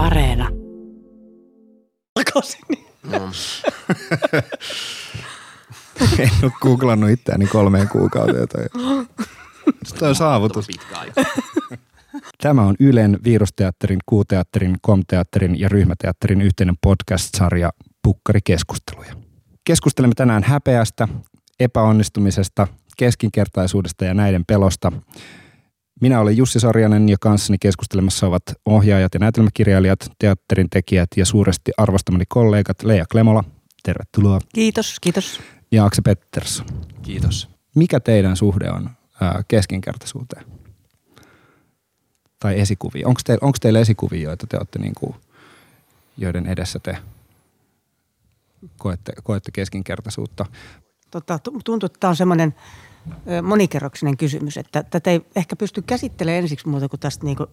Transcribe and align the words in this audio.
Areena. 0.00 0.48
No. 3.02 3.30
En 6.18 6.30
ole 6.42 6.52
googlannut 6.60 7.10
itseäni 7.10 7.46
kolmeen 7.46 7.88
kuukauteen. 7.88 8.48
Toi. 8.48 8.64
Toi 9.98 10.08
on 10.08 10.14
saavutus. 10.14 10.68
Tämä 12.42 12.62
on 12.62 12.74
Ylen, 12.80 13.18
Virusteatterin, 13.24 13.98
Kuuteatterin, 14.06 14.76
Komteatterin 14.82 15.60
ja 15.60 15.68
Ryhmäteatterin 15.68 16.42
yhteinen 16.42 16.74
podcast-sarja 16.80 17.70
Pukkarikeskusteluja. 18.02 19.14
Keskustelemme 19.64 20.14
tänään 20.16 20.42
häpeästä, 20.42 21.08
epäonnistumisesta, 21.60 22.66
keskinkertaisuudesta 22.96 24.04
ja 24.04 24.14
näiden 24.14 24.44
pelosta. 24.46 24.92
Minä 26.00 26.20
olen 26.20 26.36
Jussi 26.36 26.60
Sorjanen 26.60 27.08
ja 27.08 27.16
kanssani 27.20 27.58
keskustelemassa 27.58 28.26
ovat 28.26 28.42
ohjaajat 28.66 29.14
ja 29.14 29.20
näytelmäkirjailijat, 29.20 30.10
teatterin 30.18 30.70
tekijät 30.70 31.10
ja 31.16 31.24
suuresti 31.26 31.72
arvostamani 31.76 32.24
kollegat 32.28 32.82
Leija 32.82 33.04
Klemola, 33.12 33.44
tervetuloa, 33.82 34.40
Kiitos, 34.54 35.00
kiitos. 35.00 35.40
ja 35.72 35.84
Akse 35.84 36.02
Pettersson. 36.02 36.66
Kiitos. 37.02 37.48
Mikä 37.74 38.00
teidän 38.00 38.36
suhde 38.36 38.70
on 38.70 38.90
ää, 39.20 39.42
keskinkertaisuuteen? 39.48 40.44
Tai 42.38 42.60
esikuvia? 42.60 43.08
Onko 43.08 43.20
teillä, 43.24 43.46
onko 43.46 43.58
teillä 43.60 43.80
esikuvia, 43.80 44.22
joita 44.22 44.46
te 44.46 44.56
olette 44.56 44.78
niin 44.78 44.94
kuin, 44.94 45.14
joiden 46.16 46.46
edessä 46.46 46.78
te 46.78 46.98
koette, 48.78 49.12
koette 49.22 49.50
keskinkertaisuutta? 49.52 50.46
Tota, 51.10 51.38
tu- 51.38 51.60
tuntuu, 51.64 51.86
että 51.86 51.96
tämä 52.00 52.08
on 52.08 52.16
semmoinen 52.16 52.54
monikerroksinen 53.42 54.16
kysymys, 54.16 54.56
että 54.56 54.82
tätä 54.82 55.10
ei 55.10 55.26
ehkä 55.36 55.56
pysty 55.56 55.82
käsittelemään 55.82 56.42
ensiksi 56.42 56.68
muuta 56.68 56.88
kuin 56.88 57.00
tästä 57.00 57.24
niin 57.24 57.36
kuin 57.36 57.50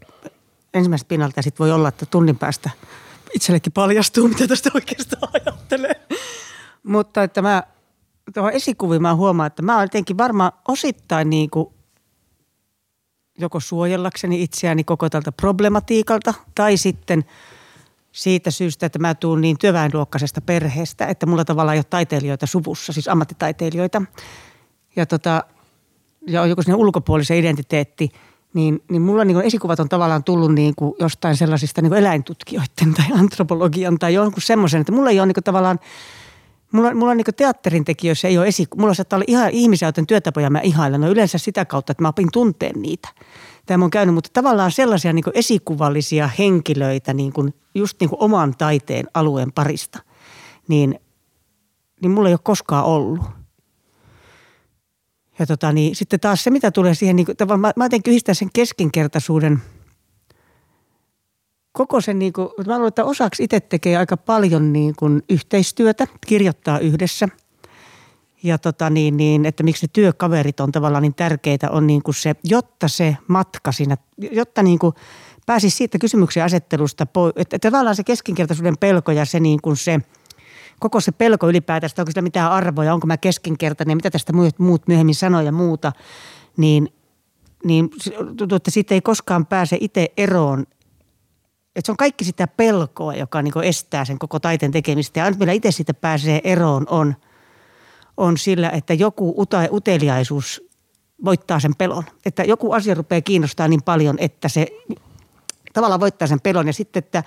ensimmäisestä 0.73 1.09
pinnalta. 1.09 1.33
Ja 1.35 1.43
sitten 1.43 1.63
voi 1.63 1.71
olla, 1.71 1.89
että 1.89 2.05
tunnin 2.05 2.37
päästä 2.37 2.69
itsellekin 3.33 3.73
paljastuu, 3.73 4.27
mitä 4.27 4.47
tästä 4.47 4.69
oikeastaan 4.73 5.29
ajattelee. 5.33 6.07
Mutta 6.83 7.23
että 7.23 7.41
mä 7.41 7.63
tuohon 8.33 8.53
esikuviin 8.53 9.01
mä 9.01 9.15
huomaan, 9.15 9.47
että 9.47 9.61
mä 9.61 9.75
olen 9.75 9.85
jotenkin 9.85 10.17
varmaan 10.17 10.51
osittain 10.67 11.29
niin 11.29 11.49
kuin 11.49 11.67
joko 13.39 13.59
suojellakseni 13.59 14.43
itseäni 14.43 14.83
koko 14.83 15.09
tältä 15.09 15.31
problematiikalta 15.31 16.33
tai 16.55 16.77
sitten 16.77 17.25
siitä 18.11 18.51
syystä, 18.51 18.85
että 18.85 18.99
mä 18.99 19.15
tuun 19.15 19.41
niin 19.41 19.57
työväenluokkaisesta 19.57 20.41
perheestä, 20.41 21.05
että 21.05 21.25
mulla 21.25 21.45
tavallaan 21.45 21.75
ei 21.75 21.79
ole 21.79 21.85
taiteilijoita 21.89 22.45
suvussa, 22.45 22.93
siis 22.93 23.07
ammattitaiteilijoita. 23.07 24.01
Ja, 24.97 25.05
tota, 25.05 25.43
ja 26.27 26.41
on 26.41 26.49
joku 26.49 26.61
sellainen 26.61 26.85
ulkopuolisen 26.85 27.37
identiteetti, 27.37 28.11
niin, 28.53 28.83
niin 28.91 29.01
mulla 29.01 29.25
niin 29.25 29.41
esikuvat 29.41 29.79
on 29.79 29.89
tavallaan 29.89 30.23
tullut 30.23 30.53
niin 30.53 30.73
kuin 30.75 30.95
jostain 30.99 31.37
sellaisista 31.37 31.81
niin 31.81 31.89
kuin 31.89 31.99
eläintutkijoiden 31.99 32.93
tai 32.97 33.05
antropologian 33.19 33.99
tai 33.99 34.13
jonkun 34.13 34.41
semmoisen, 34.41 34.81
että 34.81 34.93
mulla 34.93 35.09
ei 35.09 35.19
ole 35.19 35.25
niin 35.27 35.43
tavallaan 35.43 35.79
Mulla, 36.71 36.93
mulla 36.93 37.11
on 37.11 37.17
niin 37.17 37.25
teatterin 37.37 37.85
tekijöissä 37.85 38.27
ei 38.27 38.37
ole 38.37 38.47
esi... 38.47 38.67
Mulla 38.77 38.93
saattaa 38.93 39.17
olla 39.17 39.25
ihan 39.27 39.49
ihmisiä, 39.49 39.87
joiden 39.87 40.07
työtapoja 40.07 40.49
mä 40.49 40.59
ihailen. 40.59 41.01
No 41.01 41.09
yleensä 41.09 41.37
sitä 41.37 41.65
kautta, 41.65 41.91
että 41.91 42.01
mä 42.01 42.07
opin 42.07 42.27
tunteen 42.33 42.81
niitä. 42.81 43.09
Tämä 43.65 43.85
on 43.85 43.91
käynyt, 43.91 44.15
mutta 44.15 44.29
tavallaan 44.33 44.71
sellaisia 44.71 45.13
niin 45.13 45.25
esikuvallisia 45.33 46.29
henkilöitä 46.39 47.13
niin 47.13 47.33
kuin 47.33 47.53
just 47.75 47.99
niin 47.99 48.09
oman 48.13 48.55
taiteen 48.57 49.07
alueen 49.13 49.51
parista, 49.51 49.99
niin, 50.67 50.99
niin 52.01 52.11
mulla 52.11 52.29
ei 52.29 52.33
ole 52.33 52.39
koskaan 52.43 52.85
ollut. 52.85 53.19
Ja 55.39 55.45
tota, 55.45 55.71
niin, 55.71 55.95
sitten 55.95 56.19
taas 56.19 56.43
se, 56.43 56.49
mitä 56.49 56.71
tulee 56.71 56.95
siihen, 56.95 57.15
niin 57.15 57.27
mä, 57.57 57.73
mä 57.75 57.85
jotenkin 57.85 58.11
yhdistän 58.11 58.35
sen 58.35 58.49
keskinkertaisuuden– 58.53 59.61
koko 61.77 62.01
sen, 62.01 62.19
niin 62.19 62.33
kuin, 62.33 62.49
mä 62.67 62.73
luulen, 62.73 62.87
että 62.87 63.05
osaksi 63.05 63.43
itse 63.43 63.59
tekee 63.59 63.97
aika 63.97 64.17
paljon 64.17 64.73
niin 64.73 64.93
kuin 64.99 65.23
yhteistyötä, 65.29 66.07
kirjoittaa 66.27 66.79
yhdessä. 66.79 67.27
Ja 68.43 68.57
tota 68.57 68.89
niin, 68.89 69.17
niin, 69.17 69.45
että 69.45 69.63
miksi 69.63 69.85
ne 69.85 69.89
työkaverit 69.93 70.59
on 70.59 70.71
tavallaan 70.71 71.01
niin 71.01 71.13
tärkeitä, 71.13 71.71
on 71.71 71.87
niin 71.87 72.03
kuin 72.03 72.15
se, 72.15 72.35
jotta 72.43 72.87
se 72.87 73.17
matka 73.27 73.71
siinä, 73.71 73.97
jotta 74.17 74.63
niin 74.63 74.79
kuin 74.79 74.93
pääsisi 75.45 75.77
siitä 75.77 75.97
kysymyksen 75.97 76.43
asettelusta 76.43 77.05
pois, 77.05 77.33
että, 77.35 77.55
että 77.55 77.71
tavallaan 77.71 77.95
se 77.95 78.03
keskinkertaisuuden 78.03 78.77
pelko 78.77 79.11
ja 79.11 79.25
se 79.25 79.39
niin 79.39 79.61
kuin 79.61 79.77
se, 79.77 79.99
koko 80.79 81.01
se 81.01 81.11
pelko 81.11 81.49
ylipäätään, 81.49 81.91
onko 81.97 82.11
sillä 82.11 82.21
mitään 82.21 82.51
arvoja, 82.51 82.93
onko 82.93 83.07
mä 83.07 83.17
keskinkertainen, 83.17 83.97
mitä 83.97 84.11
tästä 84.11 84.33
muut, 84.57 84.87
myöhemmin 84.87 85.15
sanoo 85.15 85.41
ja 85.41 85.51
muuta, 85.51 85.91
niin, 86.57 86.93
niin 87.63 87.89
tuntuu, 88.37 88.55
että 88.55 88.71
siitä 88.71 88.93
ei 88.93 89.01
koskaan 89.01 89.45
pääse 89.45 89.77
itse 89.79 90.07
eroon, 90.17 90.65
että 91.75 91.85
se 91.85 91.91
on 91.91 91.97
kaikki 91.97 92.25
sitä 92.25 92.47
pelkoa, 92.47 93.15
joka 93.15 93.41
niin 93.41 93.63
estää 93.63 94.05
sen 94.05 94.19
koko 94.19 94.39
taiteen 94.39 94.71
tekemistä. 94.71 95.19
Ja 95.19 95.23
ainut, 95.25 95.39
millä 95.39 95.53
itse 95.53 95.71
siitä 95.71 95.93
pääsee 95.93 96.41
eroon, 96.43 96.85
on, 96.89 97.15
on 98.17 98.37
sillä, 98.37 98.69
että 98.69 98.93
joku 98.93 99.45
uteliaisuus 99.71 100.67
voittaa 101.25 101.59
sen 101.59 101.75
pelon. 101.75 102.03
Että 102.25 102.43
joku 102.43 102.71
asia 102.71 102.93
rupeaa 102.93 103.21
kiinnostaa 103.21 103.67
niin 103.67 103.83
paljon, 103.83 104.15
että 104.19 104.49
se 104.49 104.67
tavallaan 105.73 105.99
voittaa 105.99 106.27
sen 106.27 106.41
pelon. 106.41 106.67
Ja 106.67 106.73
sitten, 106.73 107.03
että 107.03 107.23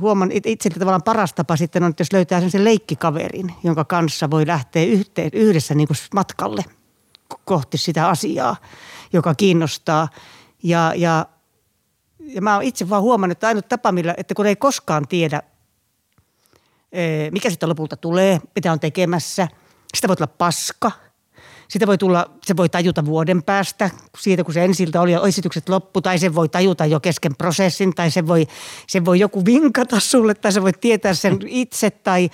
huomaan 0.00 0.30
itse 0.32 0.70
tavallaan 0.70 1.02
paras 1.02 1.32
tapa 1.32 1.56
sitten 1.56 1.82
on, 1.82 1.90
että 1.90 2.00
jos 2.00 2.12
löytää 2.12 2.48
sen 2.48 2.64
leikkikaverin, 2.64 3.54
jonka 3.64 3.84
kanssa 3.84 4.30
voi 4.30 4.46
lähteä 4.46 4.84
yhteen, 4.84 5.30
yhdessä 5.32 5.74
niin 5.74 5.88
kuin 5.88 5.96
matkalle 6.14 6.64
kohti 7.44 7.78
sitä 7.78 8.08
asiaa, 8.08 8.56
joka 9.12 9.34
kiinnostaa. 9.34 10.08
Ja, 10.62 10.92
ja 10.96 11.26
ja 12.22 12.42
mä 12.42 12.54
oon 12.54 12.62
itse 12.62 12.88
vaan 12.88 13.02
huomannut, 13.02 13.36
että 13.36 13.48
ainut 13.48 13.68
tapa, 13.68 13.92
millä, 13.92 14.14
että 14.16 14.34
kun 14.34 14.46
ei 14.46 14.56
koskaan 14.56 15.08
tiedä, 15.08 15.42
mikä 17.30 17.50
sitten 17.50 17.68
lopulta 17.68 17.96
tulee, 17.96 18.40
mitä 18.54 18.72
on 18.72 18.80
tekemässä, 18.80 19.48
sitä 19.94 20.08
voi 20.08 20.16
tulla 20.16 20.32
paska. 20.38 20.90
Sitä 21.72 21.86
voi 21.86 21.98
tulla, 21.98 22.30
se 22.42 22.56
voi 22.56 22.68
tajuta 22.68 23.04
vuoden 23.04 23.42
päästä 23.42 23.90
siitä, 24.18 24.44
kun 24.44 24.54
se 24.54 24.64
ensiltä 24.64 25.00
oli 25.00 25.12
esitykset 25.28 25.68
loppu, 25.68 26.00
tai 26.00 26.18
se 26.18 26.34
voi 26.34 26.48
tajuta 26.48 26.86
jo 26.86 27.00
kesken 27.00 27.36
prosessin, 27.36 27.94
tai 27.94 28.10
se 28.10 28.26
voi, 28.26 28.46
se 28.86 29.04
voi 29.04 29.20
joku 29.20 29.44
vinkata 29.44 30.00
sulle, 30.00 30.34
tai 30.34 30.52
se 30.52 30.62
voi 30.62 30.72
tietää 30.72 31.14
sen 31.14 31.38
itse, 31.46 31.90
tai 31.90 32.30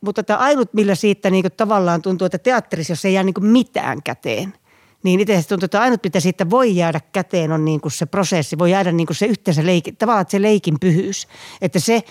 mutta 0.00 0.22
tämä 0.22 0.38
ainut, 0.38 0.74
millä 0.74 0.94
siitä 0.94 1.30
niin 1.30 1.44
tavallaan 1.56 2.02
tuntuu, 2.02 2.26
että 2.26 2.38
teatterissa, 2.38 2.92
jos 2.92 3.04
ei 3.04 3.14
jää 3.14 3.22
niin 3.22 3.34
mitään 3.40 4.02
käteen, 4.02 4.54
niin 5.02 5.20
itse 5.20 5.42
tuntuu, 5.48 5.64
että 5.64 5.80
ainut 5.80 6.04
mitä 6.04 6.20
siitä 6.20 6.50
voi 6.50 6.76
jäädä 6.76 7.00
käteen 7.12 7.52
on 7.52 7.64
niin 7.64 7.80
kuin 7.80 7.92
se 7.92 8.06
prosessi, 8.06 8.58
voi 8.58 8.70
jäädä 8.70 8.92
niin 8.92 9.06
kuin 9.06 9.16
se 9.16 9.26
yhteensä 9.26 9.66
leikin, 9.66 9.96
tavallaan 9.96 10.26
se 10.28 10.42
leikin 10.42 10.80
pyhyys. 10.80 11.28
Että 11.60 11.78
se, 11.78 12.02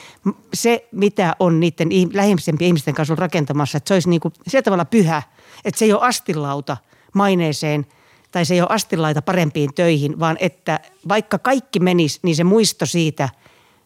se 0.53 0.87
mitä 0.91 1.35
on 1.39 1.59
niiden 1.59 1.89
lähimpien 2.13 2.57
ihmisten 2.59 2.93
kanssa 2.93 3.15
rakentamassa, 3.15 3.77
että 3.77 3.87
se 3.87 3.93
olisi 3.93 4.09
niin 4.09 4.21
kuin 4.21 4.33
sillä 4.47 4.61
tavalla 4.61 4.85
pyhä, 4.85 5.23
että 5.65 5.79
se 5.79 5.85
ei 5.85 5.93
ole 5.93 6.01
astilauta 6.01 6.77
maineeseen 7.13 7.85
tai 8.31 8.45
se 8.45 8.53
ei 8.53 8.61
ole 8.61 8.69
astilaita 8.71 9.21
parempiin 9.21 9.73
töihin, 9.73 10.19
vaan 10.19 10.37
että 10.39 10.79
vaikka 11.09 11.39
kaikki 11.39 11.79
menisi, 11.79 12.19
niin 12.23 12.35
se 12.35 12.43
muisto 12.43 12.85
siitä, 12.85 13.29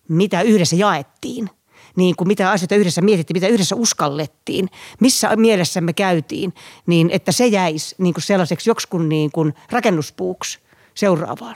mitä 0.07 0.41
yhdessä 0.41 0.75
jaettiin– 0.75 1.49
niin 1.95 2.15
kuin 2.15 2.27
mitä 2.27 2.51
asioita 2.51 2.75
yhdessä 2.75 3.01
mietittiin, 3.01 3.35
mitä 3.35 3.47
yhdessä 3.47 3.75
uskallettiin, 3.75 4.69
missä 4.99 5.35
mielessä 5.35 5.81
me 5.81 5.93
käytiin, 5.93 6.53
niin 6.87 7.09
että 7.11 7.31
se 7.31 7.47
jäisi 7.47 7.95
niin 7.97 8.13
kuin 8.13 8.23
sellaiseksi 8.23 8.69
joksikun 8.69 9.09
niin 9.09 9.31
kuin 9.31 9.53
rakennuspuuksi 9.71 10.59
seuraavaan. 10.93 11.55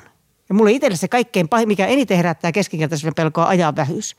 Ja 0.50 0.56
mulle 0.56 0.72
itselle 0.72 0.98
se 0.98 1.08
kaikkein 1.08 1.50
pahin, 1.50 1.68
mikä 1.68 1.88
eniten 1.88 2.18
herättää 2.18 2.52
keskinkertaisuuden 2.52 3.16
pelkoa, 3.16 3.48
ajan 3.48 3.76
vähyys. 3.76 4.16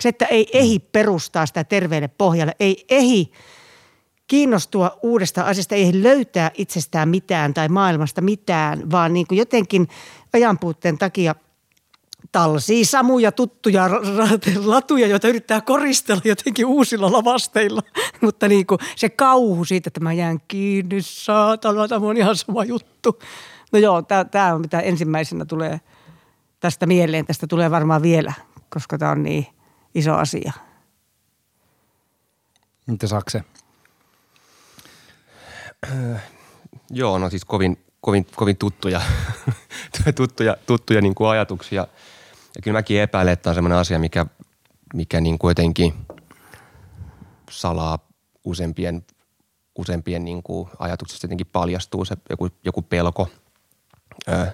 Se, 0.00 0.08
että 0.08 0.24
ei 0.24 0.48
ehi 0.52 0.78
perustaa 0.78 1.46
sitä 1.46 1.64
terveelle 1.64 2.08
pohjalle, 2.08 2.56
ei 2.60 2.84
ehi 2.88 3.32
kiinnostua 4.26 4.98
uudesta 5.02 5.42
asiasta, 5.42 5.74
ei 5.74 6.02
löytää 6.02 6.50
itsestään 6.54 7.08
mitään 7.08 7.54
tai 7.54 7.68
maailmasta 7.68 8.20
mitään, 8.20 8.90
vaan 8.90 9.12
niin 9.12 9.26
kuin 9.26 9.38
jotenkin 9.38 9.88
ajanpuutteen 10.32 10.98
takia 10.98 11.34
talsii 12.32 12.84
samuja 12.84 13.32
tuttuja 13.32 13.90
latuja, 14.64 15.06
joita 15.06 15.28
yrittää 15.28 15.60
koristella 15.60 16.22
jotenkin 16.24 16.66
uusilla 16.66 17.12
lavasteilla. 17.12 17.82
Mutta 18.20 18.48
niin 18.48 18.66
kuin 18.66 18.78
se 18.96 19.08
kauhu 19.08 19.64
siitä, 19.64 19.88
että 19.88 20.00
mä 20.00 20.12
jään 20.12 20.40
kiinni, 20.48 21.02
saatana, 21.02 21.88
tämä 21.88 22.06
on 22.06 22.16
ihan 22.16 22.36
sama 22.36 22.64
juttu. 22.64 23.18
No 23.72 23.78
joo, 23.78 24.02
tämä 24.30 24.54
on 24.54 24.60
mitä 24.60 24.80
ensimmäisenä 24.80 25.44
tulee 25.44 25.80
tästä 26.60 26.86
mieleen. 26.86 27.26
Tästä 27.26 27.46
tulee 27.46 27.70
varmaan 27.70 28.02
vielä, 28.02 28.32
koska 28.68 28.98
tämä 28.98 29.10
on 29.10 29.22
niin 29.22 29.46
iso 29.94 30.14
asia. 30.14 30.52
Mitä 32.86 33.06
Sakse? 33.06 33.44
Joo, 36.90 37.18
no 37.18 37.30
siis 37.30 37.44
kovin, 37.44 37.78
kovin, 38.00 38.26
kovin 38.36 38.56
tuttuja, 38.56 39.00
tuttuja, 40.16 40.56
tuttuja 40.66 41.00
niin 41.00 41.14
kuin 41.14 41.28
ajatuksia– 41.28 41.86
ja 42.56 42.62
kyllä 42.62 42.78
mäkin 42.78 43.00
epäilen, 43.00 43.32
että 43.32 43.50
on 43.50 43.54
sellainen 43.54 43.78
asia, 43.78 43.98
mikä, 43.98 44.26
mikä 44.94 45.20
niin 45.20 45.38
kuin 45.38 45.50
jotenkin 45.50 45.94
salaa 47.50 47.98
useampien, 48.44 49.04
useampien 49.78 50.24
niin 50.24 50.42
kuin 50.42 50.68
ajatuksista 50.78 51.24
jotenkin 51.24 51.46
paljastuu 51.46 52.04
se 52.04 52.16
joku, 52.30 52.48
joku 52.64 52.82
pelko. 52.82 53.28
Ö, 54.28 54.46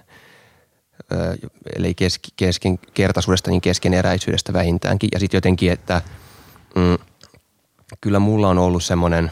eli 1.77 1.95
keski, 1.95 2.29
keskenkertaisuudesta, 2.37 3.51
niin 3.51 3.61
keskeneräisyydestä 3.61 4.53
vähintäänkin. 4.53 5.09
Ja 5.13 5.21
sitten 5.21 5.39
jotenkin, 5.39 5.73
että 5.73 6.03
mm, 6.77 6.99
kyllä 8.01 8.19
mulla 8.19 8.49
on 8.49 8.59
ollut 8.59 8.85
semmoinen, 8.85 9.31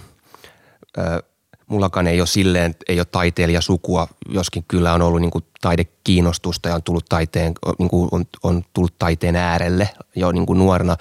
mullakaan 1.69 2.07
ei 2.07 2.21
ole 2.21 2.27
silleen, 2.27 2.75
ei 2.89 3.01
ole 3.01 3.05
taiteilijasukua, 3.05 4.09
joskin 4.29 4.65
kyllä 4.69 4.95
on 4.95 5.03
ollut 5.03 5.21
niin 5.21 5.31
kuin 5.31 5.45
taidekiinnostusta 5.61 6.69
ja 6.69 6.75
on 6.75 6.83
tullut 6.83 7.07
taiteen, 7.09 7.55
niin 7.79 7.89
kuin 7.89 8.09
on, 8.13 8.25
on 8.43 8.65
tullut 8.73 8.95
taiteen 8.99 9.37
äärelle 9.37 9.89
jo 10.17 10.33
niin 10.33 10.47
kuin 10.47 10.59
nuorena. 10.59 10.97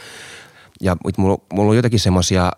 Ja 0.82 0.98
mulla, 1.18 1.38
mulla 1.54 1.70
on 1.70 1.76
jotakin 1.76 2.00
semmoisia 2.00 2.52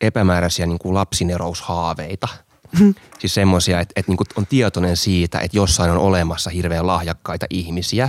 epämääräisiä 0.00 0.66
niin 0.66 0.78
kuin 0.78 0.94
lapsineroushaaveita– 0.94 2.28
Mm. 2.80 2.94
Siis 3.18 3.34
semmoisia, 3.34 3.80
että, 3.80 3.92
että 3.96 4.12
niin 4.12 4.18
on 4.36 4.46
tietoinen 4.46 4.96
siitä, 4.96 5.38
että 5.38 5.56
jossain 5.56 5.90
on 5.90 5.98
olemassa 5.98 6.50
hirveän 6.50 6.86
lahjakkaita 6.86 7.46
ihmisiä 7.50 8.08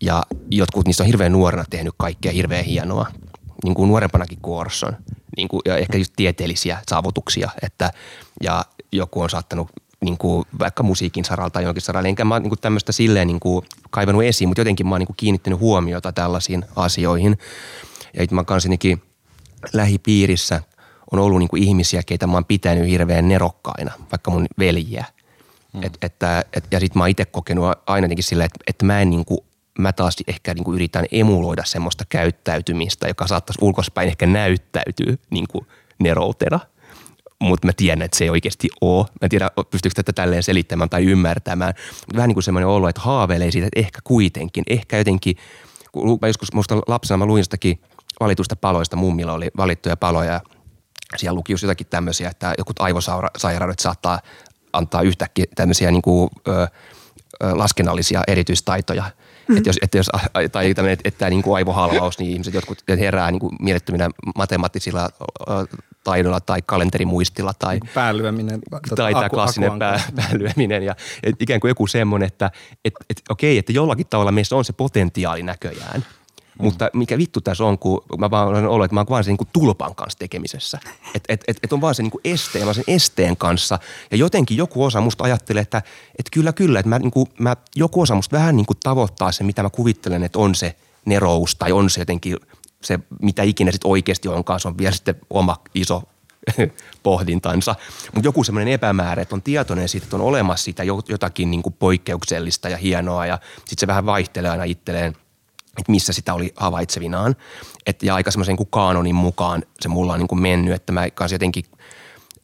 ja 0.00 0.22
jotkut 0.50 0.86
niistä 0.86 1.02
on 1.02 1.06
hirveän 1.06 1.32
nuorena 1.32 1.64
tehnyt 1.70 1.94
kaikkea 1.96 2.32
hirveän 2.32 2.64
hienoa. 2.64 3.06
Niin 3.64 3.74
kuin 3.74 3.88
nuorempanakin 3.88 4.38
Kuorson. 4.42 4.96
Niin 5.36 5.48
kuin, 5.48 5.60
ja 5.64 5.76
ehkä 5.76 5.98
just 5.98 6.12
tieteellisiä 6.16 6.78
saavutuksia. 6.88 7.50
Että, 7.62 7.90
ja 8.42 8.64
joku 8.96 9.20
on 9.20 9.30
saattanut 9.30 9.68
niin 10.04 10.18
kuin 10.18 10.44
vaikka 10.58 10.82
musiikin 10.82 11.24
saralta 11.24 11.52
tai 11.52 11.64
jonkin 11.64 11.82
saralla. 11.82 12.08
Enkä 12.08 12.24
mä 12.24 12.40
niin 12.40 12.52
tämmöistä 12.60 12.92
silleen 12.92 13.26
niin 13.26 13.40
kuin 13.40 13.66
kaivannut 13.90 14.24
esiin, 14.24 14.48
mutta 14.48 14.60
jotenkin 14.60 14.86
mä 14.86 14.94
oon 14.94 15.00
niin 15.00 15.16
kiinnittänyt 15.16 15.60
huomiota 15.60 16.12
tällaisiin 16.12 16.64
asioihin. 16.76 17.38
Ja 18.14 18.26
mä 18.30 18.44
kanssa 18.44 18.68
lähipiirissä– 19.72 20.62
on 21.12 21.18
ollut 21.18 21.38
niin 21.38 21.48
kuin 21.48 21.62
ihmisiä, 21.62 22.02
keitä 22.06 22.26
mä 22.26 22.32
oon 22.32 22.44
pitänyt 22.44 22.88
hirveän 22.88 23.28
nerokkaina, 23.28 23.92
vaikka 24.12 24.30
mun 24.30 24.46
veljiä. 24.58 25.04
Hmm. 25.72 25.82
Et, 25.82 25.98
että, 26.02 26.44
et, 26.52 26.64
ja 26.70 26.80
sitten 26.80 27.00
mä 27.00 27.02
oon 27.02 27.10
itse 27.10 27.24
kokenut 27.24 27.66
aina 27.86 28.04
jotenkin 28.04 28.24
silleen, 28.24 28.46
että, 28.46 28.58
että 28.66 28.84
mä 28.84 29.00
en 29.00 29.10
niin 29.10 29.24
kuin, 29.24 29.40
mä 29.78 29.92
taas 29.92 30.16
ehkä 30.26 30.54
niin 30.54 30.64
kuin 30.64 30.74
yritän 30.74 31.06
emuloida 31.12 31.64
semmoista 31.64 32.04
käyttäytymistä, 32.08 33.08
joka 33.08 33.26
saattaisi 33.26 33.58
ulkospäin 33.64 34.08
ehkä 34.08 34.26
näyttäytyä 34.26 35.16
niin 35.30 35.46
kuin 35.48 35.66
neroutena. 35.98 36.60
Mutta 37.44 37.66
mä 37.66 37.72
tiedän, 37.76 38.02
että 38.02 38.18
se 38.18 38.24
ei 38.24 38.30
oikeasti 38.30 38.68
ole. 38.80 39.04
Mä 39.04 39.18
en 39.22 39.30
tiedä, 39.30 39.50
pystyykö 39.70 39.94
tätä 39.94 40.12
tälleen 40.12 40.42
selittämään 40.42 40.90
tai 40.90 41.04
ymmärtämään. 41.04 41.74
Vähän 42.16 42.28
niin 42.28 42.34
kuin 42.34 42.44
semmoinen 42.44 42.68
olo, 42.68 42.88
että 42.88 43.00
haaveilee 43.00 43.50
siitä, 43.50 43.66
että 43.66 43.80
ehkä 43.80 43.98
kuitenkin, 44.04 44.64
ehkä 44.70 44.98
jotenkin, 44.98 45.36
kun 45.92 46.18
mä 46.22 46.28
joskus 46.28 46.52
musta 46.52 46.76
lapsena 46.86 47.18
mä 47.18 47.26
luin 47.26 47.44
sitäkin 47.44 47.80
valitusta 48.20 48.56
paloista, 48.56 48.96
mummilla 48.96 49.32
oli 49.32 49.50
valittuja 49.56 49.96
paloja– 49.96 50.40
siellä 51.16 51.36
luki 51.36 51.52
just 51.52 51.62
jotakin 51.62 51.86
tämmöisiä, 51.86 52.28
että 52.28 52.54
joku 52.58 52.72
aivosairaudet 52.78 53.78
saattaa 53.78 54.20
antaa 54.72 55.02
yhtäkkiä 55.02 55.44
tämmöisiä 55.54 55.90
niin 55.90 56.02
kuin, 56.02 56.30
ö, 56.48 56.52
ö, 56.52 56.68
laskennallisia 57.52 58.22
erityistaitoja. 58.26 59.04
Mm-hmm. 59.48 59.56
Että 59.56 59.68
jos, 59.68 59.78
että 59.82 59.98
jos, 59.98 60.10
tai 60.52 60.74
tämmöinen, 60.74 60.92
että, 60.92 61.08
että 61.08 61.30
niin 61.30 61.42
kuin 61.42 61.56
aivohalvaus, 61.56 62.18
niin 62.18 62.30
ihmiset 62.30 62.54
jotkut 62.54 62.78
herää 62.88 63.30
niin 63.30 63.40
kuin 63.40 63.56
mielettöminä 63.60 64.10
matemaattisilla 64.36 65.08
taidolla 66.04 66.40
tai 66.40 66.62
kalenterimuistilla 66.62 67.54
tai 67.58 67.78
niin 67.78 67.90
päälyöminen. 67.94 68.60
Tota, 68.70 68.96
tai 68.96 69.14
tämä 69.14 69.28
klassinen 69.28 69.78
pää, 69.78 70.00
päälyöminen 70.16 70.82
ja 70.82 70.96
et 71.22 71.42
ikään 71.42 71.60
kuin 71.60 71.68
joku 71.68 71.86
semmoinen, 71.86 72.26
että 72.26 72.50
et, 72.84 72.94
et, 73.10 73.22
okei, 73.28 73.58
että 73.58 73.72
jollakin 73.72 74.06
tavalla 74.10 74.32
meissä 74.32 74.56
on 74.56 74.64
se 74.64 74.72
potentiaali 74.72 75.42
näköjään– 75.42 76.04
Mm. 76.58 76.64
Mutta 76.64 76.90
mikä 76.92 77.18
vittu 77.18 77.40
tässä 77.40 77.64
on, 77.64 77.78
kun 77.78 78.02
mä 78.18 78.30
vaan 78.30 78.48
olen 78.48 78.68
ollut, 78.68 78.84
että 78.84 78.94
mä 78.94 79.00
oon 79.00 79.06
vaan 79.10 79.24
sen 79.24 79.36
niin 79.40 79.48
tulpan 79.52 79.94
kanssa 79.94 80.18
tekemisessä. 80.18 80.78
Että 81.14 81.32
et, 81.32 81.44
et, 81.48 81.58
et 81.62 81.72
on 81.72 81.80
vaan 81.80 81.94
se 81.94 82.02
niin 82.02 82.10
kuin 82.10 82.20
este, 82.24 82.64
mä 82.64 82.72
sen 82.72 82.84
esteen 82.86 83.36
kanssa. 83.36 83.78
Ja 84.10 84.16
jotenkin 84.16 84.56
joku 84.56 84.84
osa 84.84 85.00
musta 85.00 85.24
ajattelee, 85.24 85.62
että, 85.62 85.82
että 86.18 86.30
kyllä, 86.32 86.52
kyllä, 86.52 86.78
että 86.78 86.88
mä, 86.88 86.98
niin 86.98 87.10
kuin, 87.10 87.26
mä, 87.38 87.56
joku 87.76 88.00
osa 88.00 88.14
musta 88.14 88.36
vähän 88.36 88.56
niin 88.56 88.66
kuin 88.66 88.76
tavoittaa 88.82 89.32
se, 89.32 89.44
mitä 89.44 89.62
mä 89.62 89.70
kuvittelen, 89.70 90.22
että 90.22 90.38
on 90.38 90.54
se 90.54 90.76
nerous 91.04 91.56
tai 91.56 91.72
on 91.72 91.90
se 91.90 92.00
jotenkin 92.00 92.36
se, 92.82 92.98
mitä 93.22 93.42
ikinä 93.42 93.72
sitten 93.72 93.90
oikeasti 93.90 94.28
onkaan, 94.28 94.60
se 94.60 94.68
on 94.68 94.78
vielä 94.78 94.94
sitten 94.94 95.14
oma 95.30 95.56
iso 95.74 96.02
pohdintansa. 97.02 97.74
Mutta 98.14 98.28
joku 98.28 98.44
semmoinen 98.44 98.74
epämäärä, 98.74 99.22
että 99.22 99.34
on 99.34 99.42
tietoinen 99.42 99.88
siitä, 99.88 100.04
että 100.04 100.16
on 100.16 100.22
olemassa 100.22 100.64
sitä 100.64 100.82
jotakin 101.08 101.50
niin 101.50 101.62
kuin 101.62 101.72
poikkeuksellista 101.78 102.68
ja 102.68 102.76
hienoa 102.76 103.26
ja 103.26 103.38
sitten 103.54 103.78
se 103.78 103.86
vähän 103.86 104.06
vaihtelee 104.06 104.50
aina 104.50 104.64
itselleen– 104.64 105.16
että 105.78 105.92
missä 105.92 106.12
sitä 106.12 106.34
oli 106.34 106.52
havaitsevinaan. 106.56 107.36
Et, 107.86 108.02
ja 108.02 108.14
aika 108.14 108.30
semmoisen 108.30 108.56
kuin 108.56 108.68
kaanonin 108.70 109.14
mukaan 109.14 109.62
se 109.80 109.88
mulla 109.88 110.12
on 110.12 110.18
niin 110.18 110.28
kuin 110.28 110.40
mennyt, 110.40 110.74
että 110.74 110.92
mä 110.92 111.10
kanssa 111.10 111.34
jotenkin 111.34 111.64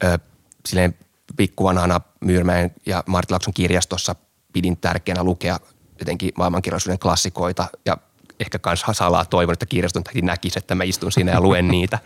ö, 0.05 0.19
silleen 0.67 0.95
pikkuvanhana 1.37 2.01
Myyrmäen 2.21 2.75
ja 2.87 3.05
Martti 3.07 3.35
kirjastossa 3.55 4.15
pidin 4.53 4.77
tärkeänä 4.77 5.25
lukea 5.25 5.59
jotenkin 5.99 6.33
maailmankirjallisuuden 6.37 6.99
klassikoita 6.99 7.67
ja 7.87 7.97
ehkä 8.41 8.59
kans 8.59 8.85
salaa 8.93 9.25
toivon, 9.25 9.53
että 9.53 9.67
kirjaston 9.67 10.05
näkisi, 10.23 10.59
että 10.59 10.75
mä 10.75 10.85
istun 10.85 11.13
siinä 11.13 11.33
ja 11.33 11.41
luen 11.41 11.69
niitä. 11.69 11.99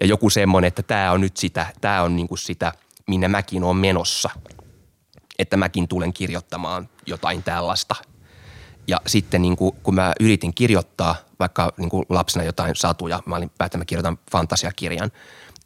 Ja 0.00 0.06
joku 0.06 0.30
semmoinen, 0.30 0.68
että 0.68 0.82
tämä 0.82 1.12
on 1.12 1.20
nyt 1.20 1.36
sitä, 1.36 1.66
tämä 1.80 2.02
on 2.02 2.16
niinku 2.16 2.36
sitä, 2.36 2.72
minne 3.06 3.28
mäkin 3.28 3.64
on 3.64 3.76
menossa. 3.76 4.30
Että 5.38 5.56
mäkin 5.56 5.88
tulen 5.88 6.12
kirjoittamaan 6.12 6.88
jotain 7.06 7.42
tällaista– 7.42 7.94
ja 8.86 9.00
sitten 9.06 9.42
niin 9.42 9.56
kuin, 9.56 9.76
kun 9.82 9.94
mä 9.94 10.12
yritin 10.20 10.54
kirjoittaa 10.54 11.16
vaikka 11.38 11.72
niin 11.76 11.90
kuin 11.90 12.06
lapsena 12.08 12.44
jotain 12.44 12.76
satuja, 12.76 13.22
mä 13.26 13.36
olin 13.36 13.50
päättänyt, 13.58 13.80
mä 13.80 13.84
kirjoitan 13.84 14.18
fantasiakirjan, 14.30 15.12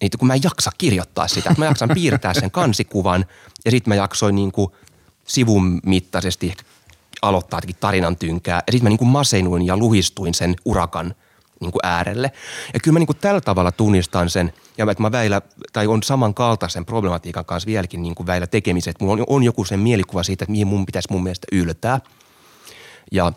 niin 0.00 0.10
kun 0.18 0.28
mä 0.28 0.34
en 0.34 0.42
jaksa 0.42 0.70
kirjoittaa 0.78 1.28
sitä, 1.28 1.54
mä 1.58 1.64
jaksan 1.64 1.90
piirtää 1.94 2.34
sen 2.34 2.50
kansikuvan 2.50 3.26
ja 3.64 3.70
sitten 3.70 3.90
mä 3.90 3.94
jaksoin 3.94 4.34
niin 4.34 4.52
kuin 4.52 4.72
sivun 5.26 5.80
mittaisesti 5.86 6.54
aloittaa 7.22 7.60
tarinan 7.80 8.16
tynkää 8.16 8.62
ja 8.66 8.72
sitten 8.72 8.84
mä 8.84 8.88
niin 8.88 9.46
kuin 9.48 9.66
ja 9.66 9.76
luhistuin 9.76 10.34
sen 10.34 10.56
urakan 10.64 11.14
niin 11.60 11.72
kuin 11.72 11.80
äärelle. 11.82 12.32
Ja 12.74 12.80
kyllä 12.80 12.94
mä 12.94 12.98
niin 12.98 13.06
kuin 13.06 13.16
tällä 13.16 13.40
tavalla 13.40 13.72
tunnistan 13.72 14.30
sen 14.30 14.52
ja 14.78 14.86
että 14.90 15.02
mä 15.02 15.12
väillä, 15.12 15.42
tai 15.72 15.86
on 15.86 16.02
samankaltaisen 16.02 16.86
problematiikan 16.86 17.44
kanssa 17.44 17.66
vieläkin 17.66 18.02
niin 18.02 18.14
kuin 18.14 18.26
väillä 18.26 18.46
tekemiset. 18.46 19.00
Mulla 19.00 19.12
on, 19.12 19.24
on 19.26 19.42
joku 19.42 19.64
sen 19.64 19.80
mielikuva 19.80 20.22
siitä, 20.22 20.44
että 20.44 20.50
mihin 20.50 20.66
mun 20.66 20.86
pitäisi 20.86 21.08
mun 21.12 21.22
mielestä 21.22 21.46
yltää– 21.52 22.00
ja, 23.12 23.32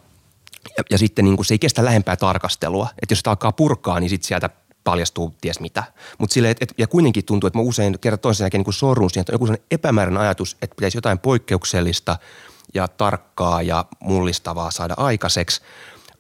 ja, 0.78 0.84
ja 0.92 0.98
sitten 0.98 1.26
niin 1.26 1.36
kuin 1.36 1.46
se 1.46 1.54
ei 1.54 1.60
kestä 1.60 1.86
lähempää 1.86 2.16
tarkastelua. 2.16 2.90
Että 3.02 3.12
jos 3.12 3.20
sitä 3.20 3.30
alkaa 3.30 3.52
purkaa, 3.52 4.00
niin 4.00 4.10
sitten 4.10 4.28
sieltä 4.28 4.50
paljastuu 4.84 5.36
ties 5.42 5.60
mitä. 5.60 5.84
Mutta 6.18 6.34
sille, 6.34 6.50
et, 6.50 6.58
et, 6.62 6.74
ja 6.78 6.88
kuitenkin 6.88 7.26
tuntuu, 7.26 7.48
että 7.48 7.60
mä 7.60 7.64
usein 7.64 8.00
kerran 8.00 8.20
toisen 8.20 8.46
jälkeen 8.46 8.64
niin 8.66 8.74
sorrun 8.74 9.10
siihen, 9.10 9.22
että 9.22 9.32
on 9.32 9.36
joku 9.36 9.46
sellainen 9.46 9.68
epämääräinen 9.72 10.22
ajatus, 10.22 10.58
että 10.62 10.76
pitäisi 10.76 10.98
jotain 10.98 11.20
poikkeuksellista 11.20 12.18
ja 12.74 12.88
tarkkaa 12.88 13.62
ja 13.62 13.86
mullistavaa 14.00 14.72
saada 14.72 14.94
aikaiseksi, 14.98 15.62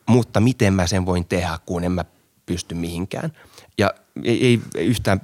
mutta 0.05 0.39
miten 0.39 0.73
mä 0.73 0.87
sen 0.87 1.05
voin 1.05 1.25
tehdä, 1.25 1.59
kun 1.65 1.83
en 1.83 1.91
mä 1.91 2.05
pysty 2.45 2.75
mihinkään. 2.75 3.31
Ja 3.77 3.93
ei, 4.23 4.61
ei 4.75 4.85
yhtään 4.85 5.21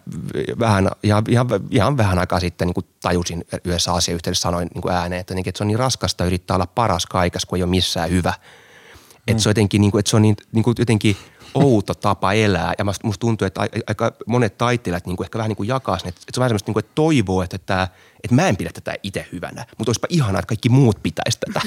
vähän, 0.59 0.89
ihan, 1.03 1.23
ihan, 1.29 1.47
ihan 1.71 1.97
vähän 1.97 2.19
aikaa 2.19 2.39
sitten 2.39 2.67
niin 2.67 2.73
kuin 2.73 2.85
tajusin 3.01 3.45
yhdessä 3.65 3.93
asiayhteydessä 3.93 4.41
sanoin 4.41 4.67
niin 4.73 4.81
kuin 4.81 4.93
ääneen, 4.93 5.19
että, 5.19 5.33
että 5.45 5.57
se 5.57 5.63
on 5.63 5.67
niin 5.67 5.79
raskasta 5.79 6.25
yrittää 6.25 6.55
olla 6.55 6.67
paras 6.67 7.05
kaikessa, 7.05 7.47
kun 7.47 7.57
ei 7.57 7.63
ole 7.63 7.69
missään 7.69 8.09
hyvä. 8.09 8.33
Mm. 8.37 9.21
Että 9.27 9.43
se 9.43 9.49
on 9.49 9.51
jotenkin, 9.51 9.81
niin 9.81 9.91
kuin, 9.91 9.99
että 9.99 10.09
se 10.09 10.15
on 10.15 10.21
niin, 10.21 10.35
niin 10.51 10.63
kuin 10.63 10.75
jotenkin 10.79 11.17
outo 11.53 11.93
tapa 11.93 12.33
elää. 12.33 12.73
Ja 12.77 12.85
musta 12.85 13.19
tuntuu, 13.19 13.45
että 13.45 13.61
aika 13.87 14.11
monet 14.27 14.57
taiteilijat 14.57 15.05
niin 15.05 15.17
kuin 15.17 15.25
ehkä 15.25 15.37
vähän 15.37 15.49
niin 15.49 15.57
kuin 15.57 15.67
jakaa 15.67 15.99
sen, 15.99 16.09
että 16.09 16.21
se 16.21 16.39
on 16.39 16.41
vähän 16.41 16.49
semmoista, 16.49 16.69
niin 16.69 16.73
kuin, 16.73 16.85
että 16.85 16.95
toivoo, 16.95 17.43
että, 17.43 17.57
tämä, 17.57 17.87
että 18.23 18.35
mä 18.35 18.47
en 18.47 18.57
pidä 18.57 18.69
tätä 18.73 18.95
itse 19.03 19.27
hyvänä, 19.31 19.65
mutta 19.77 19.89
olisipa 19.89 20.07
ihanaa, 20.09 20.39
että 20.39 20.47
kaikki 20.47 20.69
muut 20.69 21.03
pitäisi 21.03 21.39
tätä. 21.39 21.61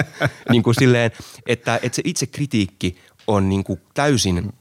niin 0.52 0.62
kuin 0.62 0.74
silleen, 0.74 1.10
että, 1.46 1.80
että 1.82 1.96
se 1.96 2.02
itse 2.04 2.26
kritiikki 2.26 2.96
on 3.26 3.48
niin 3.48 3.64
kuin 3.64 3.80
täysin 3.94 4.52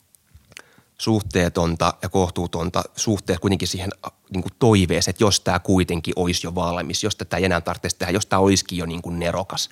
suhteetonta 0.99 1.93
ja 2.01 2.09
kohtuutonta 2.09 2.83
suhteessa 2.95 3.41
kuitenkin 3.41 3.67
siihen 3.67 3.91
niin 4.29 4.41
kuin 4.41 4.53
toiveeseen, 4.59 5.11
että 5.11 5.23
jos 5.23 5.39
tämä 5.39 5.59
kuitenkin 5.59 6.13
olisi 6.15 6.47
jo 6.47 6.55
valmis, 6.55 7.03
jos 7.03 7.15
tätä 7.15 7.37
ei 7.37 7.45
enää 7.45 7.61
tarvitsisi 7.61 7.95
tehdä, 7.97 8.13
jos 8.13 8.25
tämä 8.25 8.39
olisikin 8.39 8.77
jo 8.77 8.85
niin 8.85 9.01
kuin 9.01 9.19
nerokas. 9.19 9.69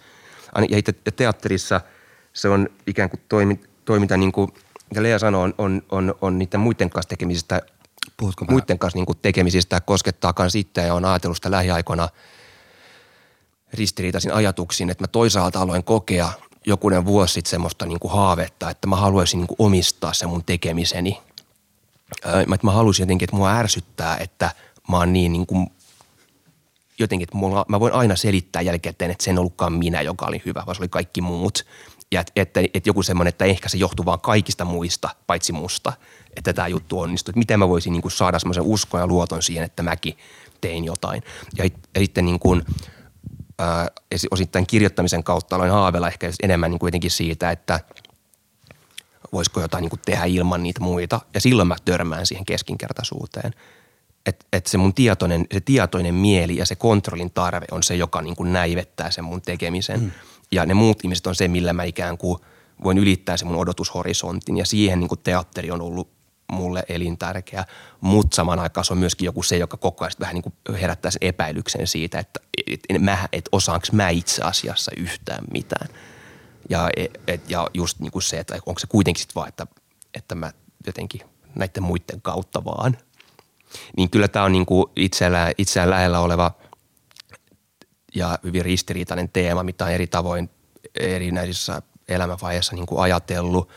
Ja 0.69 0.77
itse 0.77 0.93
teatterissa 1.15 1.81
se 2.33 2.49
on 2.49 2.69
ikään 2.87 3.09
kuin 3.09 3.19
toimi, 3.29 3.61
toiminta, 3.85 4.17
niin 4.17 4.31
kuin 4.31 4.53
ja 4.95 5.03
Lea 5.03 5.19
sanoi, 5.19 5.43
on, 5.43 5.53
on, 5.57 5.83
on, 5.89 6.15
on 6.21 6.39
niiden 6.39 6.59
muiden 6.59 6.89
kanssa 6.89 7.09
tekemisistä, 7.09 7.61
Puhutko 8.17 8.45
muiden 8.45 8.79
kanssa 8.79 8.97
niin 8.97 9.05
kuin 9.05 9.17
tekemisistä 9.21 9.81
koskettaa 9.81 10.33
myös 10.39 10.55
itseä 10.55 10.85
ja 10.85 10.93
on 10.93 11.05
ajatellut 11.05 11.37
sitä 11.37 11.51
lähiaikoina 11.51 12.09
ristiriitaisin 13.73 14.33
ajatuksin, 14.33 14.89
että 14.89 15.03
mä 15.03 15.07
toisaalta 15.07 15.61
aloin 15.61 15.83
kokea– 15.83 16.31
jokunen 16.67 17.05
vuosi 17.05 17.33
sitten 17.33 17.49
semmoista 17.49 17.85
niin 17.85 17.99
kuin 17.99 18.11
haavetta, 18.11 18.69
että 18.69 18.87
mä 18.87 18.95
haluaisin 18.95 19.37
niin 19.37 19.47
kuin 19.47 19.55
omistaa 19.59 20.13
sen 20.13 20.29
mun 20.29 20.43
tekemiseni. 20.43 21.21
Että 22.25 22.57
mä 22.63 22.71
haluaisin 22.71 23.03
jotenkin, 23.03 23.25
että 23.25 23.35
mua 23.35 23.51
ärsyttää, 23.51 24.17
että 24.17 24.51
mä 24.89 24.97
oon 24.97 25.13
niin, 25.13 25.31
niin 25.31 25.45
kuin, 25.45 25.67
jotenkin, 26.99 27.23
että 27.23 27.37
mulla, 27.37 27.65
mä 27.69 27.79
voin 27.79 27.93
aina 27.93 28.15
selittää 28.15 28.61
jälkikäteen, 28.61 29.11
että 29.11 29.23
se 29.23 29.29
en 29.29 29.39
ollutkaan 29.39 29.73
minä, 29.73 30.01
joka 30.01 30.25
oli 30.25 30.41
hyvä, 30.45 30.63
vaan 30.65 30.75
se 30.75 30.81
oli 30.81 30.89
kaikki 30.89 31.21
muut. 31.21 31.65
Ja 32.11 32.21
että, 32.21 32.31
että, 32.35 32.59
että 32.59 32.89
joku 32.89 33.03
semmoinen, 33.03 33.29
että 33.29 33.45
ehkä 33.45 33.69
se 33.69 33.77
johtuu 33.77 34.05
vaan 34.05 34.21
kaikista 34.21 34.65
muista, 34.65 35.09
paitsi 35.27 35.53
musta, 35.53 35.93
että 36.35 36.53
tämä 36.53 36.67
juttu 36.67 36.99
onnistuu. 36.99 37.31
Että 37.31 37.39
miten 37.39 37.59
mä 37.59 37.69
voisin 37.69 37.93
niin 37.93 38.01
kuin 38.01 38.11
saada 38.11 38.39
semmoisen 38.39 38.63
uskon 38.63 39.01
ja 39.01 39.07
luoton 39.07 39.43
siihen, 39.43 39.63
että 39.63 39.83
mäkin 39.83 40.17
tein 40.61 40.85
jotain. 40.85 41.23
Ja, 41.57 41.63
ja 41.63 42.01
sitten 42.01 42.25
niin 42.25 42.39
kuin– 42.39 42.63
ää, 43.59 43.87
osittain 44.31 44.67
kirjoittamisen 44.67 45.23
kautta 45.23 45.55
aloin 45.55 45.71
haaveilla 45.71 46.07
ehkä 46.07 46.31
enemmän 46.43 46.71
niin 46.71 46.79
kuitenkin 46.79 47.11
siitä, 47.11 47.51
että 47.51 47.79
voisiko 49.33 49.61
jotain 49.61 49.81
niin 49.81 49.89
kuin 49.89 49.99
tehdä 50.05 50.25
ilman 50.25 50.63
niitä 50.63 50.79
muita. 50.79 51.21
Ja 51.33 51.41
silloin 51.41 51.67
mä 51.67 51.75
törmään 51.85 52.25
siihen 52.25 52.45
keskinkertaisuuteen. 52.45 53.53
Että 54.25 54.45
et 54.53 54.67
se 54.67 54.77
mun 54.77 54.93
tietoinen, 54.93 55.45
se 55.53 55.59
tietoinen 55.59 56.15
mieli 56.15 56.57
ja 56.57 56.65
se 56.65 56.75
kontrollin 56.75 57.31
tarve 57.31 57.65
on 57.71 57.83
se, 57.83 57.95
joka 57.95 58.21
niin 58.21 58.35
kuin 58.35 58.53
näivettää 58.53 59.11
sen 59.11 59.23
mun 59.23 59.41
tekemisen. 59.41 59.99
Mm. 59.99 60.11
Ja 60.51 60.65
ne 60.65 60.73
muut 60.73 61.03
ihmiset 61.03 61.27
on 61.27 61.35
se, 61.35 61.47
millä 61.47 61.73
mä 61.73 61.83
ikään 61.83 62.17
kuin 62.17 62.39
voin 62.83 62.97
ylittää 62.97 63.37
sen 63.37 63.47
mun 63.47 63.57
odotushorisontin. 63.57 64.57
Ja 64.57 64.65
siihen 64.65 64.99
niin 64.99 65.07
kuin 65.07 65.19
teatteri 65.23 65.71
on 65.71 65.81
ollut 65.81 66.16
mulle 66.51 66.83
elintärkeä, 66.89 67.65
mutta 68.01 68.35
samaan 68.35 68.59
aikaan 68.59 68.85
se 68.85 68.93
on 68.93 68.99
myöskin 68.99 69.25
joku 69.25 69.43
se, 69.43 69.57
joka 69.57 69.77
koko 69.77 70.03
ajan 70.05 70.11
vähän 70.19 70.33
niin 70.33 70.43
kuin 70.43 70.77
herättää 70.81 71.11
sen 71.11 71.19
epäilyksen 71.21 71.87
siitä, 71.87 72.19
että 72.19 72.39
et, 72.67 72.79
et, 72.89 73.01
et 73.31 73.49
osaanko 73.51 73.87
mä 73.91 74.09
itse 74.09 74.41
asiassa 74.41 74.91
yhtään 74.97 75.43
mitään. 75.51 75.87
Ja, 76.69 76.89
et, 77.27 77.49
ja 77.49 77.67
just 77.73 77.99
niin 77.99 78.11
kuin 78.11 78.23
se, 78.23 78.39
että 78.39 78.59
onko 78.65 78.79
se 78.79 78.87
kuitenkin 78.87 79.21
sitten 79.21 79.35
vaan, 79.35 79.49
että, 79.49 79.67
että 80.13 80.35
mä 80.35 80.51
jotenkin 80.85 81.21
näiden 81.55 81.83
muiden 81.83 82.21
kautta 82.21 82.65
vaan. 82.65 82.97
Niin 83.97 84.09
kyllä 84.09 84.27
tämä 84.27 84.45
on 84.45 84.51
niin 84.51 84.65
kuin 84.65 84.85
itseään, 84.95 85.53
itseään 85.57 85.89
lähellä 85.89 86.19
oleva 86.19 86.51
ja 88.15 88.39
hyvin 88.43 88.65
ristiriitainen 88.65 89.29
teema, 89.29 89.63
mitä 89.63 89.85
on 89.85 89.91
eri 89.91 90.07
tavoin 90.07 90.49
erinäisissä 90.99 91.81
elämänvaiheissa 92.07 92.75
niin 92.75 92.85
kuin 92.85 93.01
ajatellut. 93.01 93.69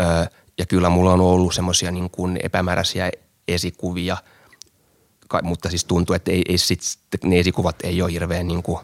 Öö, 0.00 0.26
ja 0.58 0.66
kyllä 0.66 0.88
mulla 0.88 1.12
on 1.12 1.20
ollut 1.20 1.54
semmoisia 1.54 1.90
niin 1.90 2.10
epämääräisiä 2.42 3.10
esikuvia, 3.48 4.16
mutta 5.42 5.70
siis 5.70 5.84
tuntuu, 5.84 6.16
että 6.16 6.30
ei, 6.30 6.42
ei 6.48 6.58
sit, 6.58 6.80
ne 7.24 7.38
esikuvat 7.38 7.76
ei 7.84 8.02
ole 8.02 8.12
hirveän 8.12 8.48
niin 8.48 8.62
kuin 8.62 8.78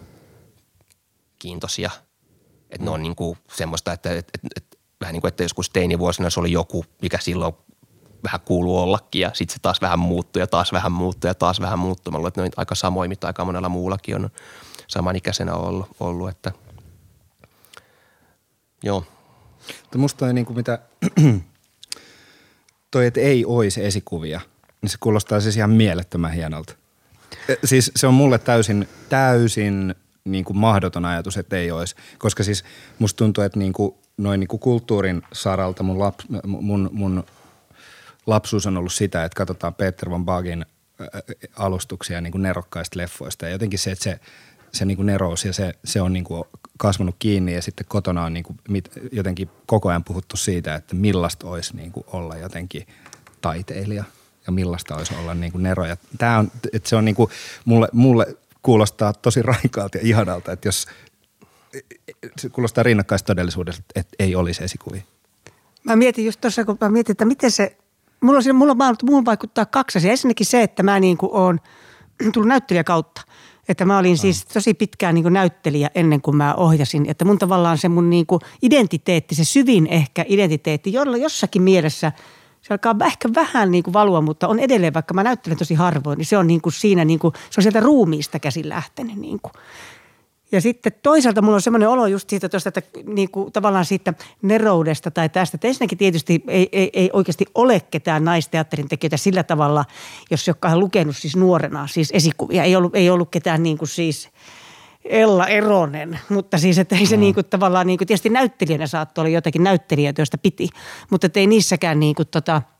kiintoisia. 1.38 1.90
Että 2.70 2.84
ne 2.84 2.90
on 2.90 3.02
niin 3.02 3.16
kuin 3.16 3.38
semmoista, 3.52 3.92
että, 3.92 4.10
että, 4.10 4.30
että, 4.34 4.48
että 4.56 4.76
vähän 5.00 5.12
niin 5.12 5.20
kuin, 5.20 5.28
että 5.28 5.42
joskus 5.42 5.70
teinivuosina 5.70 6.30
se 6.30 6.40
oli 6.40 6.52
joku, 6.52 6.84
mikä 7.02 7.18
silloin 7.20 7.54
vähän 8.24 8.40
kuuluu 8.40 8.78
ollakin 8.78 9.20
ja 9.20 9.30
sitten 9.34 9.54
se 9.54 9.60
taas 9.62 9.80
vähän 9.80 9.98
muuttui 9.98 10.42
ja 10.42 10.46
taas 10.46 10.72
vähän 10.72 10.92
muuttui 10.92 11.30
ja 11.30 11.34
taas 11.34 11.60
vähän 11.60 11.78
muuttui. 11.78 12.10
Mä 12.10 12.18
luulen, 12.18 12.28
että 12.28 12.40
ne 12.40 12.44
on 12.44 12.50
aika 12.56 12.74
samoin, 12.74 13.08
mitä 13.08 13.26
aika 13.26 13.44
monella 13.44 13.68
muullakin 13.68 14.16
on 14.16 14.30
samanikäisenä 14.88 15.54
ollut, 15.54 15.88
ollut 16.00 16.28
että 16.28 16.52
joo. 18.82 19.04
Mutta 19.82 19.98
musta 19.98 20.26
on 20.26 20.34
niin 20.34 20.46
kuin 20.46 20.56
mitä 20.56 20.78
toi, 22.90 23.06
että 23.06 23.20
ei 23.20 23.44
olisi 23.44 23.84
esikuvia, 23.84 24.40
niin 24.82 24.90
se 24.90 24.96
kuulostaa 25.00 25.40
siis 25.40 25.56
ihan 25.56 25.70
mielettömän 25.70 26.32
hienolta. 26.32 26.74
E, 27.48 27.54
siis 27.64 27.92
se 27.96 28.06
on 28.06 28.14
mulle 28.14 28.38
täysin, 28.38 28.88
täysin 29.08 29.94
niin 30.24 30.44
kuin 30.44 30.56
mahdoton 30.56 31.04
ajatus, 31.04 31.36
että 31.36 31.56
ei 31.56 31.70
olisi. 31.70 31.94
Koska 32.18 32.42
siis 32.42 32.64
musta 32.98 33.18
tuntuu, 33.18 33.44
että 33.44 33.58
niin 33.58 33.72
kuin, 33.72 33.94
noin 34.16 34.40
niin 34.40 34.48
kuin 34.48 34.60
kulttuurin 34.60 35.22
saralta 35.32 35.82
mun, 35.82 35.98
lap, 35.98 36.14
mun, 36.46 36.90
mun 36.92 37.24
lapsuus 38.26 38.66
on 38.66 38.76
ollut 38.76 38.92
sitä, 38.92 39.24
että 39.24 39.36
katsotaan 39.36 39.74
Peter 39.74 40.10
von 40.10 40.24
Bagin 40.24 40.66
alustuksia 41.56 42.20
niin 42.20 42.32
kuin 42.32 42.42
nerokkaista 42.42 42.98
leffoista. 42.98 43.46
Ja 43.46 43.52
jotenkin 43.52 43.78
se, 43.78 43.90
että 43.90 44.04
se, 44.04 44.20
se 44.72 44.84
niin 44.84 44.96
kuin 44.96 45.06
nerous 45.06 45.44
ja 45.44 45.52
se, 45.52 45.74
se 45.84 46.00
on 46.00 46.12
niin 46.12 46.24
kuin 46.24 46.44
kasvanut 46.78 47.16
kiinni 47.18 47.54
ja 47.54 47.62
sitten 47.62 47.86
kotona 47.88 48.24
on 48.24 48.34
niin 48.34 48.44
kuin 48.44 48.58
mit, 48.68 48.90
jotenkin 49.12 49.50
koko 49.66 49.88
ajan 49.88 50.04
puhuttu 50.04 50.36
siitä, 50.36 50.74
että 50.74 50.94
millaista 50.94 51.48
olisi 51.48 51.76
niin 51.76 51.92
kuin 51.92 52.04
olla 52.12 52.36
jotenkin 52.36 52.86
taiteilija 53.40 54.04
ja 54.46 54.52
millaista 54.52 54.96
olisi 54.96 55.14
olla 55.14 55.34
niin 55.34 55.52
kuin 55.52 55.62
nero. 55.62 55.86
Ja 55.86 55.96
tämä 56.18 56.38
on, 56.38 56.50
että 56.72 56.88
se 56.88 56.96
on 56.96 57.04
niin 57.04 57.14
kuin, 57.14 57.30
mulle, 57.64 57.88
mulle 57.92 58.36
kuulostaa 58.62 59.12
tosi 59.12 59.42
raikaalta 59.42 59.98
ja 59.98 60.06
ihanalta, 60.06 60.52
että 60.52 60.68
jos 60.68 60.86
se 62.38 62.48
kuulostaa 62.48 62.84
todellisuudessa, 63.26 63.82
että 63.94 64.16
ei 64.18 64.36
olisi 64.36 64.64
esikuvia. 64.64 65.02
Mä 65.84 65.96
mietin 65.96 66.24
just 66.24 66.40
tuossa, 66.40 66.64
kun 66.64 66.78
mä 66.80 66.88
mietin, 66.88 67.12
että 67.12 67.24
miten 67.24 67.50
se, 67.50 67.76
mulla 68.20 68.38
on, 68.38 68.56
mulla 68.56 68.72
on, 68.72 68.96
mulla 69.02 69.24
vaikuttaa 69.24 69.66
kaksi 69.66 69.98
asiaa. 69.98 70.10
Ensinnäkin 70.10 70.46
se, 70.46 70.62
että 70.62 70.82
mä 70.82 71.00
niin 71.00 71.16
kuin 71.16 71.30
oon 71.32 71.60
tullut 72.32 72.48
näyttelijä 72.48 72.84
kautta. 72.84 73.22
Että 73.68 73.84
mä 73.84 73.98
olin 73.98 74.18
siis 74.18 74.44
tosi 74.44 74.74
pitkään 74.74 75.14
niin 75.14 75.32
näyttelijä 75.32 75.90
ennen 75.94 76.20
kuin 76.20 76.36
mä 76.36 76.54
ohjasin. 76.54 77.10
Että 77.10 77.24
mun 77.24 77.38
tavallaan 77.38 77.78
se 77.78 77.88
mun 77.88 78.10
niin 78.10 78.26
identiteetti, 78.62 79.34
se 79.34 79.44
syvin 79.44 79.86
ehkä 79.86 80.24
identiteetti, 80.28 80.92
jolla 80.92 81.16
jossakin 81.16 81.62
mielessä 81.62 82.12
se 82.62 82.74
alkaa 82.74 82.94
ehkä 83.06 83.28
vähän 83.34 83.70
niin 83.70 83.84
kuin 83.84 83.94
valua, 83.94 84.20
mutta 84.20 84.48
on 84.48 84.58
edelleen, 84.58 84.94
vaikka 84.94 85.14
mä 85.14 85.22
näyttelen 85.22 85.58
tosi 85.58 85.74
harvoin, 85.74 86.18
niin 86.18 86.26
se 86.26 86.38
on 86.38 86.46
niin 86.46 86.60
kuin 86.60 86.72
siinä, 86.72 87.04
niin 87.04 87.18
kuin, 87.18 87.34
se 87.50 87.60
on 87.60 87.62
sieltä 87.62 87.80
ruumiista 87.80 88.38
käsin 88.38 88.68
lähtenyt. 88.68 89.16
Niin 89.16 89.38
kuin. 89.42 89.52
Ja 90.52 90.60
sitten 90.60 90.92
toisaalta 91.02 91.42
mulla 91.42 91.54
on 91.54 91.62
semmoinen 91.62 91.88
olo 91.88 92.06
just 92.06 92.30
siitä 92.30 92.48
tuosta, 92.48 92.68
että 92.68 92.82
niin 93.06 93.30
kuin 93.30 93.52
tavallaan 93.52 93.84
siitä 93.84 94.14
neroudesta 94.42 95.10
tai 95.10 95.28
tästä. 95.28 95.56
Että 95.56 95.68
ensinnäkin 95.68 95.98
tietysti 95.98 96.42
ei, 96.48 96.68
ei, 96.72 96.90
ei 96.92 97.10
oikeasti 97.12 97.46
ole 97.54 97.80
ketään 97.80 98.24
naisteatterin 98.24 98.88
tekijöitä 98.88 99.16
sillä 99.16 99.42
tavalla, 99.42 99.84
jos 100.30 100.48
joka 100.48 100.68
on 100.68 100.80
lukenut 100.80 101.16
siis 101.16 101.36
nuorena 101.36 101.86
siis 101.86 102.10
esikuvia. 102.14 102.64
Ei 102.64 102.76
ollut, 102.76 102.96
ei 102.96 103.10
ollut 103.10 103.30
ketään 103.30 103.62
niin 103.62 103.78
kuin 103.78 103.88
siis 103.88 104.28
Ella 105.04 105.46
Eronen, 105.46 106.18
mutta 106.28 106.58
siis 106.58 106.78
että 106.78 106.96
ei 106.96 107.06
se 107.06 107.16
mm. 107.16 107.20
niin 107.20 107.34
kuin 107.34 107.46
tavallaan, 107.46 107.86
niin 107.86 107.98
kuin 107.98 108.08
tietysti 108.08 108.30
näyttelijänä 108.30 108.86
saattoi 108.86 109.22
olla 109.22 109.34
jotakin 109.34 109.62
näyttelijöitä, 109.62 110.20
joista 110.20 110.38
piti, 110.38 110.68
mutta 111.10 111.28
ei 111.34 111.46
niissäkään 111.46 112.00
niin 112.00 112.14
kuin 112.14 112.28
tota– 112.28 112.62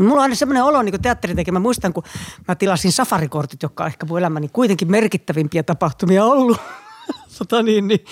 Mulla 0.00 0.14
on 0.14 0.20
aina 0.20 0.34
semmoinen 0.34 0.64
olo 0.64 0.82
niin 0.82 1.02
teatterin 1.02 1.36
tekemä. 1.36 1.58
Mä 1.58 1.62
muistan, 1.62 1.92
kun 1.92 2.02
mä 2.48 2.54
tilasin 2.54 2.92
safarikortit, 2.92 3.62
jotka 3.62 3.84
on 3.84 3.86
ehkä 3.86 4.06
mun 4.06 4.18
elämäni 4.18 4.48
kuitenkin 4.52 4.90
merkittävimpiä 4.90 5.62
tapahtumia 5.62 6.24
ollut. 6.24 6.60
tota 7.38 7.62
niin, 7.62 7.88
niin. 7.88 8.04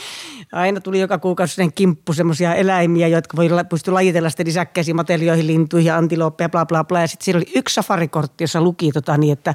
Aina 0.53 0.81
tuli 0.81 1.01
joka 1.01 1.19
kuukausi 1.19 1.55
sen 1.55 1.73
kimppu 1.73 2.13
semmoisia 2.13 2.55
eläimiä, 2.55 3.09
jotka 3.09 3.37
voi 3.37 3.49
pysty 3.69 3.91
lajitella 3.91 4.31
sitten 4.31 4.47
lisäkkäisiin 4.47 4.97
matelioihin, 4.97 5.47
lintuihin 5.47 5.87
ja 5.87 5.97
antilooppeja, 5.97 6.49
bla 6.49 6.67
bla 6.67 6.85
bla. 6.85 7.01
Ja 7.01 7.07
sitten 7.07 7.25
siellä 7.25 7.39
oli 7.39 7.53
yksi 7.57 7.75
safarikortti, 7.75 8.45
jossa 8.45 8.61
luki 8.61 8.93
tota 8.93 9.17
niin, 9.17 9.33
että, 9.33 9.55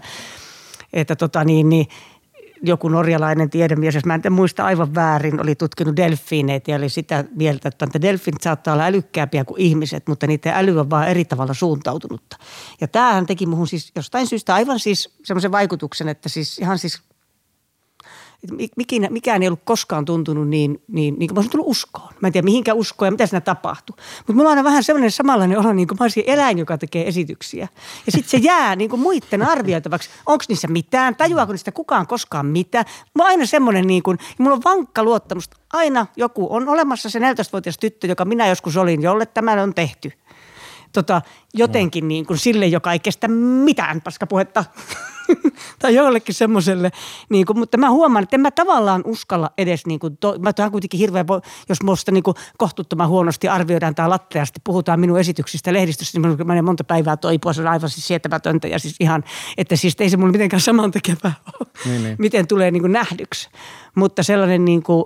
että 0.94 1.16
tota 1.16 1.44
niin, 1.44 1.70
niin 1.70 1.88
joku 2.62 2.90
norjalainen 2.90 3.50
tiedemies, 3.50 3.96
jos 3.96 4.06
mä 4.06 4.20
en 4.26 4.34
muista 4.34 4.66
aivan 4.66 4.96
väärin, 4.96 5.42
oli 5.42 5.56
tutkinut 5.56 5.96
delfiineitä 5.96 6.72
ja 6.72 6.78
oli 6.78 6.90
sitä 6.90 7.24
mieltä, 7.36 7.70
että 7.70 8.02
delfiinit 8.02 8.42
saattaa 8.42 8.74
olla 8.74 8.86
älykkäämpiä 8.86 9.46
kuin 9.46 9.62
ihmiset, 9.62 10.08
mutta 10.08 10.28
niiden 10.28 10.54
äly 10.54 10.80
on 10.80 10.90
vaan 10.90 11.08
eri 11.08 11.26
tavalla 11.26 11.54
suuntautunutta. 11.54 12.38
Ja 12.82 12.88
tämähän 12.88 13.26
teki 13.26 13.46
muhun 13.46 13.68
siis 13.68 13.92
jostain 13.96 14.28
syystä 14.28 14.56
aivan 14.56 14.80
siis 14.80 15.18
semmoisen 15.24 15.52
vaikutuksen, 15.52 16.10
että 16.10 16.30
siis 16.30 16.60
ihan 16.60 16.80
siis 16.80 17.02
mikään, 18.76 19.14
mikään 19.14 19.42
ei 19.42 19.48
ollut 19.48 19.62
koskaan 19.64 20.06
tuntunut 20.06 20.48
niin, 20.48 20.82
niin, 20.88 21.16
niin 21.20 21.28
kuin 21.28 21.36
mä 21.36 21.40
olisin 21.40 21.52
tullut 21.52 21.68
uskoon. 21.68 22.14
Mä 22.22 22.28
en 22.28 22.34
tiedä 22.34 22.46
mihinkä 22.46 22.74
uskoa 22.74 23.08
ja 23.08 23.12
mitä 23.12 23.26
siinä 23.26 23.42
tapahtuu. 23.42 23.96
Mutta 24.18 24.34
mulla 24.34 24.50
on 24.50 24.58
aina 24.58 24.64
vähän 24.64 24.84
sellainen 24.84 25.12
samanlainen 25.12 25.60
olo, 25.60 25.74
niin 25.74 25.88
kuin 25.88 25.98
mä 26.00 26.04
olisin 26.04 26.24
eläin, 26.28 26.58
joka 26.58 26.78
tekee 26.78 27.08
esityksiä. 27.08 27.68
Ja 28.06 28.12
sitten 28.12 28.30
se 28.30 28.38
jää 28.38 28.76
niin 28.76 28.90
kuin 28.90 29.00
muiden 29.00 29.42
arvioitavaksi. 29.42 30.10
Onko 30.26 30.44
niissä 30.50 30.68
mitään? 30.68 31.16
Tajuaako 31.16 31.52
niistä 31.52 31.72
kukaan 31.72 32.08
koskaan 32.08 32.46
mitään? 32.46 32.86
On 33.20 33.26
aina 33.26 33.46
semmoinen, 33.46 33.88
niin 33.88 34.04
kuin, 34.04 34.18
mulla 34.38 34.56
on 34.56 34.64
vankka 34.64 35.04
luottamus. 35.04 35.50
Aina 35.74 36.06
joku 36.16 36.48
on 36.50 36.70
olemassa 36.70 37.10
se 37.10 37.20
14-vuotias 37.20 37.78
tyttö, 37.78 38.08
joka 38.08 38.26
minä 38.26 38.48
joskus 38.48 38.78
olin, 38.78 39.02
jolle 39.02 39.26
tämä 39.26 39.52
on 39.64 39.74
tehty 39.74 40.12
tota, 40.94 41.22
jotenkin 41.54 42.08
niin 42.08 42.26
kuin 42.26 42.38
sille, 42.38 42.68
joka 42.68 42.94
ei 42.94 43.00
kestä 43.00 43.28
mitään 43.28 44.02
paskapuhetta. 44.02 44.66
tai 45.82 45.96
jollekin 45.96 46.36
semmoiselle. 46.36 46.92
Niin 47.30 47.46
kuin, 47.46 47.60
mutta 47.60 47.78
mä 47.78 47.90
huomaan, 47.90 48.24
että 48.24 48.36
en 48.36 48.42
mä 48.42 48.52
tavallaan 48.52 49.02
uskalla 49.06 49.52
edes, 49.58 49.86
niin 49.86 50.00
kuin, 50.00 50.18
to, 50.18 50.36
mä 50.40 50.54
tuon 50.54 50.72
kuitenkin 50.72 51.00
hirveän, 51.00 51.26
jos 51.70 51.84
musta 51.84 52.12
niin 52.12 52.24
kuin 52.24 52.36
kohtuuttoman 52.58 53.08
huonosti 53.08 53.48
arvioidaan 53.48 53.96
tai 53.96 54.10
latteasti, 54.10 54.60
puhutaan 54.64 55.00
minun 55.00 55.20
esityksistä 55.20 55.74
lehdistössä, 55.74 56.20
niin 56.20 56.38
mä 56.38 56.44
menee 56.44 56.62
monta 56.62 56.84
päivää 56.84 57.18
toipua, 57.18 57.54
se 57.54 57.62
on 57.62 57.68
aivan 57.68 57.90
siis 57.90 58.08
sietämätöntä 58.08 58.68
ja 58.68 58.80
siis 58.80 58.96
ihan, 59.00 59.24
että 59.58 59.76
siis 59.76 59.96
ei 60.00 60.10
se 60.10 60.18
mulle 60.18 60.32
mitenkään 60.32 60.62
samantekevää 60.62 61.34
ole, 61.60 61.68
niin, 61.86 62.04
niin. 62.04 62.16
miten 62.20 62.48
tulee 62.48 62.72
niin 62.72 62.82
kuin 62.84 62.94
nähdyksi. 62.94 63.50
Mutta 63.96 64.24
sellainen 64.24 64.66
niin 64.66 64.84
kuin, 64.84 65.06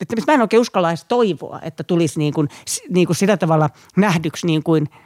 että 0.00 0.16
mä 0.26 0.34
en 0.34 0.40
oikein 0.40 0.60
uskalla 0.60 0.90
edes 0.90 1.04
toivoa, 1.04 1.60
että 1.62 1.84
tulisi 1.84 2.18
niin 2.18 2.34
kuin, 2.34 2.48
niin 2.88 3.06
kuin 3.06 3.16
sillä 3.16 3.36
tavalla 3.36 3.70
nähdyksi 3.96 4.46
niin 4.46 4.62
kuin– 4.62 4.88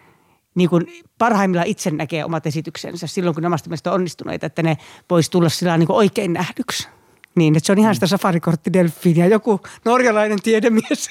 niin 0.57 0.71
kuin 0.71 1.05
parhaimmillaan 1.19 1.67
itse 1.67 1.91
näkee 1.91 2.25
omat 2.25 2.47
esityksensä 2.47 3.07
silloin, 3.07 3.35
kun 3.35 3.43
ne 3.43 3.47
omasta 3.47 3.69
mielestä 3.69 3.93
onnistuneita, 3.93 4.47
että 4.47 4.63
ne 4.63 4.77
voisi 5.11 5.31
tulla 5.31 5.49
sillä 5.49 5.79
niin 5.79 5.87
kuin 5.87 5.97
oikein 5.97 6.33
nähdyksi. 6.33 6.89
Niin, 7.35 7.57
että 7.57 7.67
se 7.67 7.73
on 7.73 7.79
ihan 7.79 7.95
sitä 7.95 8.07
safarikortti 8.07 8.71
ja 9.15 9.27
joku 9.27 9.61
norjalainen 9.85 10.43
tiedemies. 10.43 11.11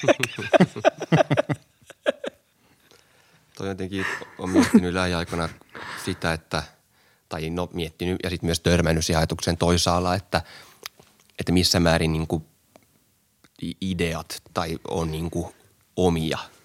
Toi 3.56 3.68
jotenkin 3.68 4.06
on 4.38 4.50
miettinyt 4.50 4.94
lähiaikoina 4.94 5.48
sitä, 6.04 6.32
että, 6.32 6.62
tai 7.28 7.50
no 7.50 7.68
miettinyt 7.72 8.16
ja 8.24 8.30
sitten 8.30 8.46
myös 8.46 8.60
törmännyt 8.60 9.04
siihen 9.04 9.18
ajatukseen 9.18 9.56
toisaalla, 9.56 10.14
että, 10.14 10.42
että 11.38 11.52
missä 11.52 11.80
määrin 11.80 12.12
niin 12.12 12.26
kuin 12.26 12.44
ideat 13.80 14.42
tai 14.54 14.78
on 14.88 15.10
niin 15.10 15.30
kuin 15.30 15.46
omia– 15.96 16.38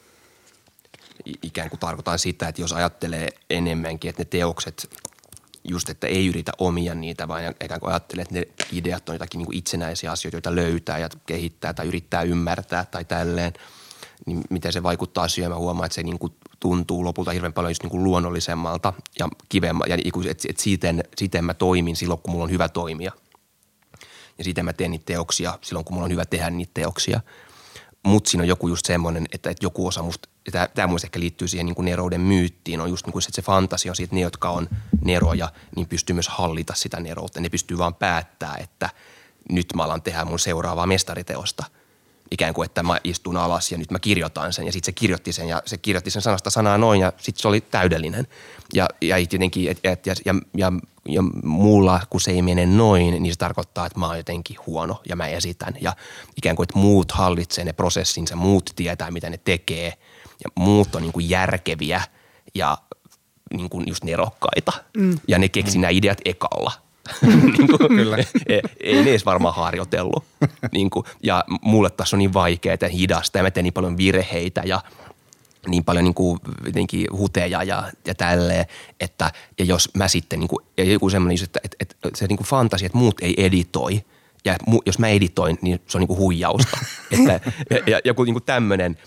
ikään 1.26 1.70
kuin 1.70 1.80
tarkoitan 1.80 2.20
sitä, 2.20 2.48
että 2.48 2.62
jos 2.62 2.74
ajattelee 2.74 3.30
enemmänkin, 3.50 4.10
että 4.10 4.22
ne 4.22 4.26
teokset 4.26 4.90
just, 5.64 5.90
että 5.90 6.08
ei 6.08 6.28
yritä 6.28 6.52
omia 6.58 6.96
niitä, 6.96 7.28
vaan 7.28 7.44
ikään 7.64 7.80
kuin 7.80 7.92
ajattelee, 7.92 8.22
että 8.22 8.36
ne 8.36 8.48
ideat 8.72 9.10
on 9.10 9.16
jotakin 9.16 9.38
niin 9.38 9.46
kuin 9.46 9.58
itsenäisiä 9.58 10.12
asioita, 10.12 10.36
joita 10.36 10.56
löytää 10.56 10.98
ja 10.98 11.10
kehittää 11.26 11.74
tai 11.74 11.88
yrittää 11.88 12.22
ymmärtää 12.22 12.86
tai 12.86 13.06
tälleen, 13.06 13.54
niin 14.26 14.42
miten 14.50 14.74
se 14.74 14.84
vaikuttaa 14.84 15.28
syömään. 15.28 15.52
Mä 15.52 15.58
huomaan, 15.58 15.86
että 15.86 15.96
se 15.96 16.04
niin 16.04 16.20
kuin 16.20 16.34
tuntuu 16.60 17.06
lopulta 17.06 17.32
hirveän 17.32 17.54
paljon 17.54 17.72
just 17.72 17.84
niin 17.84 17.92
kuin 17.92 18.04
luonnollisemmalta 18.04 18.94
ja 19.20 19.30
kivemmalta, 19.50 19.92
ja 19.92 19.98
niin 19.98 20.28
että, 20.28 20.48
että 20.50 20.64
siten, 20.64 21.04
siten 21.18 21.46
mä 21.46 21.54
toimin 21.54 21.96
silloin, 21.96 22.20
kun 22.20 22.32
mulla 22.32 22.44
on 22.44 22.52
hyvä 22.52 22.70
toimia. 22.70 23.12
Ja 24.38 24.44
siten 24.44 24.66
mä 24.66 24.74
teen 24.74 24.92
niitä 24.92 25.06
teoksia 25.06 25.60
silloin, 25.62 25.86
kun 25.86 25.94
mulla 25.94 26.06
on 26.06 26.12
hyvä 26.12 26.26
tehdä 26.26 26.50
niitä 26.50 26.72
teoksia– 26.74 27.22
mutta 28.04 28.30
siinä 28.30 28.42
on 28.42 28.48
joku 28.48 28.68
just 28.68 28.86
semmoinen, 28.86 29.26
että, 29.32 29.50
että 29.50 29.66
joku 29.66 29.88
osa 29.88 30.04
musta, 30.04 30.30
tämä, 30.52 30.68
tämä 30.68 30.88
mun 30.88 31.00
ehkä 31.04 31.20
liittyy 31.20 31.48
siihen 31.48 31.66
niin 31.66 31.76
kuin 31.76 31.86
nerouden 31.86 32.22
myyttiin, 32.22 32.82
on 32.82 32.90
just 32.90 33.06
niin 33.06 33.12
kuin 33.12 33.22
se, 33.22 33.30
se 33.32 33.42
fantasia 33.42 33.94
siitä, 33.94 34.08
että 34.08 34.16
ne, 34.16 34.22
jotka 34.22 34.50
on 34.50 34.70
neroja, 35.06 35.52
niin 35.76 35.88
pystyy 35.88 36.14
myös 36.14 36.28
hallita 36.28 36.74
sitä 36.76 37.00
neroutta. 37.00 37.42
Ne 37.42 37.50
pystyy 37.50 37.78
vaan 37.78 37.96
päättää, 37.96 38.58
että 38.60 38.90
nyt 39.52 39.68
mä 39.76 39.84
alan 39.84 40.02
tehdä 40.02 40.26
mun 40.26 40.40
seuraavaa 40.40 40.86
mestariteosta. 40.86 41.66
Ikään 42.32 42.54
kuin, 42.54 42.66
että 42.66 42.84
mä 42.84 43.00
istun 43.04 43.38
alas 43.38 43.72
ja 43.72 43.78
nyt 43.78 43.92
mä 43.92 44.00
kirjoitan 44.00 44.54
sen. 44.54 44.66
Ja 44.66 44.72
sitten 44.72 44.86
se 44.86 44.92
kirjoitti 44.92 45.34
sen 45.34 45.48
ja 45.48 45.62
se 45.66 45.78
kirjoitti 45.78 46.12
sen 46.12 46.22
sanasta 46.22 46.50
sanaa 46.50 46.78
noin 46.78 47.00
ja 47.00 47.14
sitten 47.18 47.42
se 47.42 47.48
oli 47.48 47.62
täydellinen. 47.62 48.28
Ja, 48.74 48.88
ja 49.02 49.18
jotenkin, 49.18 49.72
et, 49.72 49.80
et, 49.84 50.06
ja, 50.06 50.16
ja, 50.26 50.36
ja 50.58 50.72
ja 51.06 51.22
mulla, 51.44 52.02
kun 52.10 52.22
se 52.22 52.32
ei 52.32 52.42
mene 52.42 52.66
noin, 52.66 53.24
niin 53.24 53.34
se 53.34 53.38
tarkoittaa, 53.38 53.86
että 53.86 54.00
mä 54.00 54.08
oon 54.08 54.18
jotenkin 54.18 54.58
huono 54.68 55.02
ja 55.10 55.16
mä 55.16 55.28
esitän. 55.28 55.74
Ja 55.82 55.96
ikään 56.38 56.56
kuin, 56.56 56.64
että 56.64 56.80
muut 56.80 57.12
hallitsee 57.12 57.66
ne 57.66 57.74
prosessinsa, 57.74 58.36
muut 58.36 58.72
tietää, 58.76 59.12
mitä 59.12 59.30
ne 59.30 59.38
tekee 59.38 59.94
ja 60.44 60.50
muut 60.56 60.96
on 60.96 61.02
niin 61.02 61.12
kuin 61.12 61.30
järkeviä 61.30 62.02
ja 62.56 62.78
niin 63.54 63.70
kuin 63.70 63.88
just 63.88 64.04
nerokkaita. 64.04 64.72
Mm. 64.98 65.20
Ja 65.28 65.40
ne 65.40 65.50
keksi 65.50 65.78
mm. 65.78 65.82
nämä 65.82 65.92
ideat 65.92 66.22
ekalla. 66.26 66.72
niin 67.22 67.68
kuin, 67.68 67.88
Kyllä. 67.88 68.18
ei, 68.48 68.62
ei 68.84 69.04
ne 69.04 69.10
edes 69.10 69.26
varmaan 69.26 69.56
harjoitellut. 69.56 70.24
niin 70.74 70.90
kuin, 70.90 71.06
ja 71.24 71.44
mulle 71.62 71.90
taas 71.90 72.14
on 72.14 72.20
niin 72.20 72.34
vaikeaa 72.34 72.78
ja 72.82 72.90
hidasta 72.90 73.38
ja 73.38 73.44
mä 73.44 73.52
teen 73.52 73.64
niin 73.64 73.74
paljon 73.74 73.98
virheitä 73.98 74.62
ja– 74.66 74.82
niin 75.68 75.84
paljon 75.84 76.06
niin 76.06 76.14
kuin, 76.14 76.40
jotenkin 76.66 77.08
huteja 77.12 77.64
ja, 77.64 77.92
ja 78.06 78.16
tälleen, 78.16 78.66
että 79.00 79.32
ja 79.60 79.66
jos 79.66 79.90
mä 79.94 80.08
sitten 80.08 80.40
niin 80.40 80.48
kuin, 80.48 80.66
ja 80.78 80.84
joku 80.84 81.10
semmoinen, 81.10 81.44
että, 81.44 81.60
että, 81.64 81.78
että 81.82 82.10
se 82.20 82.28
niin 82.28 82.38
kuin 82.38 82.48
fantasia, 82.48 82.86
että 82.86 82.98
muut 82.98 83.22
ei 83.22 83.34
editoi 83.38 84.04
ja 84.46 84.56
mu, 84.68 84.82
jos 84.86 85.00
mä 85.00 85.08
editoin, 85.08 85.58
niin 85.62 85.80
se 85.88 85.98
on 85.98 86.00
niin 86.00 86.08
kuin 86.08 86.20
huijausta. 86.20 86.78
että, 87.12 87.52
ja, 87.70 87.80
ja 87.88 88.02
joku 88.04 88.24
niin 88.24 88.34
kuin 88.34 88.44
tämmöinen, 88.44 88.98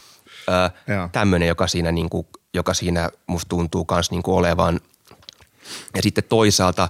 tämmöinen, 1.13 1.49
joka 1.49 1.67
siinä, 1.67 1.93
niin 1.93 2.11
kuin, 2.11 2.27
joka 2.55 2.75
siinä 2.75 3.11
musta 3.27 3.49
tuntuu 3.49 3.87
myös 3.91 4.11
niin 4.11 4.23
olevan. 4.27 4.81
Ja 5.97 6.03
sitten 6.03 6.25
toisaalta 6.29 6.89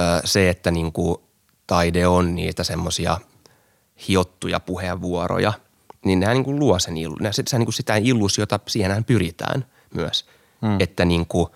ö, 0.00 0.02
se, 0.24 0.50
että 0.50 0.70
niin 0.70 0.92
kuin 0.92 1.16
taide 1.66 2.06
on 2.06 2.34
niitä 2.34 2.64
semmoisia 2.64 3.18
hiottuja 4.08 4.60
puheenvuoroja– 4.60 5.52
niin 6.04 6.20
nämä 6.20 6.34
niin 6.34 6.44
kuin 6.44 6.58
luo 6.58 6.78
sen, 6.78 6.94
se, 7.30 7.42
se, 7.46 7.58
niin 7.58 7.66
kuin 7.66 7.74
sitä 7.74 7.96
illuusiota, 7.96 8.60
siihenhän 8.66 9.04
pyritään 9.04 9.66
myös. 9.94 10.26
Hmm. 10.66 10.76
Että 10.80 11.04
niin 11.04 11.26
kuin, 11.26 11.48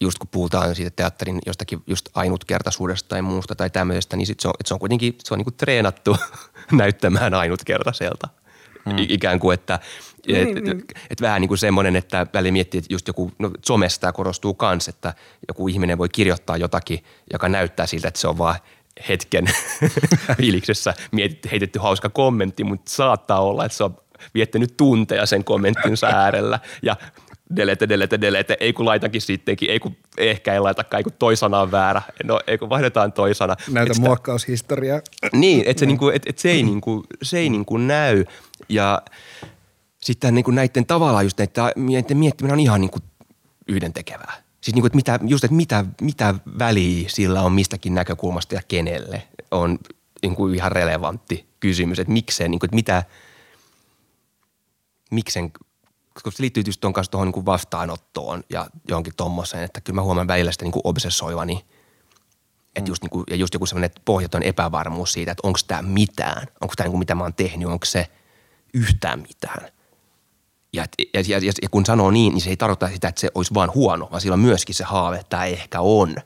just 0.00 0.18
kun 0.18 0.28
puhutaan 0.30 0.74
siitä 0.74 0.90
teatterin 0.96 1.38
jostakin 1.46 1.82
just 1.86 2.08
ainutkertaisuudesta 2.14 3.08
tai 3.08 3.22
muusta 3.22 3.54
tai 3.54 3.70
tämmöisestä, 3.70 4.16
niin 4.16 4.26
sit 4.26 4.40
se, 4.40 4.48
on, 4.48 4.54
se 4.64 4.74
on 4.74 4.80
kuitenkin 4.80 5.16
se 5.24 5.34
on 5.34 5.38
niin 5.38 5.44
kuin 5.44 5.56
treenattu 5.56 6.16
näyttämään 6.72 7.34
ainutkertaiselta. 7.34 8.28
Hmm. 8.88 9.06
Ikään 9.08 9.40
kuin, 9.40 9.54
että 9.54 9.74
et, 10.28 10.44
niin, 10.44 10.58
et, 10.58 10.64
niin. 10.64 10.84
et 11.10 11.20
vähän 11.20 11.40
niin 11.40 11.48
kuin 11.48 11.58
semmoinen, 11.58 11.96
että 11.96 12.26
väliin 12.34 12.52
miettii, 12.52 12.78
että 12.78 12.94
just 12.94 13.08
joku, 13.08 13.32
no 13.38 13.50
somesta 13.66 14.12
korostuu 14.12 14.54
kans, 14.54 14.88
että 14.88 15.14
joku 15.48 15.68
ihminen 15.68 15.98
voi 15.98 16.08
kirjoittaa 16.08 16.56
jotakin, 16.56 17.04
joka 17.32 17.48
näyttää 17.48 17.86
siltä, 17.86 18.08
että 18.08 18.20
se 18.20 18.28
on 18.28 18.38
vaan– 18.38 18.56
hetken 19.08 19.44
fiiliksessä 20.38 20.94
mietit, 21.12 21.50
heitetty 21.50 21.78
hauska 21.78 22.08
kommentti, 22.08 22.64
mutta 22.64 22.90
saattaa 22.90 23.40
olla, 23.40 23.64
että 23.64 23.78
se 23.78 23.84
on 23.84 23.96
viettänyt 24.34 24.76
tunteja 24.76 25.26
sen 25.26 25.44
kommenttinsa 25.44 26.06
äärellä 26.06 26.60
ja 26.82 26.96
delete, 27.56 27.88
delete, 27.88 28.20
delete, 28.20 28.56
ei 28.60 28.72
kun 28.72 28.86
laitakin 28.86 29.20
sittenkin, 29.20 29.70
ei 29.70 29.80
kun 29.80 29.96
ehkä 30.16 30.54
ei 30.54 30.60
laitakaan, 30.60 30.98
ei 30.98 31.04
kun 31.04 31.12
toi 31.18 31.36
sana 31.36 31.60
on 31.60 31.70
väärä, 31.70 32.02
no 32.24 32.40
ei 32.46 32.58
kun 32.58 32.68
vaihdetaan 32.68 33.12
toi 33.12 33.34
sana. 33.34 33.56
Näytä 33.70 33.92
et 33.92 33.98
muokkaushistoriaa. 33.98 35.00
Niin, 35.32 35.62
että 35.66 35.80
se, 35.80 35.86
niinku, 35.86 36.08
et, 36.08 36.22
et 36.26 36.38
se 36.38 36.50
ei, 36.50 36.62
niinku, 36.62 37.04
se 37.22 37.38
ei 37.38 37.50
niinku 37.50 37.76
näy 37.76 38.24
ja 38.68 39.02
sitten 40.00 40.34
niinku 40.34 40.50
näiden 40.50 40.86
tavallaan 40.86 41.24
just 41.24 41.38
näiden 41.38 42.16
miettiminen 42.16 42.52
on 42.52 42.60
ihan 42.60 42.80
niinku 42.80 42.98
yhdentekevää. 43.68 44.42
Siis 44.60 44.74
niin 44.74 44.82
kuin, 44.82 44.86
että 44.86 44.96
mitä, 44.96 45.18
just, 45.26 45.44
että 45.44 45.54
mitä, 45.54 45.84
mitä 46.00 46.34
väliä 46.58 47.08
sillä 47.08 47.42
on 47.42 47.52
mistäkin 47.52 47.94
näkökulmasta 47.94 48.54
ja 48.54 48.60
kenelle 48.68 49.22
on 49.50 49.78
niin 50.22 50.34
kuin 50.34 50.54
ihan 50.54 50.72
relevantti 50.72 51.46
kysymys, 51.60 51.98
että 51.98 52.12
mikseen, 52.12 52.50
niin 52.50 52.58
kuin, 52.58 52.68
että 52.68 52.74
mitä, 52.74 53.02
miksen, 55.10 55.52
koska 56.22 56.36
se 56.36 56.42
liittyy 56.42 56.62
just 56.66 56.80
tuon 56.80 56.92
kanssa 56.92 57.10
tuohon 57.10 57.30
niin 57.30 57.46
vastaanottoon 57.46 58.42
ja 58.50 58.66
johonkin 58.88 59.12
tommoseen, 59.16 59.64
että 59.64 59.80
kyllä 59.80 59.94
mä 59.94 60.02
huomaan 60.02 60.28
välillä 60.28 60.52
sitä 60.52 60.64
niin 60.64 60.72
kuin 60.72 60.82
obsessoivani. 60.84 61.64
Että 62.76 62.90
just, 62.90 63.02
niin 63.02 63.10
kuin, 63.10 63.24
ja 63.30 63.36
just 63.36 63.54
joku 63.54 63.66
sellainen 63.66 63.90
pohjaton 64.04 64.42
epävarmuus 64.42 65.12
siitä, 65.12 65.32
että 65.32 65.46
onko 65.46 65.58
tämä 65.66 65.82
mitään, 65.82 66.46
onko 66.60 66.74
tämä 66.76 66.84
niin 66.84 66.92
kuin 66.92 66.98
mitä 66.98 67.14
mä 67.14 67.22
oon 67.22 67.34
tehnyt, 67.34 67.68
onko 67.68 67.84
se 67.84 68.06
yhtään 68.74 69.20
mitään– 69.20 69.68
ja, 70.72 70.84
ja, 71.14 71.22
ja, 71.28 71.52
ja 71.62 71.68
kun 71.70 71.86
sanoo 71.86 72.10
niin, 72.10 72.32
niin 72.32 72.42
se 72.42 72.50
ei 72.50 72.56
tarkoita 72.56 72.88
sitä, 72.88 73.08
että 73.08 73.20
se 73.20 73.28
olisi 73.34 73.54
vaan 73.54 73.74
huono, 73.74 74.08
vaan 74.10 74.20
sillä 74.20 74.34
on 74.34 74.40
myöskin 74.40 74.74
se 74.74 74.84
haave, 74.84 75.16
että 75.16 75.30
tämä 75.30 75.44
ehkä 75.44 75.80
on. 75.80 76.16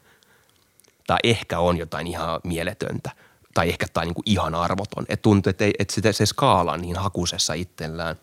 Tai 1.06 1.18
ehkä 1.24 1.58
on 1.58 1.76
jotain 1.76 2.06
ihan 2.06 2.40
mieletöntä. 2.44 3.10
Tai 3.54 3.68
ehkä 3.68 3.86
tämä 3.92 4.04
niin 4.04 4.14
kuin 4.14 4.22
ihan 4.26 4.54
arvoton. 4.54 5.04
Että 5.08 5.22
tuntuu, 5.22 5.50
että, 5.50 5.64
ei, 5.64 5.72
että 5.78 5.94
se, 5.94 6.12
se 6.12 6.26
skaala 6.26 6.72
on 6.72 6.80
niin 6.80 6.96
hakusessa 6.96 7.54
itsellään 7.54 8.16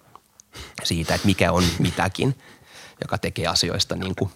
siitä, 0.83 1.15
että 1.15 1.27
mikä 1.27 1.51
on 1.51 1.63
mitäkin, 1.79 2.35
joka 3.01 3.17
tekee 3.17 3.47
asioista 3.47 3.95
niin 3.95 4.15
kuin 4.15 4.31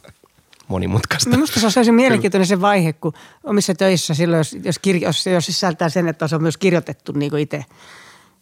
monimutkaista. 0.68 1.30
Minusta 1.30 1.60
se 1.60 1.66
on 1.66 1.72
sellaisen 1.72 1.96
mielenkiintoinen 1.96 2.48
se 2.48 2.62
vaihe, 2.62 2.94
kun 2.94 3.14
omissa 3.44 3.76
töissä 3.76 4.14
silloin, 4.14 4.38
jos, 4.38 4.58
jos, 4.64 4.80
kirjo, 4.80 5.10
jos, 5.10 5.28
jos 5.28 5.46
sisältää 5.46 5.90
sen, 5.90 6.08
että 6.08 6.28
se 6.28 6.36
on 6.36 6.42
myös 6.42 6.58
kirjoitettu 6.58 7.12
niin 7.12 7.30
kuin 7.30 7.42
itse– 7.42 7.66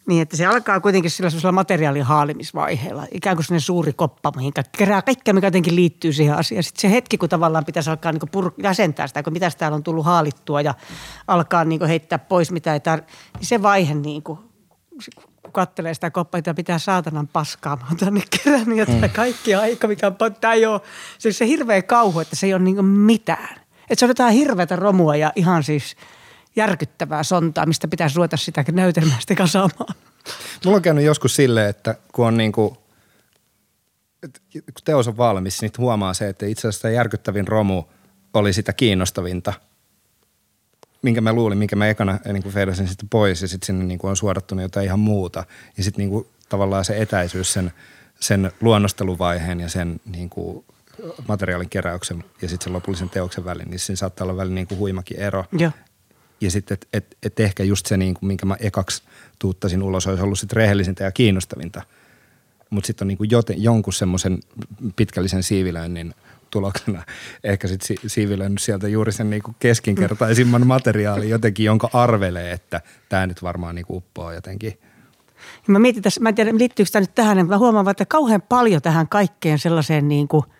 niin, 0.06 0.22
että 0.22 0.36
se 0.36 0.46
alkaa 0.46 0.80
kuitenkin 0.80 1.10
sillä 1.10 1.30
sellaisella 1.30 1.52
materiaalin 1.52 2.02
haalimisvaiheella. 2.02 3.06
Ikään 3.12 3.36
kuin 3.36 3.44
sellainen 3.44 3.60
suuri 3.60 3.92
koppa, 3.92 4.32
mihin 4.36 4.52
kerää 4.78 5.02
kaikkea, 5.02 5.34
mikä 5.34 5.46
jotenkin 5.46 5.76
liittyy 5.76 6.12
siihen 6.12 6.36
asiaan. 6.36 6.62
Sitten 6.62 6.80
se 6.80 6.90
hetki, 6.90 7.18
kun 7.18 7.28
tavallaan 7.28 7.64
pitäisi 7.64 7.90
alkaa 7.90 8.12
niin 8.12 8.20
pur- 8.22 8.54
jäsentää 8.62 9.06
sitä, 9.06 9.22
kun 9.22 9.32
mitä 9.32 9.50
täällä 9.50 9.76
on 9.76 9.82
tullut 9.82 10.04
haalittua 10.04 10.60
ja 10.60 10.74
alkaa 11.26 11.64
niin 11.64 11.86
heittää 11.86 12.18
pois, 12.18 12.50
mitä 12.50 12.74
ei 12.74 12.78
tar- 12.78 13.04
niin 13.38 13.46
se 13.46 13.62
vaihe, 13.62 13.94
niin 13.94 14.22
kuin, 14.22 14.38
kun 15.42 15.52
katselee 15.52 15.94
sitä 15.94 16.10
koppaa, 16.10 16.38
että 16.38 16.54
pitää 16.54 16.78
saatanan 16.78 17.28
paskaa. 17.28 17.76
Mä 17.76 17.86
oon 17.88 17.96
tänne 17.96 18.22
kerännyt 18.44 18.78
jotain 18.78 19.00
mm. 19.00 19.10
kaikki 19.10 19.54
aika, 19.54 19.88
mikä 19.88 20.06
on, 20.06 20.16
tämä 20.40 20.54
ei 20.54 20.66
ole, 20.66 20.80
se, 21.18 21.32
se 21.32 21.46
hirveä 21.46 21.82
kauhu, 21.82 22.20
että 22.20 22.36
se 22.36 22.46
ei 22.46 22.54
ole 22.54 22.62
niin 22.62 22.84
mitään. 22.84 23.48
Että 23.90 23.94
se 23.94 24.04
on 24.04 24.10
jotain 24.10 24.34
hirveätä 24.34 24.76
romua 24.76 25.16
ja 25.16 25.32
ihan 25.36 25.62
siis– 25.62 25.96
järkyttävää 26.56 27.22
sontaa, 27.22 27.66
mistä 27.66 27.88
pitäisi 27.88 28.16
ruveta 28.16 28.36
sitä 28.36 28.64
näytelmästä 28.72 29.34
kasaamaan. 29.34 29.94
Mulla 30.64 30.76
on 30.76 30.82
käynyt 30.82 31.04
joskus 31.04 31.36
silleen, 31.36 31.70
että 31.70 31.94
kun 32.12 32.26
on 32.26 32.36
niin 32.36 32.52
kuin, 32.52 32.76
kun 34.54 34.84
teos 34.84 35.08
on 35.08 35.16
valmis, 35.16 35.62
niin 35.62 35.72
huomaa 35.78 36.14
se, 36.14 36.28
että 36.28 36.46
itse 36.46 36.68
asiassa 36.68 36.90
järkyttävin 36.90 37.48
romu 37.48 37.84
oli 38.34 38.52
sitä 38.52 38.72
kiinnostavinta, 38.72 39.52
minkä 41.02 41.20
mä 41.20 41.32
luulin, 41.32 41.58
minkä 41.58 41.76
mä 41.76 41.88
ekana 41.88 42.18
niin 42.32 42.42
kuin 42.42 42.52
feidasin 42.52 42.88
sitten 42.88 43.08
pois 43.08 43.42
ja 43.42 43.48
sitten 43.48 43.66
sinne 43.66 43.84
niin 43.84 43.98
kuin 43.98 44.08
on 44.08 44.16
suodattunut 44.16 44.62
jotain 44.62 44.86
ihan 44.86 45.00
muuta. 45.00 45.44
Ja 45.76 45.84
sitten 45.84 46.02
niin 46.02 46.10
kuin 46.10 46.26
tavallaan 46.48 46.84
se 46.84 47.02
etäisyys 47.02 47.52
sen, 47.52 47.72
sen 48.20 48.52
luonnosteluvaiheen 48.60 49.60
ja 49.60 49.68
sen 49.68 50.00
niin 50.04 50.30
kuin 50.30 50.64
materiaalin 51.28 51.68
keräyksen 51.68 52.24
ja 52.42 52.48
sitten 52.48 52.64
sen 52.64 52.72
lopullisen 52.72 53.10
teoksen 53.10 53.44
välin, 53.44 53.70
niin 53.70 53.78
siinä 53.78 53.96
saattaa 53.96 54.24
olla 54.24 54.36
välillä 54.36 54.54
niin 54.54 54.66
kuin 54.66 54.78
huimakin 54.78 55.16
ero. 55.18 55.44
Joo. 55.52 55.70
Ja 56.40 56.50
sitten, 56.50 56.74
että 56.74 56.86
et, 56.92 57.16
et 57.22 57.40
ehkä 57.40 57.62
just 57.62 57.86
se, 57.86 57.96
niin 57.96 58.14
kuin, 58.14 58.26
minkä 58.26 58.46
mä 58.46 58.56
ekaksi 58.60 59.02
tuuttasin 59.38 59.82
ulos, 59.82 60.06
olisi 60.06 60.22
ollut 60.22 60.38
sitten 60.38 60.56
rehellisintä 60.56 61.04
ja 61.04 61.12
kiinnostavinta. 61.12 61.82
Mutta 62.70 62.86
sitten 62.86 63.04
on 63.04 63.08
niin 63.08 63.18
kuin 63.18 63.30
joten, 63.30 63.62
jonkun 63.62 63.92
semmoisen 63.92 64.38
pitkällisen 64.96 65.42
siivilöinnin 65.42 66.14
tuloksena. 66.52 67.02
Ehkä 67.44 67.68
sitten 67.68 67.96
siivilöinyt 68.06 68.58
sieltä 68.58 68.88
juuri 68.88 69.12
sen 69.12 69.30
niin 69.30 69.42
kuin 69.42 69.56
keskinkertaisimman 69.58 70.66
materiaalin 70.66 71.28
jotenkin, 71.28 71.66
jonka 71.66 71.90
arvelee, 71.92 72.52
että 72.52 72.80
tämä 73.08 73.26
nyt 73.26 73.42
varmaan 73.42 73.74
niin 73.74 73.86
kuin 73.86 73.96
uppoo 73.96 74.32
jotenkin– 74.32 74.78
Mä 75.68 75.78
mietin 75.78 76.02
tässä, 76.02 76.20
mä 76.20 76.28
en 76.28 76.34
tiedä 76.34 76.50
liittyykö 76.54 76.90
tämä 76.92 77.00
nyt 77.00 77.14
tähän, 77.14 77.36
mutta 77.36 77.54
mä 77.54 77.58
huomaan, 77.58 77.90
että 77.90 78.06
kauhean 78.06 78.42
paljon 78.42 78.82
tähän 78.82 79.08
kaikkeen 79.08 79.58
sellaiseen 79.58 80.08
niin 80.08 80.28
kuin– 80.28 80.44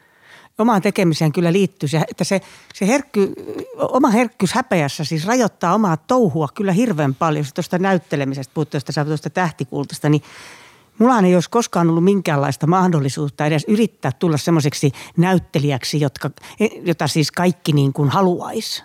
omaan 0.59 0.83
tekemiseen 0.83 1.33
kyllä 1.33 1.52
liittyy. 1.52 1.88
Se, 1.88 2.02
että 2.11 2.24
se, 2.24 2.40
se 2.74 2.87
herkky, 2.87 3.33
oma 3.78 4.11
herkkyys 4.11 4.52
häpeässä 4.52 5.05
siis 5.05 5.26
rajoittaa 5.26 5.74
omaa 5.74 5.96
touhua 5.96 6.48
kyllä 6.55 6.72
hirveän 6.72 7.14
paljon. 7.14 7.44
Tuosta 7.55 7.78
näyttelemisestä, 7.78 8.55
puhuttu 8.55 8.70
tuosta, 8.70 9.05
tuosta 9.05 9.31
tähtikultasta, 9.31 10.09
niin 10.09 10.22
Mulla 10.98 11.18
ei 11.18 11.35
olisi 11.35 11.50
koskaan 11.50 11.90
ollut 11.90 12.05
minkäänlaista 12.05 12.66
mahdollisuutta 12.66 13.46
edes 13.46 13.64
yrittää 13.68 14.12
tulla 14.12 14.37
semmoiseksi 14.37 14.92
näyttelijäksi, 15.16 16.00
jotka, 16.00 16.31
jota 16.85 17.07
siis 17.07 17.33
kaikki 17.33 17.72
niin 17.72 17.92
kuin 17.92 18.09
haluaisi. 18.09 18.83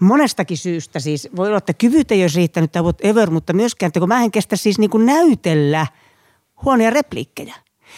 Monestakin 0.00 0.58
syystä 0.58 1.00
siis. 1.00 1.28
Voi 1.36 1.48
olla, 1.48 1.58
että 1.58 1.74
kyvyt 1.74 2.12
ei 2.12 2.22
olisi 2.22 2.36
riittänyt 2.36 2.72
tai 2.72 2.82
whatever, 2.82 3.30
mutta 3.30 3.52
myöskään, 3.52 3.88
että 3.88 4.00
kun 4.00 4.08
mä 4.08 4.22
en 4.22 4.30
kestä 4.30 4.56
siis 4.56 4.78
niin 4.78 4.90
kuin 4.90 5.06
näytellä 5.06 5.86
huonoja 6.64 6.90
repliikkejä. 6.90 7.54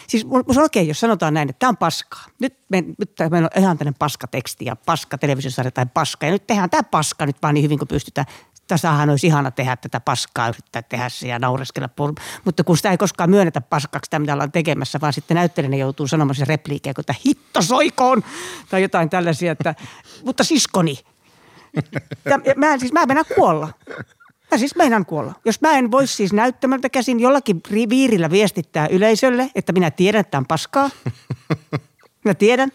Siis 0.07 0.27
on 0.31 0.65
okei, 0.65 0.89
jos 0.89 1.01
sanotaan 1.01 1.35
näin, 1.35 1.51
että 1.51 1.59
tämä 1.59 1.69
on 1.69 1.77
paskaa. 1.77 2.25
Nyt, 2.41 2.59
me, 2.69 2.85
nyt 2.99 3.13
meillä 3.31 3.49
on 3.57 3.63
ihan 3.63 3.79
tämmöinen 3.79 3.99
paskateksti 3.99 4.65
ja 4.65 4.77
paska 4.77 5.19
televisiosarja 5.19 5.71
tai 5.71 5.87
paska. 5.95 6.27
Ja 6.27 6.33
nyt 6.33 6.47
tehdään 6.47 6.71
tämä 6.71 6.83
paska 6.83 7.27
nyt 7.27 7.37
vaan 7.43 7.55
niin 7.55 7.65
hyvin 7.65 7.79
kuin 7.79 7.89
pystytään 7.89 8.27
tässähän 8.69 9.11
olisi 9.11 9.27
ihana 9.27 9.51
tehdä 9.51 9.77
tätä 9.77 10.01
paskaa, 10.01 10.49
yrittää 10.49 10.83
tehdä 10.83 11.09
se 11.09 11.29
ja 11.29 11.39
naureskella. 11.39 11.89
Mutta 12.45 12.65
kun 12.65 12.77
sitä 12.77 12.91
ei 12.91 12.99
koskaan 12.99 13.31
myönnetä 13.31 13.61
paskaksi, 13.61 14.11
tämä 14.11 14.21
mitä 14.21 14.33
ollaan 14.33 14.53
tekemässä, 14.53 15.01
vaan 15.01 15.13
sitten 15.13 15.35
näyttelijänä 15.35 15.77
joutuu 15.77 16.07
sanomaan 16.07 16.35
se 16.35 16.45
repliikkejä, 16.45 16.95
kun 16.95 17.05
hitto 17.27 17.63
soikoon 17.63 18.23
tai 18.71 18.83
jotain 18.83 19.11
tällaisia, 19.11 19.53
että, 19.53 19.75
mutta 20.25 20.45
siskoni. 20.45 20.99
Ja, 22.25 22.55
mä, 22.57 22.79
siis 22.79 22.93
mä 22.93 23.07
mennään 23.07 23.27
kuolla. 23.35 23.69
Mä 24.51 24.59
siis 24.59 24.77
meinaan 24.77 25.07
kuolla. 25.07 25.35
Jos 25.45 25.61
mä 25.61 25.73
en 25.73 25.91
voisi 25.91 26.15
siis 26.15 26.33
näyttämältä 26.33 26.89
käsin 26.89 27.21
jollakin 27.21 27.61
viirillä 27.89 28.31
viestittää 28.31 28.87
yleisölle, 28.91 29.51
että 29.55 29.73
minä 29.73 29.91
tiedän, 29.91 30.21
että 30.21 30.31
tämä 30.31 30.39
on 30.39 30.47
paskaa. 30.47 30.91
Minä 32.25 32.35
tiedän. 32.35 32.73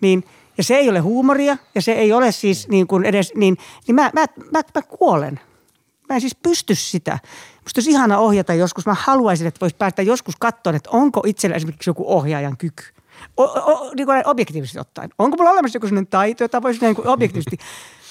Niin– 0.00 0.24
ja 0.58 0.64
se 0.64 0.74
ei 0.74 0.88
ole 0.88 0.98
huumoria 0.98 1.56
ja 1.74 1.82
se 1.82 1.92
ei 1.92 2.12
ole 2.12 2.32
siis 2.32 2.68
niin 2.68 2.86
kuin 2.86 3.04
edes, 3.04 3.32
niin, 3.34 3.56
niin 3.86 3.94
mä, 3.94 4.10
mä, 4.14 4.26
mä, 4.52 4.60
mä 4.74 4.82
kuolen. 4.82 5.40
Mä 6.08 6.14
en 6.14 6.20
siis 6.20 6.36
pysty 6.42 6.74
sitä. 6.74 7.18
Musta 7.62 7.78
olisi 7.78 7.90
ihana 7.90 8.18
ohjata 8.18 8.54
joskus. 8.54 8.86
Mä 8.86 8.96
haluaisin, 8.98 9.46
että 9.46 9.60
voisi 9.60 9.76
päästä 9.76 10.02
joskus 10.02 10.34
katsoa, 10.36 10.72
että 10.72 10.90
onko 10.90 11.22
itsellä 11.26 11.56
esimerkiksi 11.56 11.90
joku 11.90 12.04
ohjaajan 12.06 12.56
kyky. 12.56 12.84
O, 13.36 13.42
o, 13.42 13.92
niin 13.96 14.06
kuin 14.06 14.22
objektiivisesti 14.24 14.78
ottaen. 14.78 15.10
Onko 15.18 15.36
mulla 15.36 15.50
olemassa 15.50 15.76
joku 15.76 15.86
sellainen 15.86 16.06
taito, 16.06 16.44
jota 16.44 16.62
voisi 16.62 16.80
niin 16.80 17.08
objektiivisesti 17.08 17.58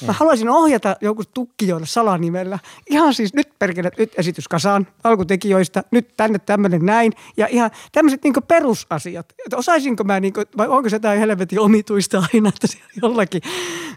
Mä 0.05 0.13
haluaisin 0.13 0.49
ohjata 0.49 0.95
joku 1.01 1.23
tukkijoille 1.33 1.87
salanimellä. 1.87 2.59
Ihan 2.89 3.13
siis 3.13 3.33
nyt 3.33 3.49
perkele, 3.59 3.91
nyt 3.97 4.11
esitys 4.17 4.47
kasaan 4.47 4.87
alkutekijöistä, 5.03 5.83
nyt 5.91 6.17
tänne 6.17 6.39
tämmöinen 6.39 6.85
näin. 6.85 7.13
Ja 7.37 7.47
ihan 7.47 7.71
tämmöiset 7.91 8.23
niin 8.23 8.33
perusasiat. 8.47 9.33
Että 9.45 9.57
osaisinko 9.57 10.03
mä, 10.03 10.19
niin 10.19 10.33
kuin, 10.33 10.45
vai 10.57 10.67
onko 10.67 10.89
se 10.89 10.95
jotain 10.95 11.19
helvetin 11.19 11.59
omituista 11.59 12.23
aina, 12.33 12.49
että 12.49 12.67
jollakin, 13.01 13.41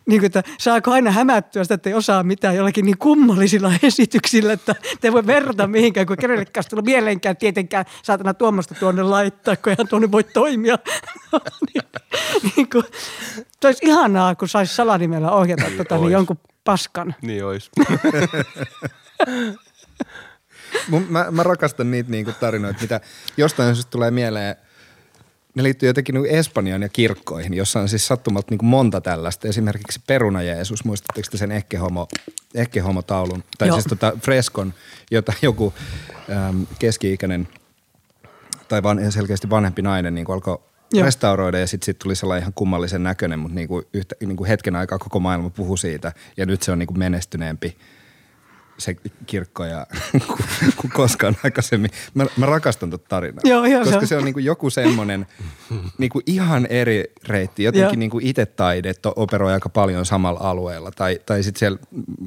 niin 0.07 0.21
kuin, 0.21 0.27
että 0.27 0.43
saako 0.59 0.91
aina 0.91 1.11
hämättyä 1.11 1.65
sitä, 1.65 1.75
että 1.75 1.91
ei 1.91 1.95
osaa 1.95 2.23
mitään 2.23 2.57
jollakin 2.57 2.85
niin 2.85 2.99
kummallisilla 2.99 3.73
esityksillä, 3.83 4.53
että 4.53 4.75
te 5.01 5.13
voi 5.13 5.27
verrata 5.27 5.67
mihinkään, 5.67 6.07
kun 6.07 6.17
kenellekään 6.17 6.65
tullut 6.71 6.85
mieleenkään 6.85 7.37
tietenkään 7.37 7.85
saatana 8.03 8.35
tuommoista 8.35 8.75
tuonne 8.75 9.03
laittaa, 9.03 9.57
kun 9.57 9.71
eihän 9.71 9.89
tuonne 9.89 10.13
voi 10.13 10.25
toimia. 10.25 10.79
niin, 11.75 11.83
niin 12.57 12.71
kuin, 12.71 12.85
olisi 13.65 13.87
ihanaa, 13.87 14.35
kun 14.35 14.49
saisi 14.49 14.75
salanimellä 14.75 15.31
ohjata 15.31 15.65
tota, 15.95 16.05
niin 16.07 16.13
jonkun 16.13 16.39
paskan. 16.65 17.15
Niin 17.23 17.45
olisi. 17.45 17.71
mä, 21.09 21.31
mä 21.31 21.43
rakastan 21.43 21.91
niitä 21.91 22.11
niinku 22.11 22.33
tarinoita, 22.41 22.81
mitä 22.83 23.01
jostain 23.37 23.75
syystä 23.75 23.91
tulee 23.91 24.11
mieleen– 24.11 24.57
ne 25.55 25.63
liittyy 25.63 25.89
jotenkin 25.89 26.15
niin 26.15 26.27
Espanjaan 26.27 26.83
ja 26.83 26.89
kirkkoihin, 26.89 27.55
jossa 27.55 27.81
on 27.81 27.89
siis 27.89 28.07
sattumalta 28.07 28.47
niin 28.51 28.65
monta 28.65 29.01
tällaista. 29.01 29.49
Esimerkiksi 29.49 30.01
Peruna 30.07 30.43
Jeesus, 30.43 30.85
muistatteko 30.85 31.29
te 31.31 31.37
sen 31.37 31.53
Ekkehomo, 31.53 32.09
Ekkehomo-taulun, 32.55 33.45
tai 33.59 33.69
Joo. 33.69 33.77
siis 33.77 33.87
tota 33.87 34.13
freskon, 34.25 34.75
jota 35.11 35.33
joku 35.43 35.75
äm, 36.49 36.67
keski-ikäinen 36.79 37.49
tai 38.69 38.83
van, 38.83 39.13
selkeästi 39.13 39.51
vanhempi 39.51 39.83
nainen 39.83 40.15
niin 40.15 40.31
alkoi 40.31 40.59
Joo. 40.93 41.05
restauroida 41.05 41.59
ja 41.59 41.67
sitten 41.67 41.87
sit 41.87 41.99
tuli 41.99 42.17
sellainen 42.17 42.43
ihan 42.43 42.53
kummallisen 42.53 43.03
näköinen, 43.03 43.39
mutta 43.39 43.55
niinku 43.55 43.83
yhtä, 43.93 44.15
niinku 44.21 44.45
hetken 44.45 44.77
aikaa 44.77 44.99
koko 44.99 45.21
maailma 45.21 45.51
puhui 45.51 45.79
siitä 45.79 46.13
ja 46.37 46.47
nyt 46.47 46.63
se 46.63 46.73
on 46.73 46.79
niinku 46.79 46.95
menestyneempi 46.95 47.77
se 48.79 48.97
kirkko 49.27 49.65
ja 49.65 49.87
kuin 50.81 50.91
koskaan 50.93 51.37
aikaisemmin. 51.45 51.91
Mä, 52.15 52.27
mä 52.37 52.47
rakastan 52.47 52.91
tuota 52.91 53.05
tarinaa, 53.09 53.41
joo, 53.45 53.67
joo, 53.67 53.85
koska 53.85 53.93
se 53.93 53.99
on, 53.99 54.07
se 54.07 54.17
on 54.17 54.25
niinku 54.25 54.41
joku 54.41 54.71
semmoinen 54.71 55.27
niinku 55.99 56.21
ihan 56.27 56.67
eri 56.67 57.05
reitti. 57.27 57.65
Jotenkin 57.65 57.99
niinku 57.99 58.19
itse 58.23 58.47
taide 58.47 58.95
operoi 59.17 59.53
aika 59.53 59.69
paljon 59.69 60.07
samalla 60.07 60.41
alueella. 60.43 60.91
Tai, 60.91 61.21
tai 61.27 61.43
sitten 61.43 61.59
siellä 61.59 61.79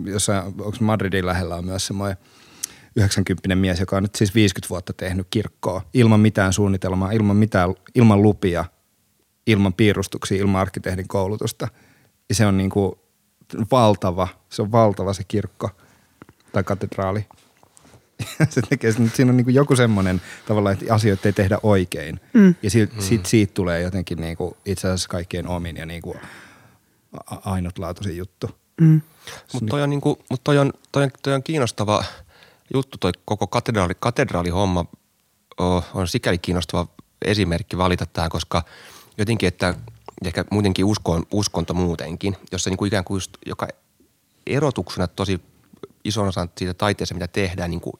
jossain, 0.05 0.43
onko 0.45 0.77
Madridin 0.79 1.25
lähellä 1.25 1.55
on 1.55 1.65
myös 1.65 1.87
semmoinen– 1.87 2.17
90 2.95 3.55
mies, 3.55 3.79
joka 3.79 3.97
on 3.97 4.03
nyt 4.03 4.15
siis 4.15 4.35
50 4.35 4.69
vuotta 4.69 4.93
tehnyt 4.93 5.27
kirkkoa 5.29 5.81
ilman 5.93 6.19
mitään 6.19 6.53
suunnitelmaa, 6.53 7.11
ilman, 7.11 7.35
mitään, 7.35 7.73
ilman 7.95 8.21
lupia, 8.21 8.65
ilman 9.47 9.73
piirustuksia, 9.73 10.37
ilman 10.37 10.61
arkkitehdin 10.61 11.07
koulutusta. 11.07 11.67
Ja 12.29 12.35
se 12.35 12.45
on 12.45 12.57
niin 12.57 12.69
kuin 12.69 12.95
valtava, 13.71 14.27
se 14.49 14.61
on 14.61 14.71
valtava 14.71 15.13
se 15.13 15.23
kirkko 15.27 15.69
tai 16.51 16.63
katedraali. 16.63 17.25
se 18.49 18.61
tekee, 18.61 18.91
siinä 18.91 19.29
on 19.29 19.37
niin 19.37 19.45
kuin 19.45 19.55
joku 19.55 19.75
semmoinen 19.75 20.21
tavallaan, 20.47 20.73
että 20.73 20.93
asioita 20.93 21.27
ei 21.27 21.33
tehdä 21.33 21.59
oikein. 21.63 22.19
Mm. 22.33 22.55
Ja 22.63 22.69
siitä, 22.69 22.95
mm. 22.95 23.01
siitä, 23.01 23.29
siitä 23.29 23.53
tulee 23.53 23.81
jotenkin 23.81 24.21
niin 24.21 24.37
kuin 24.37 24.55
itse 24.65 24.87
asiassa 24.87 25.09
kaikkien 25.09 25.47
omin 25.47 25.77
ja 25.77 25.85
niin 25.85 26.01
kuin 26.01 26.17
ainutlaatuisin 27.45 28.17
juttu. 28.17 28.49
Mm. 28.81 29.01
Mutta 29.53 29.69
toi, 29.69 29.81
on 29.81 29.89
niinku, 29.89 30.19
mut 30.29 30.43
toi, 30.43 30.57
on, 30.57 30.73
toi, 30.91 31.03
on, 31.03 31.11
toi 31.23 31.33
on 31.33 31.43
kiinnostava– 31.43 32.03
juttu, 32.73 32.97
toi 32.97 33.11
koko 33.25 33.47
katedraali, 33.47 33.93
katedraalihomma 33.99 34.85
on 35.93 36.07
sikäli 36.07 36.37
kiinnostava 36.37 36.87
esimerkki 37.25 37.77
valita 37.77 38.05
tähän, 38.05 38.29
koska 38.29 38.63
jotenkin, 39.17 39.47
että 39.47 39.75
ehkä 40.25 40.45
muutenkin 40.51 40.85
uskon, 40.85 41.23
uskonto 41.31 41.73
muutenkin, 41.73 42.37
jossa 42.51 42.69
niin 42.69 42.77
kuin 42.77 42.87
ikään 42.87 43.03
kuin 43.03 43.15
just, 43.15 43.31
joka 43.45 43.67
erotuksena 44.47 45.07
tosi 45.07 45.41
ison 46.05 46.27
osan 46.27 46.49
siitä 46.57 46.73
taiteesta, 46.73 47.15
mitä 47.15 47.27
tehdään, 47.27 47.71
niin 47.71 47.81
kuin, 47.81 47.93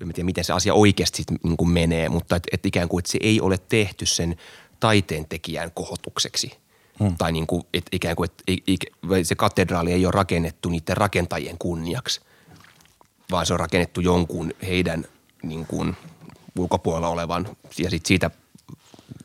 en 0.00 0.12
tiedä 0.12 0.24
miten 0.24 0.44
se 0.44 0.52
asia 0.52 0.74
oikeasti 0.74 1.24
niin 1.42 1.56
kuin 1.56 1.70
menee, 1.70 2.08
mutta 2.08 2.36
että 2.36 2.48
et 2.52 2.66
ikään 2.66 2.88
kuin 2.88 3.00
että 3.00 3.12
se 3.12 3.18
ei 3.22 3.40
ole 3.40 3.58
tehty 3.58 4.06
sen 4.06 4.36
taiteen 4.80 5.28
tekijän 5.28 5.70
kohotukseksi. 5.74 6.58
Hmm. 6.98 7.16
Tai 7.16 7.32
niin 7.32 7.46
kuin, 7.46 7.62
että 7.74 7.88
ikään 7.92 8.16
kuin, 8.16 8.30
että 8.30 8.44
se 9.22 9.34
katedraali 9.34 9.92
ei 9.92 10.06
ole 10.06 10.12
rakennettu 10.12 10.68
niiden 10.68 10.96
rakentajien 10.96 11.58
kunniaksi– 11.58 12.20
vaan 13.32 13.46
se 13.46 13.52
on 13.52 13.60
rakennettu 13.60 14.00
jonkun 14.00 14.52
heidän 14.62 15.04
niin 15.42 15.66
kuin 15.66 15.96
ulkopuolella 16.58 17.08
olevan 17.08 17.48
ja 17.78 17.90
sit 17.90 18.06
siitä 18.06 18.30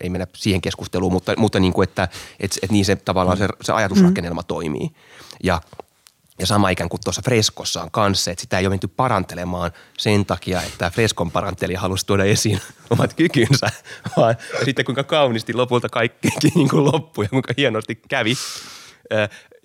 ei 0.02 0.10
mennä 0.10 0.28
siihen 0.36 0.62
keskusteluun, 0.62 1.14
mutta, 1.14 1.34
mutta 1.38 1.60
niin 1.60 1.74
kuin, 1.74 1.90
että 1.90 2.08
et, 2.40 2.60
et 2.62 2.72
niin 2.72 2.86
se 2.86 2.96
tavallaan 2.96 3.38
se, 3.38 3.48
se 3.62 3.74
ajatusrakennelma 3.74 4.42
mm. 4.42 4.48
toimii. 4.48 4.92
Ja, 5.44 5.62
ja 6.40 6.46
sama 6.46 6.70
ikään 6.70 6.90
kuin 6.90 7.02
tuossa 7.04 7.22
freskossa 7.26 7.82
on 7.82 7.92
kanssa, 7.92 8.32
että 8.32 8.42
sitä 8.42 8.60
ei 8.60 8.66
ole 8.66 8.74
menty 8.74 8.88
parantelemaan 8.88 9.72
sen 9.98 10.26
takia, 10.26 10.62
että 10.62 10.90
freskon 10.90 11.32
parantelija 11.32 11.80
halusi 11.80 12.06
tuoda 12.06 12.24
esiin 12.24 12.62
omat 12.90 13.14
kykynsä, 13.14 13.70
vaan 14.18 14.36
sitten 14.66 14.86
kuinka 14.86 15.04
kauniisti 15.04 15.54
lopulta 15.54 15.90
kaikkikin 15.90 16.52
niin 16.56 16.70
kuin 16.70 16.86
loppui 16.86 17.26
ja 17.26 17.30
kuinka 17.30 17.54
hienosti 17.58 17.96
kävi. 17.96 18.34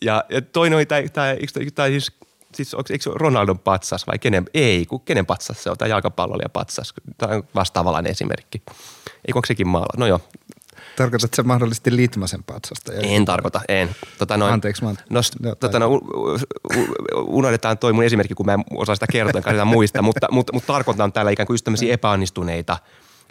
Ja, 0.03 0.25
ja 0.29 0.43
toinen 0.43 0.77
oli 0.77 0.87
tämä, 0.87 1.03
tämä, 1.13 1.35
tämä 1.75 1.89
siis 1.89 2.13
siis 2.55 2.75
onko, 2.75 2.93
eikö 2.93 3.11
Ronaldon 3.15 3.59
patsas 3.59 4.07
vai 4.07 4.19
kenen, 4.19 4.45
ei, 4.55 4.87
kun 4.87 5.01
kenen 5.01 5.27
patsas 5.27 5.63
se 5.63 5.71
on, 5.71 5.79
tämä 5.79 5.89
jalkapalloilija 5.89 6.49
patsas. 6.49 6.95
Tämä 7.19 7.35
on 7.35 7.43
vastaavallainen 7.55 8.13
esimerkki. 8.13 8.63
Ei 9.07 9.33
onko 9.35 9.47
sekin 9.47 9.69
maala? 9.69 9.95
No 9.97 10.07
joo. 10.07 10.21
Tarkoitatko 10.97 11.37
se 11.37 11.43
mahdollisesti 11.43 11.97
Litmasen 11.97 12.45
patsasta? 12.45 12.93
En 12.93 13.25
tarkoita, 13.25 13.61
en. 13.69 13.97
Tota 14.19 14.37
noin, 14.37 14.53
Anteeksi, 14.53 14.85
mä 14.85 14.95
no, 15.11 15.21
tota 15.61 15.79
no, 15.79 16.01
unohdetaan 17.17 17.79
toi 17.79 17.93
mun 17.93 18.05
esimerkki, 18.05 18.35
kun 18.35 18.47
mä 18.47 18.55
en 18.55 18.65
osaa 18.77 18.95
sitä 18.95 19.07
kertoa, 19.13 19.53
en 19.61 19.67
muista, 19.67 20.03
mutta, 20.09 20.29
mutta, 20.31 20.53
mutta 20.53 20.73
tarkoitan 20.73 21.13
täällä 21.13 21.31
ikään 21.31 21.47
kuin 21.47 21.55
just 21.55 21.65
tämmöisiä 21.65 21.95
epäonnistuneita 21.95 22.79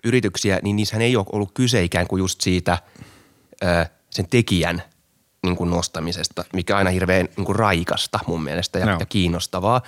yrityksiä, 0.03 0.59
niin 0.63 0.75
niissähän 0.75 1.01
ei 1.01 1.15
ole 1.15 1.25
ollut 1.31 1.51
kyse 1.53 1.83
ikään 1.83 2.07
kuin 2.07 2.19
just 2.19 2.41
siitä 2.41 2.77
sen 4.09 4.27
tekijän– 4.29 4.81
niin 5.43 5.55
kuin 5.55 5.69
nostamisesta, 5.69 6.43
mikä 6.53 6.73
on 6.73 6.77
aina 6.77 6.89
hirveän 6.89 7.27
niin 7.37 7.45
kuin 7.45 7.55
raikasta 7.55 8.19
mun 8.27 8.43
mielestä 8.43 8.79
ja, 8.79 8.85
no. 8.85 8.97
ja 8.99 9.05
kiinnostavaa. 9.05 9.81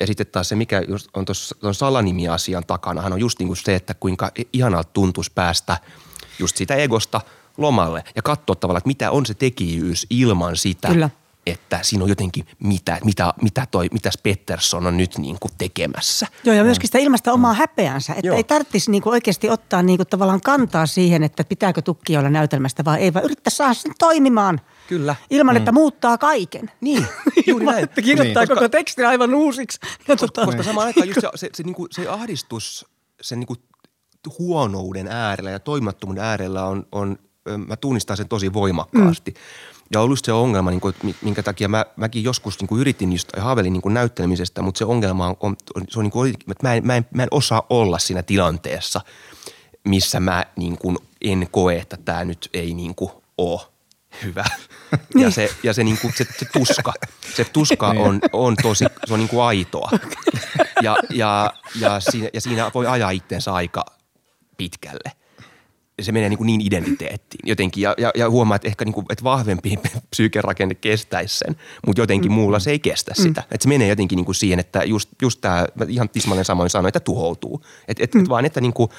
Ja 0.00 0.06
sitten 0.06 0.26
taas 0.26 0.48
se, 0.48 0.56
mikä 0.56 0.82
just 0.88 1.08
on 1.14 1.24
tuon 1.60 1.74
salanimi-asian 1.74 2.66
takana, 2.66 3.02
on 3.02 3.20
just 3.20 3.38
niin 3.38 3.46
kuin 3.46 3.56
se, 3.56 3.74
että 3.74 3.94
kuinka 3.94 4.30
ihanalta 4.52 4.90
tuntuisi 4.92 5.32
päästä 5.34 5.78
just 6.38 6.56
siitä 6.56 6.74
egosta 6.74 7.20
lomalle 7.56 8.04
ja 8.16 8.22
katsoa 8.22 8.56
tavallaan, 8.56 8.78
että 8.78 8.88
mitä 8.88 9.10
on 9.10 9.26
se 9.26 9.34
tekijyys 9.34 10.06
ilman 10.10 10.56
sitä, 10.56 10.88
Kyllä. 10.88 11.10
Että 11.46 11.78
siinä 11.82 12.04
on 12.04 12.08
jotenkin 12.08 12.46
mitä, 12.58 12.98
mitä, 13.04 13.34
mitä 13.42 13.66
toi, 13.70 13.88
mitäs 13.92 14.18
Pettersson 14.22 14.86
on 14.86 14.96
nyt 14.96 15.18
niin 15.18 15.36
kuin 15.40 15.52
tekemässä. 15.58 16.26
Joo 16.44 16.54
ja 16.54 16.64
myöskin 16.64 16.88
sitä 16.88 16.98
ilmasta 16.98 17.32
omaa 17.32 17.52
mm. 17.52 17.58
häpeänsä, 17.58 18.12
että 18.12 18.26
Joo. 18.26 18.36
ei 18.36 18.44
tarvitsisi 18.44 18.90
niin 18.90 19.02
kuin 19.02 19.12
oikeasti 19.12 19.50
ottaa 19.50 19.82
niin 19.82 19.96
kuin 19.96 20.06
tavallaan 20.06 20.40
kantaa 20.40 20.86
siihen, 20.86 21.22
että 21.22 21.44
pitääkö 21.44 21.82
tukki 21.82 22.16
olla 22.16 22.30
näytelmästä 22.30 22.84
vai 22.84 23.00
ei, 23.00 23.14
vaan 23.14 23.24
yrittää 23.24 23.50
saada 23.50 23.74
sen 23.74 23.92
toimimaan– 23.98 24.60
Kyllä. 24.88 25.16
Ilman, 25.30 25.54
mm. 25.54 25.56
että 25.56 25.72
muuttaa 25.72 26.18
kaiken. 26.18 26.70
Niin, 26.80 27.06
juuri 27.46 27.66
näin. 27.66 27.84
että 27.84 28.02
kirjoittaa 28.02 28.42
niin. 28.42 28.54
koko 28.54 28.68
tekstin 28.68 29.06
aivan 29.06 29.34
uusiksi. 29.34 29.78
Ja 29.82 29.88
koska, 30.16 30.16
tota, 30.16 30.46
koska 30.46 30.62
samaan 30.62 30.86
aikaan 30.86 31.08
just 31.08 31.20
se, 31.20 31.28
se, 31.34 31.50
se, 31.54 31.62
niin 31.62 31.74
kuin, 31.74 31.88
se 31.90 32.08
ahdistus 32.08 32.86
sen 33.20 33.40
niin 33.40 33.46
kuin 33.46 33.58
huonouden 34.38 35.08
äärellä 35.08 35.50
ja 35.50 35.60
toimattomuuden 35.60 36.24
äärellä 36.24 36.64
on, 36.64 36.86
on 36.92 37.18
mä 37.66 37.76
tunnistan 37.76 38.16
sen 38.16 38.28
tosi 38.28 38.52
voimakkaasti. 38.52 39.30
Mm. 39.30 39.36
Ja 39.92 40.00
ollut 40.00 40.18
se 40.24 40.32
ongelma, 40.32 40.70
niin 40.70 40.80
kuin, 40.80 40.94
minkä 41.22 41.42
takia 41.42 41.68
mä, 41.68 41.84
mäkin 41.96 42.24
joskus 42.24 42.60
niin 42.60 42.68
kuin 42.68 42.80
yritin 42.80 43.12
just, 43.12 43.28
ja 43.36 43.42
haavelin 43.42 43.72
niin 43.72 43.82
kuin 43.82 43.94
näyttelemisestä, 43.94 44.62
mutta 44.62 44.78
se 44.78 44.84
ongelma 44.84 45.26
on, 45.26 45.36
on, 45.40 45.56
se 45.88 45.98
on 45.98 46.02
niin 46.04 46.12
kuin, 46.12 46.34
että 46.50 46.68
mä 46.68 46.74
en, 46.74 46.86
mä, 46.86 46.96
en, 46.96 47.06
mä 47.14 47.22
en 47.22 47.28
osaa 47.30 47.62
olla 47.70 47.98
siinä 47.98 48.22
tilanteessa, 48.22 49.00
missä 49.84 50.20
mä 50.20 50.44
niin 50.56 50.78
kuin 50.78 50.98
en 51.20 51.48
koe, 51.50 51.76
että 51.76 51.96
tämä 51.96 52.24
nyt 52.24 52.50
ei 52.54 52.74
niin 52.74 52.94
kuin 52.94 53.10
ole 53.38 53.60
hyvä. 54.22 54.44
Niin. 55.14 55.24
Ja 55.24 55.30
se, 55.30 55.50
ja 55.62 55.72
se, 55.72 55.84
niin 55.84 55.98
kuin, 55.98 56.12
se, 56.16 56.26
se 56.38 56.46
tuska, 56.52 56.92
se 57.36 57.44
tuska 57.44 57.92
niin. 57.92 58.04
on, 58.04 58.20
on 58.32 58.56
tosi, 58.62 58.84
se 59.06 59.14
on 59.14 59.18
niin 59.18 59.28
kuin 59.28 59.42
aitoa. 59.42 59.90
Ja, 60.82 60.96
ja, 61.10 61.52
ja, 61.80 62.00
siinä, 62.00 62.28
ja 62.34 62.40
siinä 62.40 62.70
voi 62.74 62.86
ajaa 62.86 63.10
itsensä 63.10 63.54
aika 63.54 63.84
pitkälle– 64.56 65.12
se 66.02 66.12
menee 66.12 66.28
niin, 66.28 66.38
kuin 66.38 66.46
niin 66.46 66.60
identiteettiin 66.60 67.48
jotenkin 67.48 67.82
ja, 67.82 67.94
ja, 67.98 68.10
ja 68.14 68.30
huomaa, 68.30 68.56
että 68.56 68.68
ehkä 68.68 68.84
niin 68.84 68.92
kuin, 68.92 69.06
että 69.10 69.24
vahvempi 69.24 69.78
psyykerakenne 70.10 70.74
kestäisi 70.74 71.38
sen, 71.38 71.56
mutta 71.86 72.02
jotenkin 72.02 72.30
mm. 72.30 72.34
muulla 72.34 72.58
se 72.58 72.70
ei 72.70 72.78
kestä 72.78 73.12
mm. 73.18 73.22
sitä. 73.22 73.40
Että 73.40 73.62
se 73.62 73.68
menee 73.68 73.88
jotenkin 73.88 74.16
niin 74.16 74.24
kuin 74.24 74.34
siihen, 74.34 74.58
että 74.58 74.84
just, 74.84 75.08
just 75.22 75.40
tämä, 75.40 75.66
ihan 75.88 76.08
tismalleen 76.08 76.44
samoin 76.44 76.70
sanoin, 76.70 76.88
että 76.88 77.00
tuhoutuu. 77.00 77.64
Et, 77.88 78.00
et, 78.00 78.14
mm. 78.14 78.20
et 78.20 78.28
vaan, 78.28 78.44
että 78.44 78.60
niin 78.60 78.72
kuin, 78.72 78.90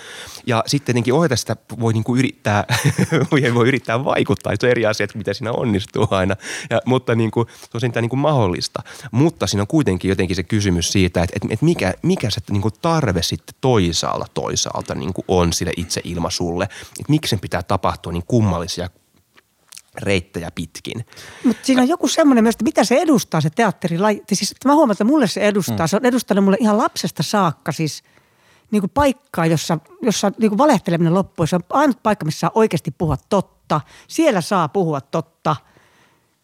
ja 0.47 0.63
sitten 0.65 0.93
jotenkin 0.93 1.13
ohjata 1.13 1.35
sitä 1.35 1.55
voi 1.79 1.93
niin 1.93 2.03
kuin 2.03 2.19
yrittää, 2.19 2.63
voi, 3.31 3.67
yrittää 3.67 4.05
vaikuttaa, 4.05 4.53
se 4.59 4.65
on 4.65 4.71
eri 4.71 4.85
asia, 4.85 5.03
että 5.03 5.17
miten 5.17 5.35
siinä 5.35 5.51
onnistuu 5.51 6.07
aina, 6.11 6.35
ja, 6.69 6.81
mutta 6.85 7.15
niin 7.15 7.31
kuin, 7.31 7.47
se 7.61 7.69
on 7.73 7.81
sitä 7.81 8.01
niin 8.01 8.09
kuin 8.09 8.19
mahdollista. 8.19 8.83
Mutta 9.11 9.47
siinä 9.47 9.61
on 9.61 9.67
kuitenkin 9.67 10.09
jotenkin 10.09 10.35
se 10.35 10.43
kysymys 10.43 10.91
siitä, 10.91 11.23
että, 11.23 11.33
että, 11.35 11.47
että 11.53 11.65
mikä, 11.65 11.93
mikä 12.01 12.29
se 12.29 12.41
niin 12.51 12.61
kuin 12.61 12.73
tarve 12.81 13.21
sitten 13.23 13.55
toisaalta 13.61 14.25
toisaalta 14.33 14.95
niin 14.95 15.13
kuin 15.13 15.25
on 15.27 15.53
sille 15.53 15.71
itse 15.77 16.01
ilmaisulle– 16.03 16.69
että 16.99 17.09
miksi 17.09 17.29
sen 17.29 17.39
pitää 17.39 17.63
tapahtua 17.63 18.11
niin 18.11 18.23
kummallisia 18.27 18.89
reittejä 19.97 20.51
pitkin. 20.55 21.05
Mutta 21.43 21.65
siinä 21.65 21.81
on 21.81 21.87
joku 21.87 22.07
semmoinen 22.07 22.43
myös, 22.43 22.55
että 22.55 22.63
mitä 22.63 22.83
se 22.83 22.95
edustaa 22.95 23.41
se 23.41 23.49
teatteri. 23.49 23.97
Siis, 24.33 24.51
että 24.51 24.69
mä 24.69 24.75
huomaan, 24.75 24.91
että 24.91 25.03
mulle 25.03 25.27
se 25.27 25.41
edustaa. 25.41 25.85
Mm. 25.85 25.87
Se 25.87 25.95
on 25.95 26.05
edustanut 26.05 26.43
mulle 26.43 26.57
ihan 26.59 26.77
lapsesta 26.77 27.23
saakka 27.23 27.71
siis 27.71 28.03
niin 28.71 28.81
kuin 28.81 28.91
paikkaa, 28.93 29.45
jossa, 29.45 29.77
jossa 30.01 30.31
niin 30.39 30.49
kuin 30.49 30.57
valehteleminen 30.57 31.13
loppuu. 31.13 31.47
Se 31.47 31.55
on 31.55 31.63
ainut 31.69 32.03
paikka, 32.03 32.25
missä 32.25 32.39
saa 32.39 32.51
oikeasti 32.55 32.91
puhua 32.91 33.17
totta. 33.29 33.81
Siellä 34.07 34.41
saa 34.41 34.67
puhua 34.67 35.01
totta– 35.01 35.55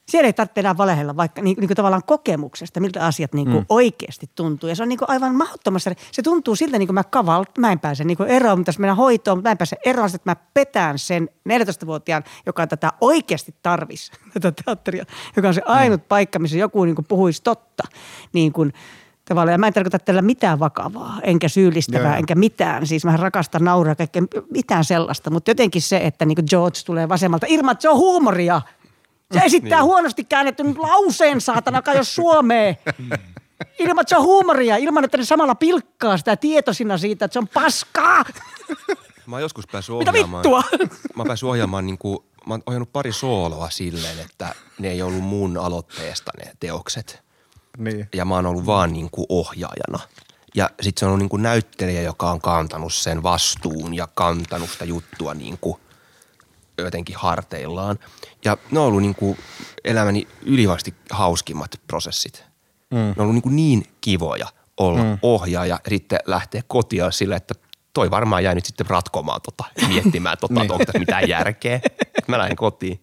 siellä 0.10 0.28
ei 0.28 0.34
tarvitse 0.34 0.60
enää 0.60 0.78
valehella 0.78 1.18
vaikka 1.18 1.42
niin, 1.42 1.58
niin 1.60 1.68
kuin 1.68 1.76
tavallaan 1.76 2.04
kokemuksesta, 2.06 2.80
miltä 2.80 3.06
asiat 3.06 3.34
niin 3.34 3.46
kuin 3.48 3.58
mm. 3.58 3.66
oikeasti 3.70 4.30
tuntuu. 4.36 4.70
Ja 4.70 4.76
se 4.76 4.84
on 4.84 4.90
niin 4.90 5.00
kuin 5.00 5.10
aivan 5.10 5.36
mahdottomassa. 5.36 5.92
Se 6.12 6.22
tuntuu 6.22 6.56
siltä, 6.56 6.78
niin 6.78 6.88
kuin 6.88 6.96
mä 6.96 7.04
kaval, 7.04 7.46
mä 7.58 7.72
en 7.72 7.80
pääse 7.80 8.04
niin 8.04 8.18
kuin 8.18 8.30
eroon, 8.30 8.60
mutta 8.60 8.72
mennä 8.78 8.96
hoitoon, 8.96 9.38
mutta 9.38 9.50
mä 9.50 9.52
en 9.52 9.58
pääse 9.58 9.78
eroon, 9.86 10.10
että 10.16 10.32
mä 10.32 10.36
petään 10.54 11.00
sen 11.00 11.30
14-vuotiaan, 11.50 12.24
joka 12.46 12.68
tätä 12.68 12.92
oikeasti 13.02 13.56
tarvisi, 13.62 14.12
tätä 14.34 14.64
teatteria, 14.66 15.06
joka 15.36 15.48
on 15.48 15.54
se 15.54 15.62
ainut 15.66 16.02
mm. 16.02 16.08
paikka, 16.08 16.40
missä 16.40 16.58
joku 16.58 16.86
niin 16.86 16.96
kuin 16.96 17.06
puhuisi 17.06 17.44
totta. 17.44 17.84
Niin 18.34 18.54
kuin, 18.54 18.74
tavallaan. 19.26 19.54
Ja 19.54 19.58
mä 19.58 19.68
en 19.68 19.74
tarkoita 19.74 20.00
tällä 20.00 20.22
mitään 20.22 20.60
vakavaa, 20.60 21.20
enkä 21.24 21.48
syyllistävää, 21.48 22.12
Joo. 22.12 22.18
enkä 22.18 22.36
mitään. 22.36 22.88
Siis 22.88 23.06
mä 23.06 23.18
rakastan 23.18 23.64
nauraa 23.64 23.96
kaikkea, 23.96 24.22
mitään 24.50 24.84
sellaista. 24.84 25.30
Mutta 25.30 25.52
jotenkin 25.52 25.82
se, 25.82 25.98
että 25.98 26.26
niin 26.26 26.38
George 26.50 26.80
tulee 26.86 27.10
vasemmalta, 27.10 27.46
ilman 27.50 27.72
että 27.72 27.82
se 27.82 27.90
on 27.90 27.98
huumoria– 27.98 28.62
se 29.34 29.46
esittää 29.46 29.80
niin. 29.80 29.86
huonosti 29.86 30.24
käännetyn 30.24 30.76
lauseen, 30.78 31.42
saatana, 31.42 31.82
jos 31.96 32.16
Suomeen. 32.16 32.78
Ilman, 33.80 34.02
että 34.02 34.10
se 34.10 34.18
on 34.18 34.24
huumoria, 34.24 34.78
ilman, 34.78 35.04
että 35.04 35.18
ne 35.18 35.26
samalla 35.26 35.56
pilkkaa 35.56 36.18
sitä 36.18 36.36
tietoisina 36.36 36.98
siitä, 36.98 37.26
että 37.26 37.34
se 37.34 37.40
on 37.40 37.48
paskaa. 37.48 38.26
Mä 39.26 39.36
oon 39.36 39.42
joskus 39.42 39.68
päässyt 39.68 39.96
ohjaamaan. 39.96 40.28
Mitä 40.28 40.50
vittua? 40.50 40.90
Mä 41.16 41.24
oon 41.24 41.50
ohjaamaan 41.50 41.86
niin 41.86 41.98
kuin, 41.98 42.20
mä 42.48 42.54
oon 42.54 42.64
ohjannut 42.66 42.94
pari 42.94 43.12
sooloa 43.12 43.70
silleen, 43.70 44.20
että 44.20 44.56
ne 44.80 44.88
ei 44.88 45.02
ollut 45.02 45.24
mun 45.24 45.58
aloitteesta 45.58 46.32
ne 46.38 46.52
teokset. 46.60 47.24
Niin. 47.78 48.10
Ja 48.16 48.26
mä 48.26 48.36
oon 48.36 48.46
ollut 48.46 48.66
vaan 48.66 48.94
niin 48.94 49.10
kuin 49.12 49.26
ohjaajana. 49.30 50.00
Ja 50.56 50.70
sitten 50.82 51.00
se 51.00 51.06
on 51.06 51.10
ollut 51.10 51.20
niin 51.20 51.30
kuin 51.30 51.44
näyttelijä, 51.44 52.02
joka 52.02 52.32
on 52.32 52.42
kantanut 52.42 52.94
sen 52.94 53.24
vastuun 53.24 53.94
ja 53.94 54.08
kantanut 54.08 54.70
sitä 54.70 54.86
juttua 54.86 55.34
niin 55.34 55.58
kuin 55.62 55.78
jotenkin 56.78 57.16
harteillaan. 57.16 58.00
Ja 58.46 58.58
ne 58.72 58.80
on 58.80 58.86
ollut 58.86 59.02
niin 59.02 59.16
kuin 59.16 59.38
elämäni 59.84 60.28
ylivasti 60.42 60.94
hauskimmat 61.10 61.82
prosessit. 61.88 62.44
Mm. 62.92 62.98
Ne 62.98 63.14
on 63.18 63.22
ollut 63.22 63.34
niin, 63.34 63.42
kuin 63.42 63.56
niin 63.56 63.88
kivoja 64.02 64.48
olla 64.78 65.04
mm. 65.04 65.18
ohjaaja 65.22 65.76
ja 65.76 65.90
sitten 65.90 66.20
lähteä 66.26 66.62
kotia 66.68 67.12
sille, 67.12 67.36
että 67.36 67.56
toi 67.94 68.12
varmaan 68.12 68.44
jäi 68.44 68.56
nyt 68.56 68.66
sitten 68.66 68.86
ratkomaan 68.90 69.42
tota, 69.42 69.64
miettimään 69.88 70.38
tota, 70.38 70.54
niin. 70.60 70.72
onko 70.72 70.86
tässä 70.86 71.00
mitään 71.00 71.30
järkeä. 71.30 71.80
Mä 72.28 72.38
lähdin 72.38 72.58
kotiin 72.58 73.00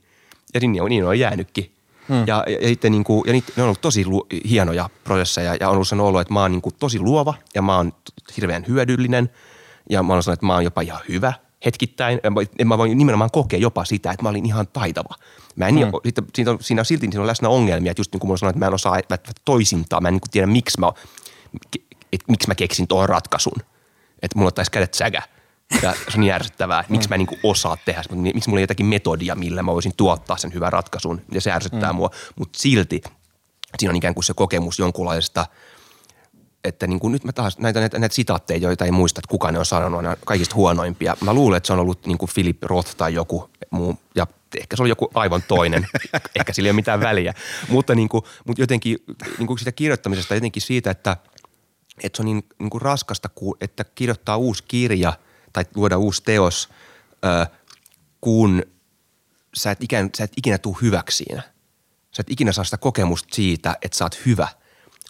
ja 0.55 0.61
niin 0.61 0.83
on, 0.83 0.89
niin 0.89 1.05
on 1.05 1.19
jäänytkin. 1.19 1.75
Mm. 2.09 2.27
Ja, 2.27 2.45
ja, 2.47 2.59
ja, 2.61 2.69
sitten 2.69 2.93
niin 2.93 3.05
kuin, 3.05 3.23
ja 3.27 3.33
niitä, 3.33 3.53
ne 3.57 3.63
on 3.63 3.67
ollut 3.67 3.81
tosi 3.81 4.05
lu, 4.05 4.27
hienoja 4.49 4.91
prosesseja 5.05 5.57
ja 5.61 5.69
on 5.69 5.75
ollut 5.75 5.89
sen 5.89 6.01
olo, 6.01 6.21
että 6.21 6.35
mä 6.35 6.41
oon 6.41 6.51
niin 6.51 6.63
kuin 6.63 6.75
tosi 6.79 6.99
luova 6.99 7.35
ja 7.55 7.63
mä 7.63 7.77
oon 7.77 7.93
hirveän 8.37 8.65
hyödyllinen 8.69 9.31
ja 9.91 10.03
mä 10.03 10.13
oon 10.13 10.23
sanonut, 10.23 10.37
että 10.37 10.47
mä 10.47 10.55
oon 10.55 10.65
jopa 10.65 10.81
ihan 10.81 11.01
hyvä– 11.09 11.33
hetkittäin. 11.65 12.21
En 12.59 12.69
mä 12.69 12.79
voin 12.79 12.99
nimenomaan 12.99 13.31
kokea 13.31 13.59
jopa 13.59 13.85
sitä, 13.85 14.11
että 14.11 14.23
mä 14.23 14.29
olin 14.29 14.47
ihan 14.47 14.67
taitava. 14.73 15.15
Mä 15.57 15.69
en, 15.69 15.75
mm. 15.75 15.81
sitten, 16.05 16.25
siinä, 16.35 16.51
on, 16.51 16.59
siinä 16.61 16.81
on 16.81 16.85
silti 16.85 17.07
siinä 17.07 17.21
on 17.21 17.27
läsnä 17.27 17.49
ongelmia, 17.49 17.91
että 17.91 18.01
just 18.01 18.13
niin 18.13 18.21
kuin 18.21 18.31
mä 18.31 18.37
sanoin, 18.37 18.51
että 18.51 18.59
mä 18.59 18.67
en 18.67 18.75
osaa 18.75 18.99
että 18.99 19.19
toisintaa. 19.45 20.01
Mä 20.01 20.09
en 20.09 20.15
niin 20.15 20.31
tiedä, 20.31 20.47
miksi 20.47 20.81
mä, 20.81 20.93
että 22.13 22.25
miksi 22.29 22.49
mä 22.49 22.55
keksin 22.55 22.89
tuon 22.89 23.09
ratkaisun. 23.09 23.63
Että 24.23 24.39
mulla 24.39 24.51
taisi 24.51 24.71
kädet 24.71 24.95
sägä. 24.95 25.23
Ja 25.83 25.93
se 25.93 26.15
on 26.15 26.21
niin 26.21 26.29
järsyttävää, 26.29 26.81
että 26.81 26.93
miksi 26.93 27.09
mä 27.09 27.15
en 27.15 27.19
niin 27.19 27.41
osaa 27.43 27.77
tehdä, 27.85 28.03
miksi 28.11 28.51
mulla 28.51 28.61
ei 28.61 28.63
jotakin 28.63 28.87
metodia, 28.87 29.35
millä 29.35 29.63
mä 29.63 29.73
voisin 29.73 29.93
tuottaa 29.97 30.37
sen 30.37 30.55
hyvän 30.55 30.73
ratkaisun. 30.73 31.21
Ja 31.33 31.41
se 31.41 31.53
ärsyttää 31.53 31.93
mm. 31.93 31.97
mua, 31.97 32.11
mutta 32.37 32.59
silti 32.59 33.01
siinä 33.79 33.91
on 33.91 33.97
ikään 33.97 34.15
kuin 34.15 34.25
se 34.25 34.35
kokemus 34.35 34.79
jonkunlaisesta– 34.79 35.47
että 36.65 36.87
niin 36.87 37.01
kuin 37.01 37.13
nyt 37.13 37.25
mä 37.25 37.33
taas 37.33 37.59
näitä, 37.59 37.81
näitä, 37.81 37.99
näitä 37.99 38.15
sitaatteja, 38.15 38.59
joita 38.59 38.85
ei 38.85 38.91
muista, 38.91 39.19
että 39.19 39.31
kuka 39.31 39.53
ne 39.53 39.59
on 39.59 39.67
sanonut, 39.67 40.07
on 40.07 40.17
kaikista 40.25 40.55
huonoimpia. 40.55 41.17
Mä 41.21 41.35
luulen, 41.35 41.57
että 41.57 41.67
se 41.67 41.73
on 41.73 41.79
ollut 41.79 42.07
niin 42.07 42.19
kuin 42.19 42.31
Philip 42.35 42.63
Roth 42.63 42.97
tai 42.97 43.15
joku 43.15 43.51
muu, 43.71 43.99
ja 44.15 44.27
ehkä 44.59 44.77
se 44.77 44.83
oli 44.83 44.89
joku 44.89 45.11
aivan 45.15 45.43
toinen, 45.49 45.87
ehkä 46.39 46.53
sillä 46.53 46.67
ei 46.67 46.71
ole 46.71 46.77
mitään 46.77 47.01
väliä. 47.01 47.35
Mutta, 47.69 47.95
niin 47.95 48.09
kuin, 48.09 48.25
mutta 48.45 48.63
jotenkin 48.63 48.99
niin 49.39 49.47
kuin 49.47 49.59
sitä 49.59 49.73
kirjoittamisesta 49.73 50.35
jotenkin 50.35 50.63
siitä, 50.63 50.91
että, 50.91 51.17
että 52.03 52.17
se 52.17 52.23
on 52.23 52.27
niin, 52.27 52.45
niin 52.59 52.71
kuin 52.71 52.83
raskasta, 52.83 53.31
että 53.61 53.85
kirjoittaa 53.95 54.37
uusi 54.37 54.65
kirja 54.69 55.13
tai 55.53 55.65
luoda 55.75 55.99
uusi 55.99 56.23
teos, 56.23 56.69
kun 58.21 58.63
sä 59.55 59.71
et, 59.71 59.83
ikään, 59.83 60.11
sä 60.17 60.25
et 60.25 60.33
ikinä 60.37 60.59
tule 60.59 60.77
hyväksi 60.83 61.17
siinä. 61.17 61.43
Sä 62.13 62.21
et 62.21 62.31
ikinä 62.31 62.53
saa 62.53 62.65
sitä 62.65 62.77
kokemusta 62.77 63.35
siitä, 63.35 63.77
että 63.83 63.99
sä 63.99 64.05
oot 64.05 64.27
hyvä– 64.27 64.49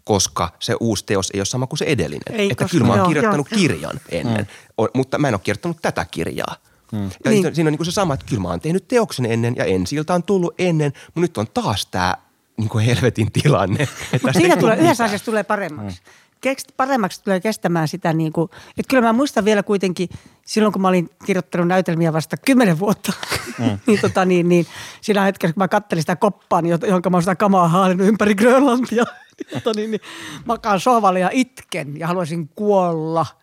koska 0.04 0.52
se 0.58 0.76
uusi 0.80 1.04
teos 1.06 1.30
ei 1.34 1.40
ole 1.40 1.44
sama 1.44 1.66
kuin 1.66 1.78
se 1.78 1.84
edellinen. 1.84 2.40
Ei, 2.40 2.50
että 2.50 2.64
koska, 2.64 2.78
kyllä 2.78 2.86
mä 2.86 3.02
oon 3.02 3.08
kirjoittanut 3.08 3.50
joo, 3.50 3.58
kirjan 3.58 4.00
ennen, 4.08 4.46
mm. 4.78 4.88
mutta 4.94 5.18
mä 5.18 5.28
en 5.28 5.34
ole 5.34 5.40
kirjoittanut 5.44 5.78
tätä 5.82 6.06
kirjaa. 6.10 6.56
Mm. 6.92 7.10
Ja 7.24 7.30
niin. 7.30 7.54
siinä 7.54 7.68
on 7.68 7.76
niin 7.78 7.84
se 7.84 7.92
sama, 7.92 8.14
että 8.14 8.26
kyllä 8.26 8.42
mä 8.42 8.48
oon 8.48 8.60
tehnyt 8.60 8.88
teoksen 8.88 9.26
ennen 9.26 9.56
ja 9.56 9.64
ensiltä 9.64 10.14
on 10.14 10.22
tullut 10.22 10.54
ennen, 10.58 10.92
mutta 11.06 11.20
nyt 11.20 11.38
on 11.38 11.46
taas 11.54 11.86
tämä 11.86 12.14
niin 12.56 12.80
helvetin 12.86 13.32
tilanne. 13.32 13.88
Että 14.12 14.32
siinä 14.32 14.56
tulee, 14.56 14.76
yhdessä 14.76 15.04
asiassa 15.04 15.24
tulee 15.24 15.42
paremmaksi. 15.42 16.02
Mm 16.40 16.74
paremmaksi 16.76 17.22
tulee 17.24 17.40
kestämään 17.40 17.88
sitä, 17.88 18.12
niin 18.12 18.32
kuin, 18.32 18.50
että 18.78 18.90
kyllä 18.90 19.02
mä 19.02 19.12
muistan 19.12 19.44
vielä 19.44 19.62
kuitenkin 19.62 20.08
silloin, 20.46 20.72
kun 20.72 20.82
mä 20.82 20.88
olin 20.88 21.10
kirjoittanut 21.24 21.68
näytelmiä 21.68 22.12
vasta 22.12 22.36
kymmenen 22.36 22.78
vuotta, 22.78 23.12
mm. 23.58 23.64
niin, 23.86 24.00
tota, 24.00 24.24
niin, 24.24 24.48
niin 24.48 24.66
siinä 25.00 25.22
hetkessä, 25.22 25.54
kun 25.54 25.60
mä 25.60 25.68
kattelin 25.68 26.02
sitä 26.02 26.16
koppaa, 26.16 26.62
niin, 26.62 26.78
johon 26.86 27.02
mä 27.10 27.16
oon 27.16 27.22
sitä 27.22 27.36
kamaa 27.36 27.68
haalinnut 27.68 28.08
ympäri 28.08 28.34
Grönlantia, 28.34 29.04
tota, 29.54 29.72
niin, 29.76 29.90
niin, 29.90 30.00
makaan 30.44 30.80
sohvalle 30.80 31.20
ja 31.20 31.30
itken 31.32 31.98
ja 31.98 32.06
haluaisin 32.06 32.48
kuolla– 32.54 33.26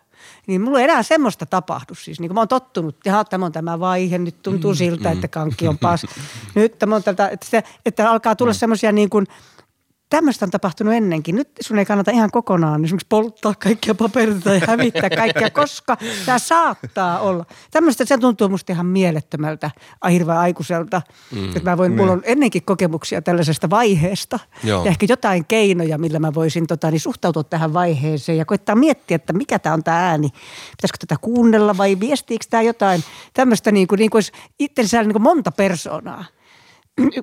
niin 0.46 0.60
mulla 0.60 0.78
ei 0.78 0.84
enää 0.84 1.02
semmoista 1.02 1.46
tapahdu 1.46 1.94
siis. 1.94 2.20
Niin 2.20 2.28
kuin 2.28 2.34
mä 2.34 2.40
oon 2.40 2.48
tottunut, 2.48 2.96
että 2.96 3.24
tämä 3.24 3.46
on 3.46 3.52
tämä 3.52 3.80
vaihe, 3.80 4.18
nyt 4.18 4.42
tuntuu 4.42 4.70
mm. 4.70 4.76
siltä, 4.76 5.10
että 5.10 5.28
kankki 5.28 5.68
on 5.68 5.78
pas. 5.78 6.06
Nyt 6.54 6.78
tämä 6.78 6.96
on 6.96 7.02
tältä, 7.02 7.28
että, 7.28 7.46
se, 7.46 7.62
että 7.86 8.10
alkaa 8.10 8.36
tulla 8.36 8.52
mm. 8.52 8.56
semmoisia 8.56 8.92
niin 8.92 9.10
kuin– 9.10 9.26
tämmöistä 10.10 10.44
on 10.44 10.50
tapahtunut 10.50 10.94
ennenkin. 10.94 11.34
Nyt 11.34 11.48
sun 11.60 11.78
ei 11.78 11.84
kannata 11.84 12.10
ihan 12.10 12.30
kokonaan 12.30 12.84
esimerkiksi 12.84 13.06
polttaa 13.08 13.54
kaikkia 13.54 13.94
paperita 13.94 14.54
ja 14.54 14.60
hävittää 14.66 15.10
kaikkia, 15.10 15.50
koska 15.50 15.96
tämä 16.26 16.38
saattaa 16.38 17.20
olla. 17.20 17.44
Tämmöistä 17.70 18.04
se 18.04 18.18
tuntuu 18.18 18.48
musta 18.48 18.72
ihan 18.72 18.86
mielettömältä, 18.86 19.70
hirveän 20.10 20.38
aikuiselta. 20.38 21.02
Mm, 21.34 21.44
että 21.44 21.70
mä 21.70 21.76
voin, 21.76 21.96
mulla 21.96 22.12
on 22.12 22.22
ennenkin 22.24 22.62
kokemuksia 22.62 23.22
tällaisesta 23.22 23.70
vaiheesta. 23.70 24.38
Joo. 24.64 24.84
Ja 24.84 24.90
ehkä 24.90 25.06
jotain 25.08 25.44
keinoja, 25.44 25.98
millä 25.98 26.18
mä 26.18 26.34
voisin 26.34 26.66
tota, 26.66 26.90
niin 26.90 27.00
suhtautua 27.00 27.44
tähän 27.44 27.72
vaiheeseen 27.74 28.38
ja 28.38 28.44
koittaa 28.44 28.74
miettiä, 28.74 29.14
että 29.14 29.32
mikä 29.32 29.58
tämä 29.58 29.74
on 29.74 29.84
tämä 29.84 30.08
ääni. 30.08 30.28
Pitäisikö 30.70 30.98
tätä 30.98 31.16
kuunnella 31.20 31.76
vai 31.76 32.00
viestiikö 32.00 32.44
tämä 32.50 32.62
jotain 32.62 33.04
tämmöistä 33.34 33.72
niin 33.72 33.88
kuin, 33.88 33.98
niin 33.98 34.10
kuin 34.10 34.22
itsensä 34.58 35.02
niin 35.02 35.12
kuin 35.12 35.22
monta 35.22 35.52
persoonaa 35.52 36.24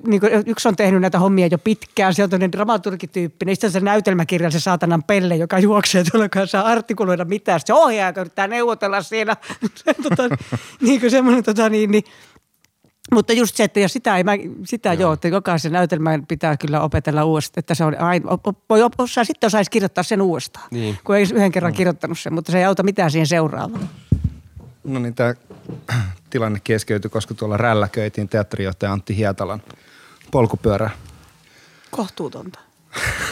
niin 0.06 0.20
kuin 0.20 0.32
yksi 0.46 0.68
on 0.68 0.76
tehnyt 0.76 1.00
näitä 1.00 1.18
hommia 1.18 1.46
jo 1.46 1.58
pitkään, 1.58 2.14
se 2.14 2.24
on 2.24 2.30
tämmöinen 2.30 2.52
dramaturgityyppinen. 2.52 3.56
Sitten 3.56 3.68
on 3.68 3.72
se 3.72 3.80
näytelmäkirja, 3.80 4.50
se 4.50 4.60
saatanan 4.60 5.02
pelle, 5.02 5.36
joka 5.36 5.58
juoksee 5.58 6.04
tuolla 6.04 6.28
kanssa 6.28 6.60
artikuloida 6.60 7.24
mitään. 7.24 7.60
Sitten 7.60 7.76
se 7.76 7.82
ohjaaja 7.82 8.20
yrittää 8.20 8.46
neuvotella 8.46 9.02
siinä. 9.02 9.36
tota, 10.08 10.36
niin 10.80 11.00
kuin 11.00 11.10
semmoinen 11.10 11.44
tota, 11.44 11.68
niin, 11.68 11.90
niin, 11.90 12.04
mutta 13.12 13.32
just 13.32 13.56
se, 13.56 13.64
että 13.64 13.80
ja 13.80 13.88
sitä, 13.88 14.16
ei, 14.16 14.24
mä, 14.24 14.32
sitä 14.64 14.92
joo. 14.92 15.00
joo, 15.00 15.12
että 15.12 15.28
jokaisen 15.28 15.72
näytelmän 15.72 16.26
pitää 16.26 16.56
kyllä 16.56 16.80
opetella 16.80 17.24
uudestaan, 17.24 17.60
että 17.60 17.74
se 17.74 17.84
on 17.84 18.00
aina, 18.00 18.38
voi 18.70 18.80
osaa, 18.98 19.24
sitten 19.24 19.46
osaisi 19.46 19.70
kirjoittaa 19.70 20.04
sen 20.04 20.22
uudestaan, 20.22 20.68
niin. 20.70 20.98
kun 21.04 21.16
ei 21.16 21.26
yhden 21.34 21.52
kerran 21.52 21.72
mm. 21.72 21.76
kirjoittanut 21.76 22.18
sen, 22.18 22.34
mutta 22.34 22.52
se 22.52 22.58
ei 22.58 22.64
auta 22.64 22.82
mitään 22.82 23.10
siihen 23.10 23.26
seuraavaan. 23.26 23.88
No 24.86 25.00
niin, 25.00 25.14
tämä 25.14 25.34
tilanne 26.30 26.60
keskeytyi, 26.64 27.10
koska 27.10 27.34
tuolla 27.34 27.56
rälläköitiin 27.56 28.28
teatterijohtaja 28.28 28.92
Antti 28.92 29.16
Hietalan 29.16 29.62
polkupyörä. 30.30 30.90
Kohtuutonta. 31.90 32.60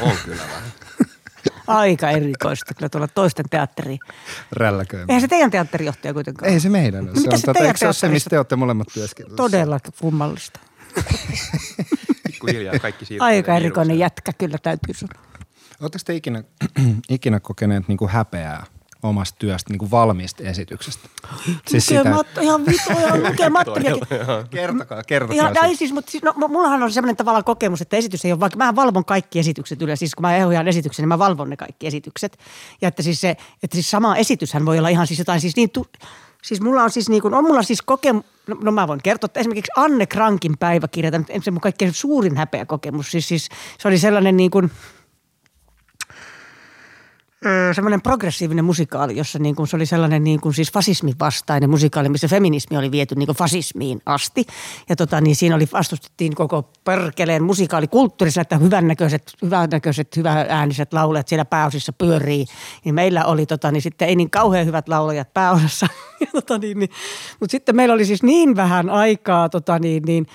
On 0.00 0.16
kyllä 0.24 0.42
vähän. 0.42 0.72
Aika 1.66 2.10
erikoista 2.10 2.74
kyllä 2.74 2.88
tuolla 2.88 3.08
toisten 3.08 3.44
teatteri. 3.50 3.98
Rälläköimään. 4.52 5.10
Eihän 5.10 5.20
se 5.20 5.28
teidän 5.28 5.50
teatterijohtaja 5.50 6.14
kuitenkaan. 6.14 6.52
Ei 6.52 6.60
se 6.60 6.68
meidän. 6.68 7.04
Se 7.04 7.28
on, 7.32 7.38
se 7.38 7.64
eikö 7.64 7.78
se 7.78 7.86
ole 7.86 7.92
se, 7.92 8.08
mistä 8.08 8.30
te 8.30 8.38
olette 8.38 8.56
molemmat 8.56 8.88
työskennellyt? 8.94 9.36
Todella 9.36 9.78
kummallista. 10.00 10.60
Pikkuhiljaa 12.26 12.78
kaikki 12.78 13.04
siirtyy. 13.04 13.26
Aika 13.26 13.56
erikoinen 13.56 13.98
jätkä 13.98 14.32
kyllä 14.32 14.58
täytyy 14.58 14.94
sanoa. 14.94 15.22
Oletteko 15.80 16.02
te 16.06 16.14
ikinä, 16.14 16.44
ikinä 17.08 17.40
kokeneet 17.40 17.88
niin 17.88 17.98
kuin 17.98 18.10
häpeää 18.10 18.66
omasta 19.04 19.36
työstä, 19.38 19.72
niin 19.72 19.78
kuin 19.78 19.90
valmiista 19.90 20.42
esityksestä. 20.42 21.08
Siis 21.68 21.86
sitä... 21.86 22.10
Matto, 22.10 22.40
ihan 22.40 22.66
vittu, 22.66 22.92
ihan 22.92 23.22
lukee 23.22 23.50
Mattojakin. 23.50 24.06
kertokaa, 24.50 25.02
kertokaa. 25.02 25.50
Ihan, 25.50 25.66
siis, 25.66 25.78
siis, 25.78 25.92
mutta 25.92 26.10
siis, 26.10 26.22
no, 26.22 26.34
mullahan 26.48 26.82
on 26.82 26.92
sellainen 26.92 27.16
tavallaan 27.16 27.44
kokemus, 27.44 27.80
että 27.80 27.96
esitys 27.96 28.24
ei 28.24 28.32
ole 28.32 28.40
vaikka, 28.40 28.56
mä 28.56 28.76
valvon 28.76 29.04
kaikki 29.04 29.38
esitykset 29.38 29.82
yleensä, 29.82 29.98
siis 29.98 30.14
kun 30.14 30.22
mä 30.22 30.46
ohjaan 30.46 30.68
esityksen, 30.68 31.02
niin 31.02 31.08
mä 31.08 31.18
valvon 31.18 31.50
ne 31.50 31.56
kaikki 31.56 31.86
esitykset. 31.86 32.38
Ja 32.82 32.88
että 32.88 33.02
siis, 33.02 33.20
se, 33.20 33.30
että 33.62 33.74
siis 33.74 33.90
sama 33.90 34.16
esityshän 34.16 34.66
voi 34.66 34.78
olla 34.78 34.88
ihan 34.88 35.06
siis 35.06 35.18
jotain 35.18 35.40
siis 35.40 35.56
niin, 35.56 35.70
tu, 35.70 35.86
siis 36.42 36.60
mulla 36.60 36.82
on 36.82 36.90
siis 36.90 37.08
niin 37.08 37.22
kuin, 37.22 37.34
on 37.34 37.44
mulla 37.44 37.62
siis 37.62 37.82
kokemus, 37.82 38.24
no, 38.46 38.56
no 38.60 38.72
mä 38.72 38.88
voin 38.88 39.02
kertoa, 39.02 39.26
että 39.26 39.40
esimerkiksi 39.40 39.72
Anne 39.76 40.06
Krankin 40.06 40.58
päiväkirja, 40.58 41.10
se 41.42 41.50
mun 41.50 41.60
kaikkein 41.60 41.92
suurin 41.92 42.36
häpeä 42.36 42.66
kokemus, 42.66 43.10
siis, 43.10 43.28
siis 43.28 43.48
se 43.78 43.88
oli 43.88 43.98
sellainen 43.98 44.36
niin 44.36 44.50
kuin– 44.50 44.70
semmoinen 47.74 48.02
progressiivinen 48.02 48.64
musikaali, 48.64 49.16
jossa 49.16 49.38
niin 49.38 49.54
kuin 49.54 49.68
se 49.68 49.76
oli 49.76 49.86
sellainen 49.86 50.24
niin 50.24 50.40
kuin 50.40 50.54
siis 50.54 50.72
fasismin 50.72 51.14
vastainen 51.20 51.70
musikaali, 51.70 52.08
missä 52.08 52.28
feminismi 52.28 52.76
oli 52.76 52.90
viety 52.90 53.14
niin 53.14 53.26
kuin 53.26 53.36
fasismiin 53.36 54.00
asti. 54.06 54.46
Ja 54.88 54.96
tota, 54.96 55.20
niin 55.20 55.36
siinä 55.36 55.56
oli 55.56 55.68
vastustettiin 55.72 56.34
koko 56.34 56.70
perkeleen 56.84 57.42
musikaalikulttuurissa, 57.42 58.40
että 58.40 58.56
hyvännäköiset, 58.56 59.32
hyvännäköiset, 59.42 60.16
hyväääniset 60.16 60.92
laulajat 60.92 61.28
siellä 61.28 61.44
pääosissa 61.44 61.92
pyörii. 61.92 62.46
Niin 62.84 62.94
meillä 62.94 63.24
oli 63.24 63.46
tota, 63.46 63.70
niin 63.70 63.82
sitten 63.82 64.08
ei 64.08 64.16
niin 64.16 64.30
kauhean 64.30 64.66
hyvät 64.66 64.88
laulajat 64.88 65.34
pääosassa. 65.34 65.86
ja, 66.20 66.26
tota, 66.32 66.58
niin, 66.58 66.78
niin, 66.78 66.90
mutta 67.40 67.50
sitten 67.50 67.76
meillä 67.76 67.94
oli 67.94 68.04
siis 68.04 68.22
niin 68.22 68.56
vähän 68.56 68.90
aikaa, 68.90 69.48
tota, 69.48 69.78
niin, 69.78 70.02
niin, 70.06 70.26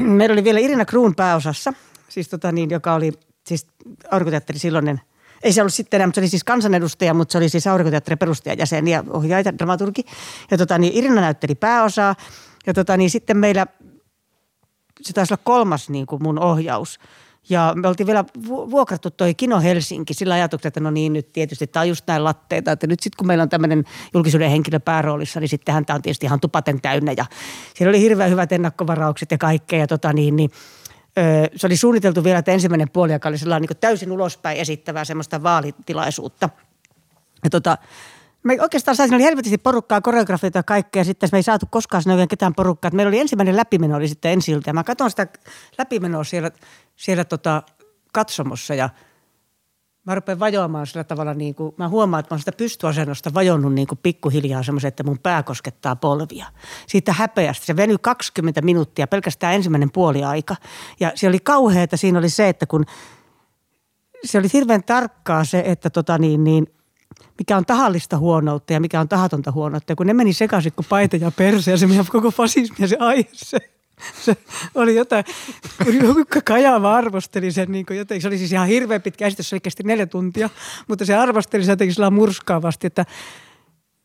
meillä 0.00 0.32
oli 0.32 0.44
vielä 0.44 0.60
Irina 0.60 0.84
Kruun 0.84 1.14
pääosassa, 1.14 1.72
siis 2.08 2.28
tota, 2.28 2.52
niin, 2.52 2.70
joka 2.70 2.94
oli 2.94 3.12
siis 3.46 3.66
aurinkoteatteri 4.10 4.58
silloinen– 4.58 5.00
ei 5.42 5.52
se 5.52 5.60
ollut 5.60 5.74
sitten 5.74 5.98
enää, 5.98 6.06
mutta 6.06 6.14
se 6.14 6.20
oli 6.20 6.28
siis 6.28 6.44
kansanedustaja, 6.44 7.14
mutta 7.14 7.32
se 7.32 7.38
oli 7.38 7.48
siis 7.48 7.66
Aurinkoteatterin 7.66 8.18
perustajajäsen 8.18 8.88
ja 8.88 9.04
ohjaaja, 9.10 9.58
dramaturgi. 9.58 10.04
Ja 10.50 10.58
tota, 10.58 10.78
niin 10.78 10.96
Irina 10.96 11.20
näytteli 11.20 11.54
pääosaa. 11.54 12.14
Ja 12.66 12.74
tota, 12.74 12.96
niin 12.96 13.10
sitten 13.10 13.36
meillä, 13.36 13.66
se 15.00 15.12
taisi 15.12 15.34
olla 15.34 15.42
kolmas 15.44 15.90
niin 15.90 16.06
kuin 16.06 16.22
mun 16.22 16.38
ohjaus. 16.38 16.98
Ja 17.48 17.72
me 17.76 17.88
oltiin 17.88 18.06
vielä 18.06 18.24
vuokrattu 18.46 19.10
toi 19.10 19.34
Kino 19.34 19.60
Helsinki 19.60 20.14
sillä 20.14 20.34
ajatuksella, 20.34 20.68
että 20.68 20.80
no 20.80 20.90
niin 20.90 21.12
nyt 21.12 21.32
tietysti 21.32 21.66
tämä 21.66 21.80
on 21.80 21.88
just 21.88 22.06
näin 22.06 22.24
latteita, 22.24 22.72
että 22.72 22.86
nyt 22.86 23.00
sitten 23.00 23.16
kun 23.16 23.26
meillä 23.26 23.42
on 23.42 23.48
tämmöinen 23.48 23.84
julkisuuden 24.14 24.50
henkilö 24.50 24.80
pääroolissa, 24.80 25.40
niin 25.40 25.48
sittenhän 25.48 25.86
tämä 25.86 25.94
on 25.94 26.02
tietysti 26.02 26.26
ihan 26.26 26.40
tupaten 26.40 26.80
täynnä 26.80 27.12
ja 27.16 27.24
siellä 27.74 27.90
oli 27.90 28.00
hirveän 28.00 28.30
hyvät 28.30 28.52
ennakkovaraukset 28.52 29.30
ja 29.30 29.38
kaikkea 29.38 29.78
ja 29.78 29.86
tota 29.86 30.12
niin, 30.12 30.36
niin 30.36 30.50
se 31.56 31.66
oli 31.66 31.76
suunniteltu 31.76 32.24
vielä, 32.24 32.38
että 32.38 32.52
ensimmäinen 32.52 32.90
puoli, 32.90 33.12
joka 33.12 33.28
oli 33.28 33.38
sellainen 33.38 33.68
niin 33.68 33.78
täysin 33.80 34.12
ulospäin 34.12 34.58
esittävää 34.58 35.04
semmoista 35.04 35.42
vaalitilaisuutta. 35.42 36.48
Ja 37.44 37.50
tota, 37.50 37.78
me 38.42 38.56
oikeastaan 38.60 38.96
saisin 38.96 39.14
oli 39.14 39.24
helvetisti 39.24 39.58
porukkaa, 39.58 40.00
koreografioita 40.00 40.58
ja 40.58 40.62
kaikkea. 40.62 41.04
Sitten 41.04 41.28
me 41.32 41.38
ei 41.38 41.42
saatu 41.42 41.66
koskaan 41.70 42.02
sinne 42.02 42.26
ketään 42.26 42.54
porukkaa. 42.54 42.90
Meillä 42.90 43.08
oli 43.08 43.18
ensimmäinen 43.18 43.56
läpimeno 43.56 43.96
oli 43.96 44.08
sitten 44.08 44.32
ensi 44.32 44.52
Ja 44.66 44.72
mä 44.72 44.84
katson 44.84 45.10
sitä 45.10 45.26
läpimenoa 45.78 46.24
siellä, 46.24 46.50
siellä 46.96 47.24
tota 47.24 47.62
katsomossa 48.12 48.74
ja– 48.74 48.88
mä 50.10 50.14
rupean 50.14 50.40
vajoamaan 50.40 50.86
sillä 50.86 51.04
tavalla, 51.04 51.34
niin 51.34 51.54
kuin, 51.54 51.74
mä 51.76 51.88
huomaan, 51.88 52.20
että 52.20 52.32
mä 52.32 52.34
oon 52.34 52.40
sitä 52.40 52.52
pystyasennosta 52.52 53.34
vajonnut 53.34 53.74
niin 53.74 53.86
kuin 53.86 53.98
pikkuhiljaa 54.02 54.62
semmoisen, 54.62 54.88
että 54.88 55.02
mun 55.02 55.18
pää 55.18 55.42
koskettaa 55.42 55.96
polvia. 55.96 56.46
Siitä 56.86 57.12
häpeästä. 57.12 57.66
Se 57.66 57.76
venyi 57.76 57.96
20 58.02 58.62
minuuttia, 58.62 59.06
pelkästään 59.06 59.54
ensimmäinen 59.54 59.90
puoli 59.92 60.24
aika. 60.24 60.56
Ja 61.00 61.12
se 61.14 61.28
oli 61.28 61.38
kauheata, 61.38 61.96
siinä 61.96 62.18
oli 62.18 62.28
se, 62.28 62.48
että 62.48 62.66
kun 62.66 62.84
se 64.24 64.38
oli 64.38 64.48
hirveän 64.52 64.84
tarkkaa 64.84 65.44
se, 65.44 65.62
että 65.66 65.90
tota 65.90 66.18
niin, 66.18 66.44
niin 66.44 66.66
mikä 67.38 67.56
on 67.56 67.66
tahallista 67.66 68.18
huonoutta 68.18 68.72
ja 68.72 68.80
mikä 68.80 69.00
on 69.00 69.08
tahatonta 69.08 69.52
huonoutta. 69.52 69.92
Ja 69.92 69.96
kun 69.96 70.06
ne 70.06 70.14
meni 70.14 70.32
sekaisin 70.32 70.72
kuin 70.72 70.86
paita 70.88 71.16
ja 71.16 71.30
perse 71.30 71.70
ja 71.70 71.76
se 71.76 71.86
meidän 71.86 72.06
koko 72.08 72.30
fasismi 72.30 72.76
ja 72.78 72.88
se 72.88 72.96
aihe, 73.00 73.28
se, 73.32 73.58
se 74.24 74.36
oli 74.74 74.94
jotain, 74.94 75.24
Jukka 76.02 76.40
Kajava 76.40 76.94
arvosteli 76.94 77.52
sen 77.52 77.72
niin 77.72 77.86
jotenkin, 77.90 78.22
se 78.22 78.28
oli 78.28 78.38
siis 78.38 78.52
ihan 78.52 78.68
hirveän 78.68 79.02
pitkä 79.02 79.26
esitys, 79.26 79.50
se 79.50 79.54
oli 79.54 79.60
kesti 79.60 79.82
neljä 79.82 80.06
tuntia, 80.06 80.50
mutta 80.88 81.04
se 81.04 81.14
arvosteli 81.14 81.64
se 81.64 81.72
jotenkin 81.72 81.94
sillä 81.94 82.10
murskaavasti, 82.10 82.86
että 82.86 83.04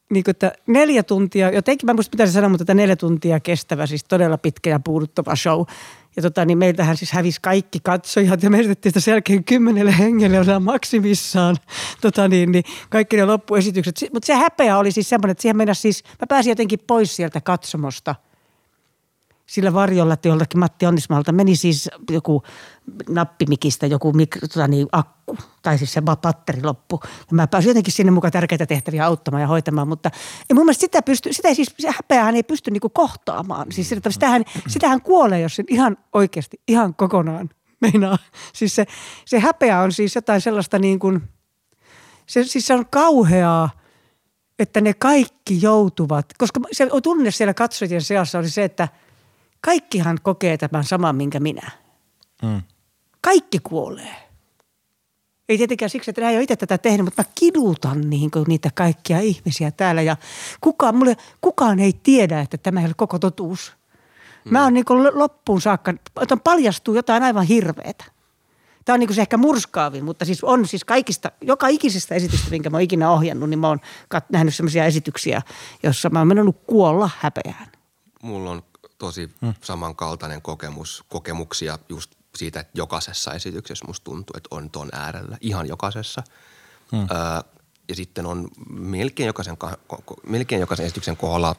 niin 0.10 0.24
kuin, 0.24 0.32
että 0.32 0.54
neljä 0.68 1.04
tuntia, 1.04 1.52
jotenkin 1.52 1.88
mä 1.88 1.92
en 1.92 1.96
muista 1.96 2.26
mitä 2.26 2.50
mutta 2.50 2.64
että 2.64 2.74
neljä 2.74 2.96
tuntia 2.96 3.40
kestävä, 3.40 3.86
siis 3.86 4.04
todella 4.04 4.38
pitkä 4.38 4.70
ja 4.70 4.80
puuduttava 4.80 5.36
show. 5.36 5.64
Ja 6.16 6.22
tota, 6.22 6.46
niin 6.46 6.58
meiltähän 6.58 6.98
siis 6.98 7.12
hävisi 7.12 7.40
kaikki 7.42 7.80
katsojat 7.84 8.44
ja 8.44 8.50
me 8.50 8.60
esitettiin 8.60 8.92
sitä 8.92 9.00
sen 9.00 9.12
jälkeen 9.12 9.44
kymmenelle 9.44 9.98
hengelle 9.98 10.40
osaan 10.40 10.64
maksimissaan 10.64 11.56
tota, 12.02 12.28
niin, 12.28 12.52
niin, 12.52 12.64
kaikki 12.90 13.18
ne 13.18 13.26
loppuesitykset. 13.26 14.02
Mutta 14.14 14.28
se 14.28 14.34
häpeä 14.34 14.78
oli 14.78 14.92
siis 14.92 15.10
semmoinen, 15.10 15.32
että 15.32 15.42
siihen 15.42 15.58
mennä 15.58 15.74
siis, 15.74 16.04
mä 16.04 16.28
pääsin 16.30 16.52
jotenkin 16.52 16.80
pois 16.88 17.16
sieltä 17.16 17.42
katsomosta– 17.42 18.16
sillä 19.46 19.74
varjolla, 19.74 20.14
että 20.14 20.28
joltakin 20.28 20.60
Matti 20.60 20.86
Onnismalta 20.86 21.32
meni 21.32 21.56
siis 21.56 21.90
joku 22.12 22.44
nappimikistä 23.10 23.88
joku 23.88 24.14
mikro, 24.14 24.48
tota 24.48 24.68
niin, 24.68 24.88
akku, 24.92 25.38
tai 25.62 25.78
siis 25.78 25.94
se 25.94 26.02
patteri 26.22 26.64
loppu. 26.64 27.00
Ja 27.04 27.10
mä 27.32 27.48
pääsin 27.48 27.70
jotenkin 27.70 27.94
sinne 27.94 28.12
mukaan 28.12 28.32
tärkeitä 28.32 28.66
tehtäviä 28.66 29.06
auttamaan 29.06 29.42
ja 29.42 29.48
hoitamaan, 29.48 29.88
mutta 29.88 30.12
ei 30.50 30.54
mun 30.54 30.66
mielestä 30.66 30.82
sitä, 30.82 31.02
pysty, 31.02 31.34
sitä 31.34 31.48
ei 31.48 31.56
siis, 31.56 31.74
se 31.80 31.92
häpeähän 31.92 32.36
ei 32.36 32.44
pysty 32.44 32.72
niinku 32.72 32.90
kohtaamaan. 32.90 33.72
Siis 33.72 33.90
sitä, 33.90 34.12
sitähän, 34.12 34.44
sitähän 34.68 35.02
kuolee, 35.02 35.42
jos 35.42 35.56
se 35.56 35.64
ihan 35.70 35.98
oikeasti, 36.14 36.62
ihan 36.68 36.96
kokonaan 36.96 37.50
meinaa. 37.82 38.18
Siis 38.54 38.76
se, 38.76 38.86
se 39.26 39.40
häpeä 39.40 39.82
on 39.82 39.92
siis 39.92 40.16
jotain 40.16 40.42
sellaista 40.42 40.80
niin 40.80 41.00
kuin, 41.00 41.22
se, 42.26 42.44
siis 42.44 42.68
se 42.68 42.74
on 42.74 42.86
kauheaa, 42.92 43.70
että 44.60 44.82
ne 44.82 44.94
kaikki 44.94 45.62
joutuvat, 45.62 46.26
koska 46.38 46.60
se 46.72 46.88
tunne 47.04 47.32
siellä 47.32 47.54
katsojien 47.54 48.02
seassa 48.02 48.40
oli 48.40 48.50
se, 48.50 48.64
että– 48.64 48.88
kaikkihan 49.66 50.18
kokee 50.24 50.58
tämän 50.58 50.84
saman, 50.84 51.16
minkä 51.16 51.40
minä. 51.40 51.72
Mm. 52.42 52.62
Kaikki 53.22 53.60
kuolee. 53.60 54.16
Ei 55.50 55.58
tietenkään 55.58 55.90
siksi, 55.90 56.12
että 56.12 56.22
nämä 56.22 56.32
ei 56.32 56.38
ole 56.38 56.44
itse 56.44 56.56
tätä 56.56 56.78
tehnyt, 56.78 57.06
mutta 57.06 57.22
mä 57.22 57.32
kidutan 57.36 58.10
niin 58.10 58.32
kuin 58.32 58.46
niitä 58.48 58.70
kaikkia 58.76 59.20
ihmisiä 59.20 59.72
täällä. 59.72 60.02
Ja 60.02 60.18
kukaan, 60.62 60.96
mulle, 60.96 61.18
kukaan 61.42 61.80
ei 61.80 61.94
tiedä, 62.04 62.42
että 62.42 62.58
tämä 62.58 62.80
ei 62.80 62.86
ole 62.86 62.94
koko 62.98 63.20
totuus. 63.20 63.74
Mä 64.50 64.64
oon 64.64 64.74
niin 64.74 64.86
kuin 64.86 65.20
loppuun 65.20 65.62
saakka, 65.62 65.94
että 66.22 66.38
paljastuu 66.38 66.96
jotain 66.96 67.24
aivan 67.24 67.46
hirveetä. 67.46 68.06
Tämä 68.86 68.94
on 68.94 69.00
niin 69.00 69.08
kuin 69.08 69.16
se 69.16 69.22
ehkä 69.22 69.38
murskaavin, 69.38 70.06
mutta 70.06 70.26
siis 70.26 70.44
on 70.44 70.68
siis 70.68 70.84
kaikista, 70.84 71.32
joka 71.42 71.68
ikisestä 71.68 72.16
esitystä, 72.16 72.50
minkä 72.50 72.70
mä 72.70 72.78
oon 72.78 72.82
ikinä 72.82 73.12
ohjannut, 73.12 73.50
niin 73.50 73.60
mä 73.60 73.68
oon 73.68 73.80
nähnyt 74.32 74.56
sellaisia 74.56 74.86
esityksiä, 74.86 75.42
jossa 75.84 76.10
mä 76.10 76.20
oon 76.20 76.28
mennyt 76.28 76.56
kuolla 76.68 77.10
häpeään. 77.20 77.68
Mulla 78.24 78.52
on 78.52 78.64
tosi 78.98 79.30
hmm. 79.42 79.54
samankaltainen 79.64 80.42
kokemus, 80.42 81.04
kokemuksia 81.10 81.80
just 81.90 82.12
siitä, 82.36 82.60
että 82.60 82.72
jokaisessa 82.74 83.34
esityksessä 83.34 83.86
musta 83.86 84.04
tuntuu, 84.04 84.34
että 84.38 84.48
on 84.52 84.70
ton 84.70 84.90
äärellä, 84.92 85.38
ihan 85.42 85.68
jokaisessa. 85.68 86.24
Hmm. 86.92 87.02
Öö, 87.02 87.52
ja 87.90 87.96
sitten 87.96 88.26
on 88.26 88.48
melkein 88.70 89.28
jokaisen, 89.28 89.58
melkein 90.28 90.62
jokaisen 90.62 90.86
esityksen 90.86 91.18
kohdalla 91.18 91.56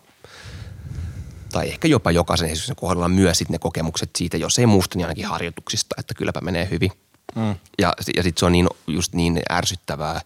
tai 1.53 1.69
ehkä 1.69 1.89
jopa 1.89 2.11
jokaisen 2.11 2.49
esityksen 2.49 2.77
kohdalla 2.77 3.09
myös 3.09 3.39
sitten 3.39 3.53
ne 3.53 3.59
kokemukset 3.59 4.11
siitä, 4.19 4.37
jos 4.37 4.59
ei 4.59 4.67
muusta, 4.67 4.99
niin 4.99 5.07
ainakin 5.07 5.27
harjoituksista, 5.27 5.97
että 5.99 6.15
kylläpä 6.15 6.41
menee 6.41 6.69
hyvin. 6.71 6.91
Hmm. 7.35 7.55
Ja, 7.79 7.93
ja 8.17 8.23
sitten 8.23 8.41
se 8.41 8.47
on 8.47 8.53
niin, 8.53 8.69
just 8.87 9.13
niin 9.13 9.41
ärsyttävää, 9.51 10.21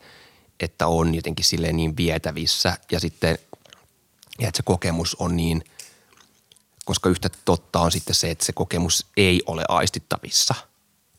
että 0.60 0.86
on 0.86 1.14
jotenkin 1.14 1.44
silleen 1.44 1.76
niin 1.76 1.96
vietävissä 1.96 2.76
ja 2.92 3.00
sitten, 3.00 3.38
ja 4.38 4.48
että 4.48 4.56
se 4.56 4.62
kokemus 4.62 5.16
on 5.18 5.36
niin– 5.36 5.64
koska 6.90 7.08
yhtä 7.08 7.28
totta 7.44 7.80
on 7.80 7.92
sitten 7.92 8.14
se, 8.14 8.30
että 8.30 8.44
se 8.44 8.52
kokemus 8.52 9.06
ei 9.16 9.42
ole 9.46 9.64
aistittavissa. 9.68 10.54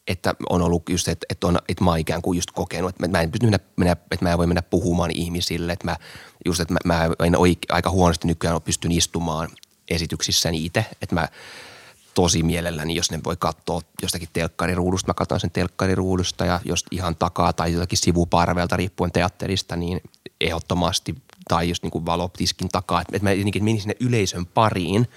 Että 0.07 0.35
on 0.49 0.61
ollut 0.61 0.89
just 0.89 1.07
että, 1.07 1.25
että, 1.29 1.47
on, 1.47 1.59
että 1.69 1.83
mä 1.83 1.89
oon 1.89 1.99
ikään 1.99 2.21
kuin 2.21 2.37
just 2.37 2.51
kokenut, 2.51 2.89
että 2.89 3.07
mä 3.07 3.21
en 3.21 3.31
pysty 3.31 3.45
mennä, 3.45 3.59
mennä, 3.75 3.91
että 3.91 4.25
mä 4.25 4.31
en 4.31 4.37
voi 4.37 4.47
mennä 4.47 4.61
puhumaan 4.61 5.11
ihmisille, 5.11 5.73
että 5.73 5.85
mä 5.85 5.97
just, 6.45 6.59
että 6.59 6.73
mä, 6.73 6.79
mä 6.85 7.09
en 7.25 7.37
oike, 7.37 7.65
aika 7.69 7.89
huonosti 7.89 8.27
nykyään 8.27 8.61
pystyn 8.61 8.91
istumaan 8.91 9.49
esityksissäni 9.89 10.65
itse, 10.65 10.85
että 11.01 11.15
mä 11.15 11.27
tosi 12.13 12.43
mielelläni, 12.43 12.95
jos 12.95 13.11
ne 13.11 13.19
voi 13.25 13.35
katsoa 13.39 13.81
jostakin 14.01 14.29
telkkariruudusta. 14.33 15.09
Mä 15.09 15.13
katson 15.13 15.39
sen 15.39 15.51
telkkariruudusta 15.51 16.45
ja 16.45 16.59
jos 16.65 16.85
ihan 16.91 17.15
takaa 17.15 17.53
tai 17.53 17.73
jotakin 17.73 17.97
sivuparvelta 17.97 18.77
riippuen 18.77 19.11
teatterista, 19.11 19.75
niin 19.75 20.01
ehdottomasti 20.41 21.15
tai 21.47 21.69
just 21.69 21.83
niin 21.83 21.91
kuin 21.91 22.05
valotiskin 22.05 22.69
takaa. 22.69 23.01
Että 23.01 23.19
mä 23.23 23.31
jotenkin 23.31 23.63
menin 23.63 23.81
sinne 23.81 23.95
yleisön 23.99 24.45
pariin 24.45 25.07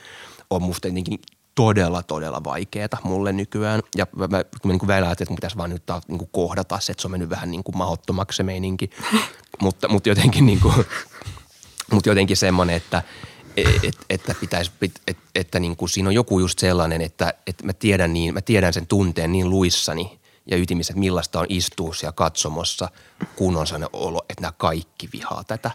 on 0.57 0.63
musta 0.63 0.89
jotenkin 0.89 1.19
todella, 1.55 2.03
todella 2.03 2.45
vaikeeta 2.45 2.97
mulle 3.03 3.33
nykyään. 3.33 3.81
Ja 3.97 4.07
mä, 4.17 4.27
mä, 4.27 4.45
kun 4.45 4.71
mä 4.71 4.73
niin 4.73 4.87
välillä 4.87 5.13
että 5.13 5.25
mun 5.29 5.37
pitäisi 5.37 5.57
vaan 5.57 5.71
nyt 5.71 5.83
niin 6.09 6.19
kuin 6.19 6.31
kohdata 6.33 6.81
se, 6.81 6.93
että 6.93 7.03
se 7.03 7.07
on 7.07 7.11
mennyt 7.11 7.31
vähän 7.31 7.51
niin 7.51 7.65
kuin 7.65 7.77
mahottomaksi 7.79 8.37
se 8.37 8.43
meininki. 8.43 8.91
mutta, 9.63 9.89
mutta 9.89 10.09
jotenkin 10.09 10.47
niin 10.47 10.61
kuin, 10.61 10.75
mutta 11.93 12.09
jotenkin 12.09 12.37
semmoinen, 12.37 12.77
että– 12.77 13.03
et, 13.57 13.99
että, 14.11 14.35
pitäisi, 14.41 14.73
et, 15.07 15.17
että 15.35 15.61
niin 15.61 15.77
kuin 15.77 15.89
siinä 15.89 16.09
on 16.09 16.15
joku 16.15 16.39
just 16.39 16.59
sellainen, 16.59 17.01
että, 17.01 17.35
että 17.47 17.67
mä, 17.67 17.73
tiedän 17.73 18.13
niin, 18.13 18.35
mä 18.35 18.41
tiedän 18.41 18.73
sen 18.73 18.87
tunteen 18.87 19.33
niin 19.33 19.51
luissani 19.51 20.21
ja 20.47 20.57
ytimissä, 20.57 20.93
että 20.93 21.01
millaista 21.01 21.41
on 21.41 21.47
istua 21.49 21.95
siellä 21.95 22.13
katsomossa, 22.13 22.89
kun 23.37 23.57
on 23.57 23.67
sellainen 23.67 23.89
olo, 23.93 24.25
että 24.29 24.43
nämä 24.43 24.53
kaikki 24.57 25.09
vihaa 25.13 25.45
tätä. 25.45 25.71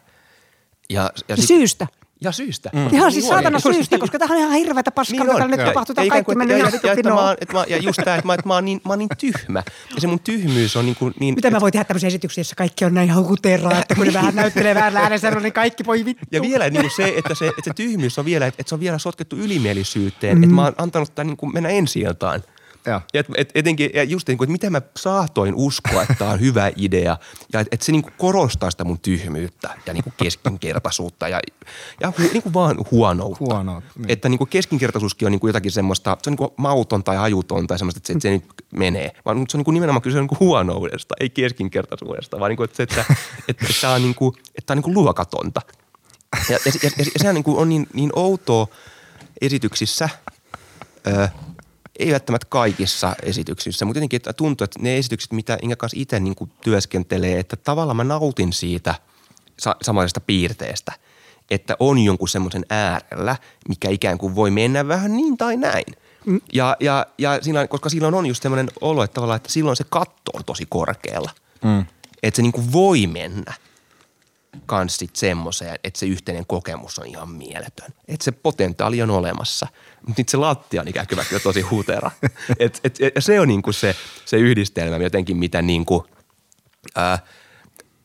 Ja, 0.90 1.12
ja 1.28 1.36
sit, 1.36 1.48
syystä. 1.48 1.88
Ja 2.22 2.32
syystä. 2.32 2.70
Mm. 2.74 2.88
Ihan 2.94 3.12
siis 3.12 3.28
saatana 3.28 3.60
syystä, 3.60 3.98
koska 3.98 4.20
tämä 4.20 4.34
on 4.34 4.40
ihan 4.40 4.52
hirveätä 4.52 4.92
paskaa, 4.92 5.26
niin 5.26 5.34
mitä 5.34 5.48
nyt 5.48 5.66
tapahtuu. 5.66 5.96
Tämä 5.96 6.08
kaikki 6.08 6.36
mennyt 6.36 6.60
ja, 6.60 6.70
ja, 6.84 6.94
että 6.94 7.14
mä, 7.14 7.36
että 7.42 7.54
mä, 7.54 7.66
ja 7.68 7.78
just 7.78 8.00
tämä, 8.06 8.16
että 8.16 8.28
mä, 8.28 8.34
että 8.34 8.48
mä, 8.48 8.54
oon 8.54 8.66
niin, 8.66 8.82
mä 8.86 8.92
oon 8.92 9.00
niin 9.00 9.10
tyhmä. 9.18 9.64
Ja 9.96 10.02
se 10.02 10.08
mun 10.08 10.20
tyhmyys 10.20 10.76
on 10.76 10.86
niin 10.86 10.96
kuin 10.96 11.14
niin... 11.20 11.36
Mitä 11.36 11.52
mä 11.52 11.60
voin 11.60 11.72
tehdä 11.72 11.84
tämmöisiä 11.84 12.08
esityksiä, 12.08 12.42
jossa 12.42 12.56
kaikki 12.56 12.86
on 12.86 12.94
näin 12.94 13.10
haukuteraa, 13.10 13.80
että 13.80 13.96
kun 13.96 14.08
ne 14.08 14.14
vähän 14.14 14.36
näyttelee 14.36 14.76
vähän 14.76 14.98
äänessä, 14.98 15.32
niin 15.32 15.54
kaikki 15.54 15.86
voi 15.86 16.06
vittu. 16.06 16.26
Ja 16.32 16.42
vielä 16.42 16.70
niin 16.70 16.82
kuin 16.82 16.92
se, 16.96 17.14
että 17.18 17.36
se, 17.36 17.48
että 17.48 17.62
se 17.64 17.74
tyhmyys 17.74 18.20
on 18.20 18.26
vielä, 18.26 18.48
että, 18.48 18.62
että 18.62 18.70
se 18.70 18.76
on 18.76 18.82
vielä 18.82 18.98
sotkettu 18.98 19.36
ylimielisyyteen. 19.36 20.38
Mm. 20.38 20.44
Että 20.44 20.56
mä 20.56 20.64
oon 20.64 20.74
antanut 20.78 21.16
tämän 21.16 21.28
niin 21.28 21.38
kuin 21.38 21.54
mennä 21.54 21.70
ensi 21.70 22.00
iltaan. 22.00 22.44
Ja. 22.86 23.02
Et, 23.14 23.28
et, 23.38 23.52
etenkin, 23.56 23.90
ja 23.94 24.04
just 24.04 24.28
niin 24.28 24.38
kuin, 24.38 24.46
että 24.46 24.52
miten 24.52 24.72
mä 24.72 24.82
saatoin 24.98 25.56
uskoa, 25.56 26.02
että 26.02 26.14
tämä 26.14 26.32
on 26.32 26.40
hyvä 26.40 26.72
idea 26.76 27.18
ja 27.54 27.60
että 27.60 27.76
et 27.76 27.82
se 27.82 27.92
niin 27.92 28.02
kuin 28.02 28.14
korostaa 28.18 28.72
sitä 28.72 28.84
mun 28.84 29.00
tyhmyyttä 29.00 29.70
ja 29.86 29.94
niin 29.94 30.04
kuin 30.04 30.14
keskinkertaisuutta 30.18 31.28
ja, 31.28 31.40
ja 32.02 32.14
hu, 32.18 32.24
niin 32.34 32.44
kuin 32.44 32.54
vaan 32.54 32.78
huonoutta. 32.92 33.38
Huonoutta. 33.40 33.90
Niin. 33.96 34.12
Että 34.12 34.30
niin 34.30 34.38
kuin 34.38 34.50
keskinkertaisuuskin 34.50 35.26
on 35.26 35.32
niin 35.32 35.40
kuin 35.40 35.50
jotakin 35.50 35.72
semmoista, 35.72 36.18
se 36.22 36.30
on 36.30 36.32
niin 36.32 36.38
kuin 36.38 36.52
mauton 36.58 37.04
tai 37.04 37.18
ajuton 37.18 37.68
tai 37.68 37.78
semmoista, 37.80 37.98
että 37.98 38.08
se, 38.08 38.14
että 38.14 38.22
se 38.22 38.32
nyt 38.32 38.46
menee. 38.72 39.12
Vaan 39.26 39.38
se 39.38 39.58
on 39.58 39.60
niin 39.60 39.66
kuin 39.66 39.74
nimenomaan 39.74 40.02
kyse 40.02 40.20
niin 40.20 40.28
kuin 40.28 40.40
huonoudesta, 40.40 41.16
ei 41.20 41.30
keskinkertaisuudesta, 41.30 42.40
vaan 42.40 42.50
niin 42.50 42.58
kuin, 42.58 42.66
että, 42.66 42.78
se, 42.78 42.84
että, 42.84 43.02
että, 43.02 43.14
että, 43.48 43.66
että 43.66 43.82
tämä 43.82 43.94
on, 43.94 44.02
niin 44.02 44.16
kuin, 44.16 44.36
että 44.38 44.62
tämä 44.66 44.74
on 44.74 44.78
niin 44.78 44.84
kuin 44.84 44.94
luokatonta. 44.94 45.62
Ja, 46.50 46.60
ja, 46.66 46.72
ja, 46.84 46.90
ja 46.98 47.06
sehän 47.18 47.36
niin 47.36 47.44
kuin 47.44 47.58
on 47.58 47.70
niin, 47.70 47.88
niin 47.94 48.12
outoa 48.16 48.68
esityksissä– 49.42 50.10
ei 52.00 52.12
välttämättä 52.12 52.48
kaikissa 52.50 53.16
esityksissä, 53.24 53.86
mutta 53.86 53.98
jotenkin 53.98 54.18
että 54.18 54.34
tuntuu, 54.34 54.66
että 54.66 54.80
ne 54.82 54.98
esitykset, 54.98 55.32
mitä 55.32 55.58
Inga 55.62 55.76
kanssa 55.76 55.98
itse 56.00 56.20
niin 56.20 56.36
kuin 56.36 56.52
työskentelee, 56.64 57.40
että 57.40 57.56
tavallaan 57.56 57.98
mä 57.98 58.04
nautin 58.04 58.54
siitä 58.54 58.96
sa- 59.60 59.76
samanlaisesta 59.82 60.20
piirteestä, 60.20 60.92
että 61.52 61.76
on 61.80 62.00
jonkun 62.00 62.30
semmoisen 62.30 62.66
äärellä, 62.70 63.36
mikä 63.70 63.90
ikään 63.90 64.18
kuin 64.18 64.36
voi 64.36 64.52
mennä 64.52 64.88
vähän 64.88 65.16
niin 65.18 65.38
tai 65.38 65.58
näin. 65.58 65.94
Mm. 66.26 66.42
Ja, 66.54 66.78
ja, 66.80 67.06
ja 67.18 67.40
siinä, 67.42 67.68
koska 67.68 67.90
silloin 67.90 68.14
on 68.14 68.26
just 68.26 68.44
semmoinen 68.44 68.70
olo, 68.82 69.04
että, 69.04 69.14
tavallaan, 69.14 69.38
että 69.38 69.52
silloin 69.52 69.78
se 69.78 69.86
katto 69.90 70.32
on 70.34 70.46
tosi 70.46 70.66
korkealla. 70.70 71.32
Mm. 71.64 71.86
Että 72.24 72.36
se 72.36 72.42
niin 72.42 72.52
kuin 72.52 72.74
voi 72.74 73.08
mennä– 73.08 73.54
kans 74.66 74.98
sit 74.98 75.16
semmoiseen, 75.16 75.76
että 75.84 76.00
se 76.00 76.06
yhteinen 76.06 76.46
kokemus 76.46 77.00
on 77.00 77.08
ihan 77.08 77.30
mieletön. 77.30 77.94
Että 78.08 78.24
se 78.24 78.32
potentiaali 78.32 79.02
on 79.02 79.10
olemassa, 79.10 79.68
mutta 80.08 80.24
se 80.28 80.38
lattia 80.38 80.82
on 80.82 80.88
ikään 80.88 81.08
kuin 81.08 81.26
jo 81.32 81.40
tosi 81.40 81.62
hutera. 81.62 82.12
et, 82.60 82.80
et, 82.84 82.98
et, 83.02 83.14
se 83.20 83.40
on 83.40 83.48
niinku 83.48 83.72
se, 83.72 83.96
se 84.26 84.38
yhdistelmä 84.38 84.98
jotenkin, 84.98 85.38
mitä 85.38 85.62
niinku, 85.62 86.06
ää, 86.96 87.20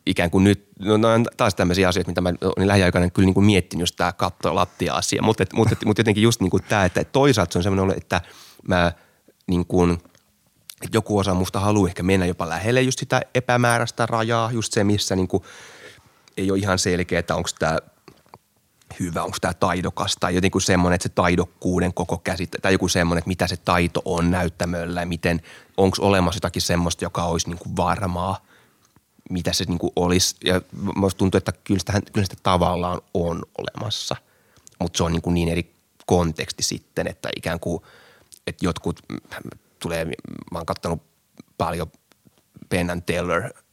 ikään 0.06 0.30
kuin 0.30 0.44
nyt, 0.44 0.68
no, 0.78 0.96
no 0.96 1.08
taas 1.36 1.54
tämmöisiä 1.54 1.88
asioita, 1.88 2.10
mitä 2.10 2.20
mä 2.20 2.32
olin 2.56 2.68
lähiaikana 2.68 3.10
kyllä 3.10 3.26
niin 3.26 3.34
kuin 3.34 3.46
miettinyt, 3.46 3.82
just 3.82 3.96
tämä 3.96 4.12
katto- 4.12 4.54
lattia-asia. 4.54 5.22
Mutta 5.22 5.44
mut, 5.54 5.68
mut 5.84 5.98
jotenkin 5.98 6.22
just 6.22 6.40
niin 6.40 6.50
kuin 6.50 6.62
tämä, 6.62 6.84
että 6.84 7.04
toisaalta 7.04 7.52
se 7.52 7.58
on 7.58 7.62
semmoinen, 7.62 7.96
että 7.96 8.20
mä 8.68 8.92
niin 9.46 9.66
kuin, 9.66 9.92
että 10.82 10.96
joku 10.96 11.18
osa 11.18 11.34
musta 11.34 11.60
haluaa 11.60 11.88
ehkä 11.88 12.02
mennä 12.02 12.26
jopa 12.26 12.48
lähelle 12.48 12.82
just 12.82 12.98
sitä 12.98 13.22
epämääräistä 13.34 14.06
rajaa, 14.06 14.52
just 14.52 14.72
se, 14.72 14.84
missä 14.84 15.16
niin 15.16 15.28
kuin– 15.28 15.42
ei 16.36 16.50
ole 16.50 16.58
ihan 16.58 16.78
selkeä, 16.78 17.18
että 17.18 17.34
onko 17.34 17.48
tämä 17.58 17.78
hyvä, 19.00 19.22
onko 19.22 19.36
tämä 19.40 19.54
taidokas 19.54 20.16
tai 20.20 20.34
jotenkin 20.34 20.60
semmoinen, 20.60 20.94
että 20.94 21.08
se 21.08 21.14
taidokkuuden 21.14 21.94
koko 21.94 22.18
käsite 22.18 22.58
tai 22.58 22.72
joku 22.72 22.88
semmoinen, 22.88 23.18
että 23.18 23.28
mitä 23.28 23.46
se 23.46 23.56
taito 23.56 24.02
on 24.04 24.30
näyttämöllä 24.30 25.00
ja 25.00 25.06
miten, 25.06 25.40
onko 25.76 25.96
olemassa 26.00 26.36
jotakin 26.36 26.62
semmoista, 26.62 27.04
joka 27.04 27.24
olisi 27.24 27.48
niin 27.48 27.58
kuin 27.58 27.76
varmaa, 27.76 28.46
mitä 29.30 29.52
se 29.52 29.64
niin 29.64 29.78
kuin 29.78 29.92
olisi. 29.96 30.36
Ja 30.44 30.60
minusta 30.94 31.18
tuntuu, 31.18 31.38
että 31.38 31.52
kyllä 31.52 31.78
sitä, 31.78 31.92
kyllä 32.12 32.24
sitä 32.24 32.36
tavallaan 32.42 33.00
on 33.14 33.42
olemassa, 33.58 34.16
mutta 34.78 34.96
se 34.96 35.04
on 35.04 35.12
niin, 35.12 35.22
kuin 35.22 35.34
niin 35.34 35.48
eri 35.48 35.74
konteksti 36.06 36.62
sitten, 36.62 37.06
että 37.06 37.28
ikään 37.36 37.60
kuin, 37.60 37.82
että 38.46 38.64
jotkut 38.64 39.00
tulee, 39.78 40.04
mä 40.52 40.58
oon 40.58 40.66
katsonut 40.66 41.02
paljon 41.58 41.92
Penn 42.68 43.02
Teller– 43.06 43.50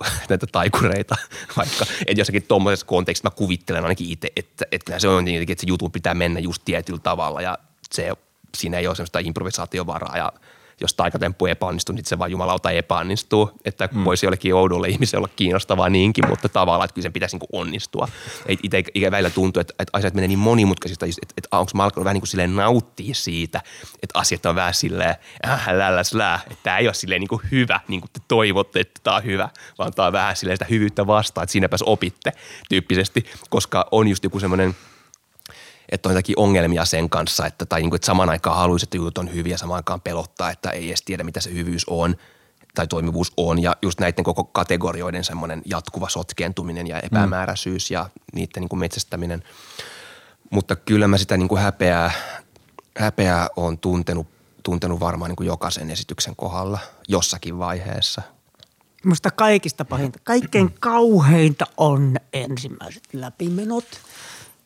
näitä 0.28 0.46
taikureita, 0.52 1.16
vaikka 1.56 1.86
että 2.06 2.20
jossakin 2.20 2.42
tuommoisessa 2.42 2.86
kontekstissa 2.86 3.30
mä 3.30 3.36
kuvittelen 3.36 3.82
ainakin 3.82 4.10
itse, 4.10 4.28
että, 4.36 4.64
että 4.72 4.98
se 4.98 5.08
on 5.08 5.24
niin, 5.24 5.42
että 5.42 5.54
se 5.60 5.66
jutun 5.66 5.92
pitää 5.92 6.14
mennä 6.14 6.40
just 6.40 6.62
tietyllä 6.64 7.00
tavalla 7.02 7.42
ja 7.42 7.58
se, 7.92 8.12
siinä 8.56 8.78
ei 8.78 8.86
ole 8.86 8.96
semmoista 8.96 9.18
improvisaatiovaraa 9.18 10.16
ja– 10.16 10.32
jos 10.80 10.94
taikatemppu 10.94 11.46
epäonnistuu, 11.46 11.94
niin 11.94 12.04
se 12.04 12.18
vaan 12.18 12.30
jumalauta 12.30 12.70
epäonnistuu. 12.70 13.50
Että 13.64 13.88
mm. 13.92 14.04
voisi 14.04 14.26
jollekin 14.26 14.54
oudolle 14.54 14.88
ihmiselle 14.88 15.20
olla 15.24 15.34
kiinnostavaa 15.36 15.88
niinkin, 15.88 16.28
mutta 16.28 16.48
tavallaan, 16.48 16.84
että 16.84 16.94
kyllä 16.94 17.04
sen 17.04 17.12
pitäisi 17.12 17.36
niin 17.36 17.48
onnistua. 17.52 18.08
Itse 18.48 19.10
välillä 19.10 19.30
tuntuu, 19.30 19.60
että, 19.60 19.74
että 19.78 19.98
asiat 19.98 20.14
menee 20.14 20.28
niin 20.28 20.38
monimutkaisista, 20.38 21.06
että, 21.06 21.34
että 21.36 21.48
onko 21.52 21.70
mä 21.74 21.84
alkanut 21.84 22.04
vähän 22.04 22.14
niin 22.14 22.20
kuin 22.20 22.28
silleen 22.28 22.56
nauttia 22.56 23.14
siitä, 23.14 23.62
että 24.02 24.18
asiat 24.18 24.46
on 24.46 24.54
vähän 24.54 24.74
silleen 24.74 25.14
äh, 25.46 25.68
lälläs 25.72 26.14
lää, 26.14 26.40
että 26.50 26.62
tämä 26.62 26.78
ei 26.78 26.86
ole 26.86 26.94
silleen 26.94 27.20
niin 27.20 27.28
kuin 27.28 27.42
hyvä, 27.50 27.80
niin 27.88 28.00
kuin 28.00 28.10
te 28.12 28.20
toivotte, 28.28 28.80
että 28.80 29.00
tämä 29.02 29.16
on 29.16 29.24
hyvä, 29.24 29.48
vaan 29.78 29.92
tämä 29.94 30.06
on 30.06 30.12
vähän 30.12 30.36
silleen 30.36 30.56
sitä 30.56 30.66
hyvyyttä 30.70 31.06
vastaan, 31.06 31.42
että 31.42 31.52
siinäpäs 31.52 31.82
opitte 31.82 32.32
tyyppisesti, 32.68 33.26
koska 33.50 33.86
on 33.90 34.08
just 34.08 34.24
joku 34.24 34.40
semmoinen– 34.40 34.76
että 35.90 36.08
on 36.08 36.14
jotakin 36.14 36.38
ongelmia 36.38 36.84
sen 36.84 37.10
kanssa, 37.10 37.46
että, 37.46 37.66
tai 37.66 37.80
niin 37.80 37.90
kuin, 37.90 37.96
että 37.96 38.06
saman 38.06 38.30
aikaan 38.30 38.56
haluaisi, 38.56 38.84
että 38.84 38.96
jutut 38.96 39.18
on 39.18 39.34
hyviä, 39.34 39.56
samaan 39.56 39.76
aikaan 39.76 40.00
pelottaa, 40.00 40.50
että 40.50 40.70
ei 40.70 40.88
edes 40.88 41.02
tiedä, 41.02 41.24
mitä 41.24 41.40
se 41.40 41.52
hyvyys 41.52 41.84
on 41.86 42.16
tai 42.74 42.86
toimivuus 42.86 43.32
on. 43.36 43.62
Ja 43.62 43.76
just 43.82 44.00
näiden 44.00 44.24
koko 44.24 44.44
kategorioiden 44.44 45.24
semmoinen 45.24 45.62
jatkuva 45.64 46.08
sotkentuminen 46.08 46.86
ja 46.86 47.00
epämääräisyys 47.00 47.90
ja 47.90 48.08
niiden 48.32 48.60
niin 48.60 48.68
kuin 48.68 48.80
metsästäminen. 48.80 49.42
Mutta 50.50 50.76
kyllä 50.76 51.08
mä 51.08 51.18
sitä 51.18 51.36
niin 51.36 51.48
kuin 51.48 51.62
häpeää, 51.62 52.10
häpeää 52.98 53.48
on 53.56 53.78
tuntenut, 53.78 54.26
tuntenut 54.62 55.00
varmaan 55.00 55.28
niin 55.28 55.36
kuin 55.36 55.46
jokaisen 55.46 55.90
esityksen 55.90 56.36
kohdalla 56.36 56.78
jossakin 57.08 57.58
vaiheessa. 57.58 58.22
Minusta 59.04 59.30
kaikista 59.30 59.84
pahinta, 59.84 60.18
kaikkein 60.24 60.74
kauheinta 60.80 61.66
on 61.76 62.16
ensimmäiset 62.32 63.02
läpimenot– 63.12 63.84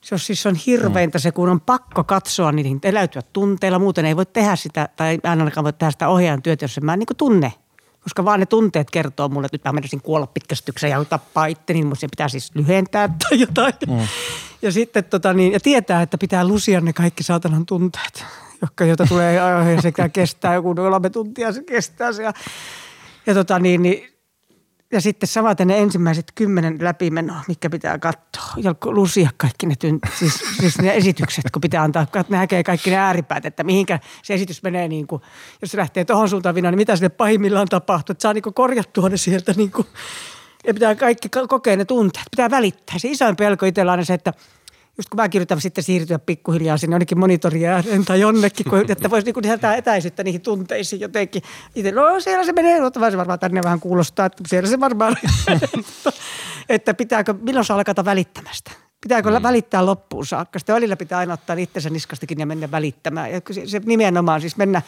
se 0.05 0.15
on 0.15 0.19
siis 0.19 0.47
on 0.47 0.55
hirveintä 0.55 1.19
se, 1.19 1.33
kun 1.33 1.49
on 1.49 1.61
pakko 1.61 2.05
katsoa 2.05 2.53
niihin, 2.53 2.81
eläytyä 2.83 3.23
tunteilla. 3.33 3.79
Muuten 3.79 4.05
ei 4.05 4.17
voi 4.17 4.27
tehdä 4.27 4.57
sitä, 4.57 4.89
tai 4.97 5.19
ainakaan 5.23 5.65
voi 5.65 5.73
tehdä 5.73 5.91
sitä 5.91 6.09
ohjaajan 6.09 6.43
työtä, 6.43 6.65
jos 6.65 6.79
en 6.79 6.85
mä 6.85 6.97
niin 6.97 7.07
tunne. 7.17 7.53
Koska 8.03 8.25
vaan 8.25 8.41
ne 8.41 8.47
tunteet 8.47 8.91
kertoo 8.91 9.29
mulle, 9.29 9.47
että 9.47 9.55
nyt 9.55 9.65
mä 9.65 9.73
menisin 9.73 10.01
kuolla 10.01 10.27
pitkästykseen 10.27 10.91
ja 10.91 11.05
tappaa 11.05 11.47
itteni, 11.47 11.83
niin 11.83 11.97
se 11.97 12.09
pitää 12.09 12.29
siis 12.29 12.51
lyhentää 12.55 13.09
tai 13.09 13.41
jotain. 13.41 13.73
Mm. 13.89 13.99
Ja 14.63 14.73
sitten 14.73 15.05
tota 15.05 15.33
niin, 15.33 15.53
ja 15.53 15.61
tietää, 15.61 16.03
että 16.03 16.19
pitää 16.19 16.49
lusia 16.49 16.81
ne 16.81 16.93
kaikki 16.93 17.23
saatanan 17.23 17.67
tunteet, 17.67 18.25
jotka, 18.63 18.85
joita 18.85 19.07
tulee 19.07 19.35
ja 19.35 19.83
sekä 19.83 20.09
kestää 20.09 20.55
joku 20.55 20.75
kolme 20.75 21.11
tuntia 21.11 21.53
se 21.53 21.63
kestää 21.63 22.13
se. 22.13 22.23
Ja, 22.23 22.33
ja 23.27 23.35
tota 23.35 23.59
niin, 23.59 23.83
niin 23.83 24.14
ja 24.95 25.01
sitten 25.01 25.27
samaten 25.27 25.69
ne 25.69 25.79
ensimmäiset 25.79 26.33
kymmenen 26.35 26.79
läpimenoa, 26.81 27.41
mikä 27.49 27.71
pitää 27.71 27.99
katsoa. 27.99 28.55
Ja 28.57 28.75
lusia 28.85 29.31
kaikki 29.37 29.67
ne, 29.67 29.75
tynt, 29.79 30.03
siis, 30.19 30.35
siis 30.61 30.79
ne 30.79 30.95
esitykset, 30.95 31.45
kun 31.53 31.61
pitää 31.61 31.83
antaa, 31.83 32.07
ne 32.15 32.39
näkee 32.39 32.63
kaikki 32.65 32.91
ne 32.91 32.97
ääripäät, 32.97 33.47
että 33.47 33.65
mihinkä 33.65 33.99
se 34.23 34.35
esitys 34.35 34.63
menee, 34.63 34.89
niin 34.89 35.07
kuin, 35.07 35.23
jos 35.63 35.71
se 35.71 35.79
lähtee 35.79 36.05
tuohon 36.05 36.29
suuntaan 36.29 36.55
vinaan, 36.55 36.73
niin 36.73 36.79
mitä 36.79 36.97
sille 36.97 37.09
pahimmillaan 37.09 37.69
tapahtuu, 37.69 38.13
että 38.13 38.23
saa 38.23 38.33
niin 38.33 38.43
kuin 38.43 38.55
korjattua 38.55 39.09
ne 39.09 39.17
sieltä 39.17 39.53
niin 39.57 39.71
kuin, 39.71 39.87
ja 40.67 40.75
pitää 40.75 40.95
kaikki 40.95 41.29
kokea 41.49 41.77
ne 41.77 41.85
tunteet, 41.85 42.27
pitää 42.31 42.51
välittää. 42.51 42.99
Se 42.99 43.09
isoin 43.09 43.37
pelko 43.37 43.67
itsellä 43.67 43.93
on 43.93 44.05
se, 44.05 44.15
että 44.15 44.33
just 44.99 45.09
kun 45.09 45.17
mäkin 45.17 45.39
yritän 45.39 45.61
sitten 45.61 45.85
siirtyä 45.85 46.19
pikkuhiljaa 46.19 46.77
sinne 46.77 46.95
jonnekin 46.95 47.19
monitorien 47.19 47.73
ääreen 47.73 48.05
tai 48.05 48.21
jonnekin, 48.21 48.71
kun, 48.71 48.85
että 48.89 49.11
voisi 49.11 49.25
niin 49.25 49.43
lisätä 49.43 49.75
etäisyyttä 49.75 50.25
niihin 50.25 50.41
tunteisiin 50.41 51.01
jotenkin. 51.01 51.43
Itse, 51.75 51.93
no 51.93 52.21
siellä 52.21 52.45
se 52.45 52.53
menee, 52.53 52.81
mutta 52.81 53.01
varmaan 53.01 53.39
tänne 53.39 53.63
vähän 53.65 53.81
kuulostaa, 53.81 54.27
että 54.27 54.43
siellä 54.49 54.69
se 54.69 54.81
varmaan 54.81 55.17
että 56.69 56.95
pitääkö, 56.95 57.35
milloin 57.41 57.65
saa 57.65 57.77
alkaa 57.77 58.05
välittämästä? 58.05 58.84
Pitääkö 59.05 59.31
mm. 59.31 59.43
välittää 59.43 59.87
loppuun 59.87 60.27
saakka? 60.27 60.59
Sitten 60.59 60.75
välillä 60.75 60.97
pitää 60.97 61.19
aina 61.19 61.35
ottaa 61.35 61.57
itsensä 61.57 61.91
niskastakin 61.91 62.41
ja 62.41 62.47
mennä 62.47 62.71
välittämään. 62.71 63.33
Ja 63.33 63.41
se, 63.51 63.67
se 63.67 63.81
nimenomaan 63.85 64.41
siis 64.41 64.57
mennä, 64.57 64.83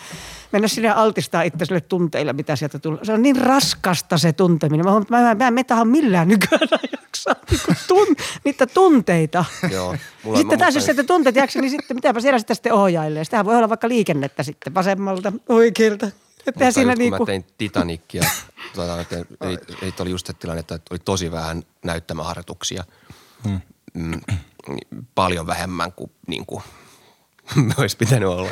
mennä 0.52 0.68
sinne 0.68 0.90
altistaa 0.90 1.42
itselle 1.42 1.80
tunteilla, 1.80 2.32
mitä 2.32 2.56
sieltä 2.56 2.78
tulee. 2.78 3.04
Se 3.04 3.12
on 3.12 3.22
niin 3.22 3.36
raskasta 3.36 4.18
se 4.18 4.32
tunteminen. 4.32 4.86
Mä, 4.86 4.92
mä, 4.92 5.20
mä, 5.22 5.34
mä 5.34 5.48
en 5.48 5.54
metaha 5.54 5.84
millään 5.84 6.28
nykyään 6.28 6.68
jaksaa 7.02 7.34
niin 7.50 7.76
tun, 7.88 8.06
niitä 8.44 8.66
tunteita. 8.66 9.44
Joo. 9.70 9.96
Mulla, 10.22 10.38
sitten 10.38 10.58
taas 10.58 10.74
jos 10.74 10.84
sieltä 10.84 11.04
tunteet 11.04 11.36
jaksa, 11.36 11.60
niin 11.60 11.70
sitten 11.70 11.96
mitäpä 11.96 12.20
siellä 12.20 12.38
sitten, 12.38 12.56
sitten 12.56 12.72
ohjailee. 12.72 13.24
Sitähän 13.24 13.46
voi 13.46 13.56
olla 13.56 13.68
vaikka 13.68 13.88
liikennettä 13.88 14.42
sitten 14.42 14.74
vasemmalta, 14.74 15.32
oikealta. 15.48 16.10
Että 16.46 16.70
siinä 16.70 16.92
just, 16.92 16.98
niinku... 16.98 17.16
kun 17.16 17.22
mä 17.22 17.26
tein 17.26 17.44
Titanicia, 17.58 18.22
tuota, 18.74 19.04
tein, 19.04 19.26
ei, 19.40 19.58
ei, 19.82 19.92
oli 20.00 20.10
just 20.10 20.26
se 20.26 20.32
tilanne, 20.32 20.60
että 20.60 20.78
oli 20.90 20.98
tosi 20.98 21.32
vähän 21.32 21.62
näyttämäharjoituksia. 21.84 22.84
Hmm 23.44 23.60
mm, 23.96 24.20
paljon 25.14 25.46
vähemmän 25.46 25.92
kuin, 25.92 26.10
niin 26.26 26.46
kuin 26.46 26.62
olisi 27.78 27.96
pitänyt 27.96 28.28
olla. 28.28 28.50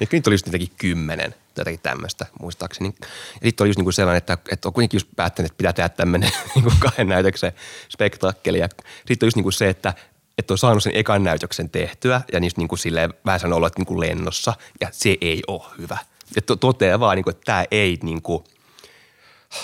Ja 0.00 0.06
niitä 0.12 0.30
oli 0.30 0.34
just 0.34 0.46
jotenkin 0.46 0.72
kymmenen 0.78 1.34
jotakin 1.56 1.80
tämmöistä 1.80 2.26
muistaakseni. 2.40 2.94
Ja 3.00 3.40
sitten 3.42 3.64
oli 3.64 3.68
just 3.68 3.78
niin 3.78 3.84
kuin 3.84 3.92
sellainen, 3.92 4.18
että, 4.18 4.38
että 4.50 4.68
on 4.68 4.72
kuitenkin 4.72 4.96
just 4.96 5.08
päättänyt, 5.16 5.50
että 5.50 5.56
pitää 5.56 5.72
tehdä 5.72 5.88
tämmöinen 5.88 6.30
niin 6.54 6.64
kahden 6.78 7.08
näytöksen 7.08 7.52
spektaakkeli. 7.88 8.58
Ja 8.58 8.68
sitten 9.06 9.26
on 9.26 9.26
just 9.26 9.36
niin 9.36 9.44
kuin 9.44 9.52
se, 9.52 9.68
että, 9.68 9.94
että 10.38 10.54
on 10.54 10.58
saanut 10.58 10.82
sen 10.82 10.96
ekan 10.96 11.24
näytöksen 11.24 11.70
tehtyä 11.70 12.20
ja 12.32 12.40
niistä 12.40 12.60
niin 12.60 12.68
kuin 12.68 12.78
silleen 12.78 13.14
vähän 13.26 13.40
sanoo 13.40 13.56
olla, 13.56 13.66
että 13.66 13.80
niin 13.80 13.86
kuin 13.86 14.00
lennossa 14.00 14.54
ja 14.80 14.88
se 14.92 15.16
ei 15.20 15.42
ole 15.46 15.62
hyvä. 15.78 15.98
Ja 16.36 16.42
to, 16.42 16.56
toteaa 16.56 17.00
vaan, 17.00 17.16
niin 17.16 17.24
kuin, 17.24 17.34
että 17.34 17.44
tämä 17.44 17.64
ei 17.70 17.98
niin 18.02 18.22
kuin, 18.22 18.44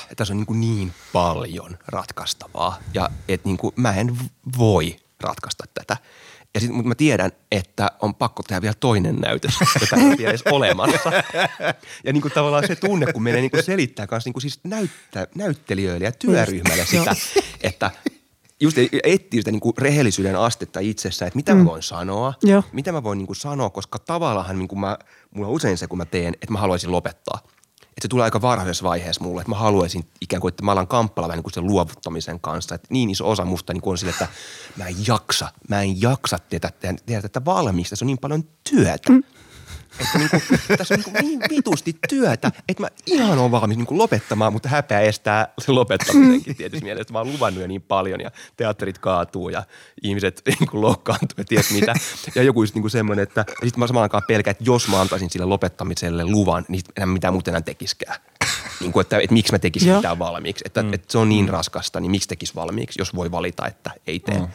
että 0.02 0.14
tässä 0.16 0.34
on 0.34 0.38
niin, 0.38 0.46
kuin 0.46 0.60
niin 0.60 0.94
paljon 1.12 1.78
ratkaistavaa 1.86 2.78
ja 2.94 3.10
että 3.28 3.48
niin 3.48 3.56
kuin 3.56 3.74
mä 3.76 3.92
en 3.92 4.18
voi 4.58 4.96
ratkaista 5.22 5.64
tätä. 5.74 5.96
Ja 6.54 6.60
sit, 6.60 6.70
mutta 6.70 6.88
mä 6.88 6.94
tiedän, 6.94 7.30
että 7.52 7.90
on 8.00 8.14
pakko 8.14 8.42
tehdä 8.42 8.62
vielä 8.62 8.74
toinen 8.80 9.16
näytös, 9.16 9.54
jota 9.80 9.96
ei 9.96 10.02
ole 10.02 10.28
edes 10.28 10.42
olemassa. 10.50 11.12
Ja 12.04 12.12
niin 12.12 12.22
kuin 12.22 12.32
tavallaan 12.32 12.66
se 12.66 12.76
tunne, 12.76 13.12
kun 13.12 13.22
menee 13.22 13.40
niin 13.40 13.50
kuin 13.50 13.62
selittää 13.62 14.06
kanssa 14.06 14.28
niin 14.28 14.32
kuin 14.32 14.42
siis 14.42 14.60
näyttä, 14.64 15.26
näyttelijöille 15.34 16.04
ja 16.04 16.12
työryhmälle 16.12 16.86
sitä, 16.86 17.16
että 17.60 17.90
just 18.60 18.76
etsii 19.04 19.40
sitä 19.40 19.50
niin 19.50 19.60
kuin 19.60 19.74
rehellisyyden 19.78 20.36
astetta 20.36 20.80
itsessä, 20.80 21.26
että 21.26 21.36
mitä 21.36 21.54
mm. 21.54 21.60
mä 21.60 21.64
voin 21.64 21.82
sanoa, 21.82 22.34
Joo. 22.42 22.62
mitä 22.72 22.92
mä 22.92 23.02
voin 23.02 23.18
niin 23.18 23.26
kuin 23.26 23.36
sanoa, 23.36 23.70
koska 23.70 23.98
tavallaan 23.98 24.58
niin 24.58 24.68
kuin 24.68 24.80
mä, 24.80 24.98
mulla 25.34 25.48
on 25.48 25.54
usein 25.54 25.78
se, 25.78 25.86
kun 25.86 25.98
mä 25.98 26.04
teen, 26.04 26.34
että 26.34 26.52
mä 26.52 26.58
haluaisin 26.58 26.92
lopettaa– 26.92 27.38
että 27.92 28.02
se 28.02 28.08
tulee 28.08 28.24
aika 28.24 28.42
varhaisessa 28.42 28.84
vaiheessa 28.84 29.24
mulle, 29.24 29.40
että 29.40 29.50
mä 29.50 29.56
haluaisin 29.56 30.04
ikään 30.20 30.40
kuin, 30.40 30.48
että 30.48 30.64
mä 30.64 30.72
alan 30.72 30.88
kamppala 30.88 31.28
vähän 31.28 31.36
niin 31.36 31.42
kuin 31.42 31.52
sen 31.52 31.66
luovuttamisen 31.66 32.40
kanssa. 32.40 32.74
Että 32.74 32.88
niin 32.90 33.10
iso 33.10 33.30
osa 33.30 33.44
musta 33.44 33.72
niin 33.72 33.80
kuin 33.80 33.92
on 33.92 33.98
sille, 33.98 34.10
että 34.10 34.28
mä 34.76 34.86
en 34.86 34.96
jaksa, 35.06 35.52
mä 35.68 35.82
en 35.82 36.00
jaksa 36.00 36.38
tehdä, 36.38 36.70
tehdä 37.06 37.22
tätä 37.22 37.44
valmista, 37.44 37.96
se 37.96 38.04
on 38.04 38.06
niin 38.06 38.18
paljon 38.18 38.44
työtä. 38.70 39.12
Mm. 39.12 39.22
Että 40.00 40.18
niin 40.18 40.30
kuin, 40.30 40.42
tässä 40.78 40.94
on 40.94 41.00
niin, 41.00 41.12
kuin 41.12 41.24
niin 41.24 41.40
vitusti 41.50 41.96
työtä, 42.08 42.52
että 42.68 42.82
mä 42.82 42.88
ihan 43.06 43.38
on 43.38 43.50
valmis 43.50 43.76
niin 43.76 43.86
kuin 43.86 43.98
lopettamaan, 43.98 44.52
mutta 44.52 44.68
häpeä 44.68 45.00
estää 45.00 45.48
se 45.58 45.72
lopettamisenkin 45.72 46.56
tietysti 46.56 46.84
mielessä. 46.84 47.12
Mä 47.12 47.18
oon 47.18 47.32
luvannut 47.32 47.60
jo 47.60 47.66
niin 47.66 47.82
paljon 47.82 48.20
ja 48.20 48.30
teatterit 48.56 48.98
kaatuu 48.98 49.48
ja 49.48 49.62
ihmiset 50.02 50.42
niin 50.46 50.68
kuin 50.70 50.80
loukkaantuu 50.80 51.34
ja 51.38 51.44
ties 51.44 51.70
mitä. 51.70 51.94
Ja 52.34 52.42
joku 52.42 52.62
just 52.62 52.74
niin 52.74 52.82
kuin 52.82 52.90
semmoinen, 52.90 53.22
että 53.22 53.44
sitten 53.48 53.78
mä 53.78 53.86
samaan 53.86 54.02
aikaan 54.02 54.22
pelkään, 54.28 54.52
että 54.52 54.64
jos 54.64 54.88
mä 54.88 55.00
antaisin 55.00 55.30
sille 55.30 55.46
lopettamiselle 55.46 56.24
luvan, 56.24 56.64
niin 56.68 56.82
enää 56.96 57.06
mitään 57.06 57.34
muuta 57.34 57.50
enää 57.50 57.60
tekiskään. 57.60 58.20
Niin 58.80 58.92
kuin, 58.92 59.00
että, 59.00 59.18
että, 59.18 59.34
miksi 59.34 59.52
mä 59.52 59.58
tekisin 59.58 59.88
Joo. 59.88 59.98
mitään 59.98 60.18
valmiiksi. 60.18 60.64
Että, 60.66 60.82
mm. 60.82 60.92
että 60.92 61.12
se 61.12 61.18
on 61.18 61.28
niin 61.28 61.48
raskasta, 61.48 62.00
niin 62.00 62.10
miksi 62.10 62.28
tekisi 62.28 62.54
valmiiksi, 62.54 63.00
jos 63.00 63.14
voi 63.14 63.30
valita, 63.30 63.66
että 63.66 63.90
ei 64.06 64.20
tee. 64.20 64.38
Mm. 64.38 64.48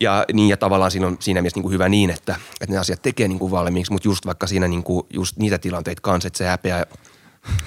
Ja, 0.00 0.24
niin, 0.32 0.48
ja 0.48 0.56
tavallaan 0.56 0.90
siinä 0.90 1.06
on 1.06 1.16
siinä 1.20 1.42
mielessä 1.42 1.60
niin 1.60 1.72
hyvä 1.72 1.88
niin, 1.88 2.10
että, 2.10 2.36
että 2.60 2.74
ne 2.74 2.78
asiat 2.78 3.02
tekee 3.02 3.28
niin 3.28 3.38
kuin 3.38 3.50
valmiiksi, 3.50 3.92
mutta 3.92 4.08
just 4.08 4.26
vaikka 4.26 4.46
siinä 4.46 4.68
niin 4.68 4.82
kuin, 4.82 5.06
just 5.10 5.36
niitä 5.36 5.58
tilanteita 5.58 6.00
kanssa, 6.02 6.26
että 6.26 6.38
se 6.38 6.46
häpeä 6.46 6.86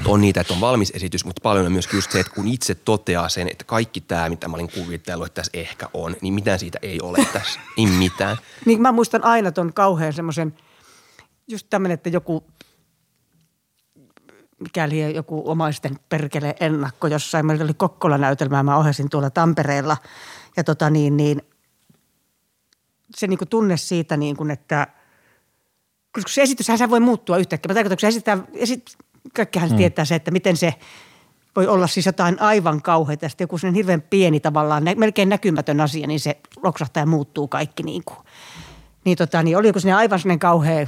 on 0.06 0.22
niitä, 0.22 0.42
että 0.42 0.54
on 0.54 0.62
valmis 0.62 0.92
esitys, 0.96 1.26
mutta 1.26 1.42
paljon 1.42 1.66
on 1.66 1.72
myöskin 1.72 1.98
just 1.98 2.12
se, 2.12 2.20
että 2.20 2.34
kun 2.36 2.48
itse 2.48 2.76
toteaa 2.76 3.30
sen, 3.30 3.48
että 3.48 3.64
kaikki 3.64 4.02
tämä, 4.02 4.30
mitä 4.30 4.48
mä 4.48 4.56
olin 4.56 4.72
kuvitellut, 4.72 5.28
että 5.28 5.42
tässä 5.42 5.52
ehkä 5.54 5.90
on, 5.94 6.16
niin 6.22 6.34
mitään 6.34 6.60
siitä 6.60 6.80
ei 6.82 7.02
ole 7.02 7.18
tässä, 7.34 7.60
ei 7.78 7.86
mitään. 7.86 8.38
niin 8.66 8.82
mä 8.82 8.92
muistan 8.92 9.24
aina 9.24 9.52
ton 9.52 9.74
kauhean 9.74 10.14
semmoisen, 10.14 10.54
just 11.48 11.68
tämmöinen, 11.70 11.94
että 11.94 12.10
joku 12.10 12.44
mikäli 14.60 15.16
joku 15.16 15.44
omaisten 15.46 16.00
perkele 16.10 16.56
ennakko 16.60 17.08
jossain. 17.08 17.46
Meillä 17.46 17.64
oli 17.64 17.74
Kokkola-näytelmää, 17.74 18.64
mä 18.64 18.78
ohjasin 18.78 19.10
tuolla 19.10 19.30
Tampereella. 19.30 19.98
Ja 20.58 20.64
tota 20.64 20.90
niin, 20.90 21.18
niin 21.18 21.42
se 23.16 23.28
niin 23.28 23.38
kuin 23.38 23.50
tunne 23.50 23.78
siitä, 23.78 24.18
niin 24.18 24.38
kuin, 24.38 24.52
että 24.52 24.88
koska 26.12 26.32
se 26.32 26.42
esityshän 26.42 26.78
se 26.78 26.90
voi 26.90 27.00
muuttua 27.00 27.38
yhtäkkiä. 27.38 27.70
Mä 27.70 27.74
tarkoitan, 27.74 27.96
kun 27.98 28.02
se 28.02 28.08
esittää, 28.08 28.38
esit, 28.54 28.98
kaikkihan 29.36 29.70
mm. 29.70 29.78
tietää 29.78 30.06
se, 30.06 30.16
että 30.16 30.32
miten 30.32 30.58
se 30.58 30.74
voi 31.56 31.68
olla 31.68 31.88
siis 31.88 32.06
jotain 32.06 32.42
aivan 32.42 32.82
kauheita. 32.82 33.26
Ja 33.26 33.30
sitten 33.30 33.46
joku 33.46 33.58
sellainen 33.58 33.76
hirveän 33.76 34.02
pieni 34.02 34.40
tavallaan, 34.40 34.84
melkein 34.96 35.30
näkymätön 35.30 35.82
asia, 35.82 36.08
niin 36.08 36.20
se 36.20 36.38
loksahtaa 36.64 37.02
ja 37.02 37.08
muuttuu 37.08 37.48
kaikki 37.48 37.84
niin 37.84 38.04
kuin. 38.06 38.18
Niin, 39.06 39.18
tota, 39.18 39.44
niin 39.44 39.58
oli 39.58 39.68
joku 39.68 39.80
sellainen 39.80 40.00
aivan 40.00 40.20
sellainen 40.20 40.40
kauhea 40.40 40.88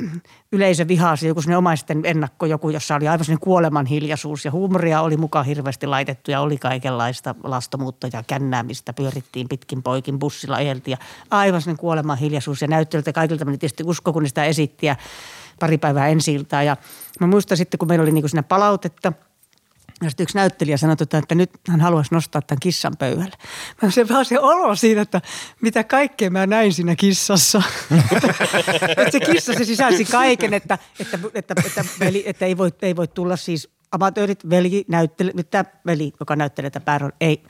yleisö 0.52 0.88
vihasi 0.88 1.26
joku 1.26 1.42
sinne 1.42 1.56
omaisten 1.56 2.00
ennakko, 2.04 2.46
joku, 2.46 2.70
jossa 2.70 2.94
oli 2.94 3.08
aivan 3.08 3.38
kuoleman 3.40 3.86
hiljaisuus 3.86 4.44
ja 4.44 4.50
huumoria 4.50 5.00
oli 5.00 5.16
mukaan 5.16 5.46
hirveästi 5.46 5.86
laitettu 5.86 6.30
ja 6.30 6.40
oli 6.40 6.58
kaikenlaista 6.58 7.34
lastomuutta 7.44 8.08
ja 8.12 8.22
kännäämistä. 8.26 8.92
Pyörittiin 8.92 9.48
pitkin 9.48 9.82
poikin 9.82 10.18
bussilla 10.18 10.58
eheltiin 10.58 10.92
ja 10.92 10.98
aivan 11.30 11.62
kuoleman 11.78 12.18
hiljaisuus 12.18 12.62
ja 12.62 12.68
näyttelytä 12.68 13.12
kaikilta 13.12 13.44
meni 13.44 13.58
tietysti 13.58 13.84
usko, 13.86 14.12
kun 14.12 14.28
sitä 14.28 14.44
esitti 14.44 14.86
ja 14.86 14.96
pari 15.60 15.78
päivää 15.78 16.08
ensi 16.08 16.46
ja 16.64 16.76
mä 17.20 17.26
muistan 17.26 17.56
sitten, 17.56 17.78
kun 17.78 17.88
meillä 17.88 18.02
oli 18.02 18.12
niin 18.12 18.22
kuin 18.22 18.30
siinä 18.30 18.42
palautetta– 18.42 19.12
ja 20.02 20.10
sitten 20.10 20.24
yksi 20.24 20.36
näyttelijä 20.36 20.76
sanoi, 20.76 20.96
että 21.00 21.34
nyt 21.34 21.50
hän 21.68 21.80
haluaisi 21.80 22.14
nostaa 22.14 22.42
tämän 22.42 22.60
kissan 22.60 22.92
pöydälle. 22.98 23.36
Mä 23.82 23.90
se 23.90 24.08
vaan 24.08 24.24
se 24.24 24.38
olo 24.38 24.76
siinä, 24.76 25.02
että 25.02 25.20
mitä 25.60 25.84
kaikkea 25.84 26.30
mä 26.30 26.46
näin 26.46 26.72
siinä 26.72 26.96
kissassa. 26.96 27.62
että 28.88 29.10
se 29.12 29.20
kissa 29.20 29.52
se 29.52 29.64
sisälsi 29.64 30.04
kaiken, 30.04 30.54
että, 30.54 30.78
että, 31.00 31.18
että, 31.34 31.54
että, 31.66 31.84
veli, 32.00 32.22
että 32.26 32.46
ei, 32.46 32.58
voi, 32.58 32.72
ei 32.82 32.96
voi 32.96 33.08
tulla 33.08 33.36
siis 33.36 33.68
amatöörit, 33.92 34.50
veli, 34.50 34.84
näyttely, 34.88 35.30
mitä 35.34 35.64
veli, 35.86 36.12
joka 36.20 36.36
näyttelee 36.36 36.70
tätä 36.70 36.84
pääron, 36.84 37.12
ei. 37.20 37.42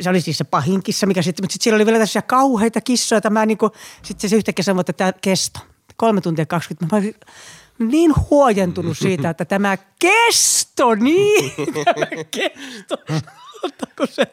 Se 0.00 0.10
oli 0.10 0.20
siis 0.20 0.38
se 0.38 0.44
pahin 0.44 0.82
kissa, 0.82 1.06
mikä 1.06 1.22
sitten, 1.22 1.44
mutta 1.44 1.52
sitten 1.52 1.64
siellä 1.64 1.76
oli 1.76 1.86
vielä 1.86 1.98
tässä 1.98 2.22
kauheita 2.22 2.80
kissoja, 2.80 3.16
että 3.16 3.30
mä 3.30 3.46
niin 3.46 3.58
sitten 4.02 4.30
se 4.30 4.36
yhtäkkiä 4.36 4.62
sanoi, 4.62 4.80
että 4.80 4.92
tämä 4.92 5.12
kesto, 5.12 5.60
kolme 5.96 6.20
tuntia 6.20 6.46
20. 6.46 6.96
Mä 6.96 7.02
niin 7.80 8.12
huojentunut 8.30 8.98
siitä, 8.98 9.30
että 9.30 9.44
tämä 9.44 9.78
kesto, 9.98 10.94
niin, 10.94 11.52
tämä 11.84 12.24
kesto. 12.30 12.96
se, 14.10 14.26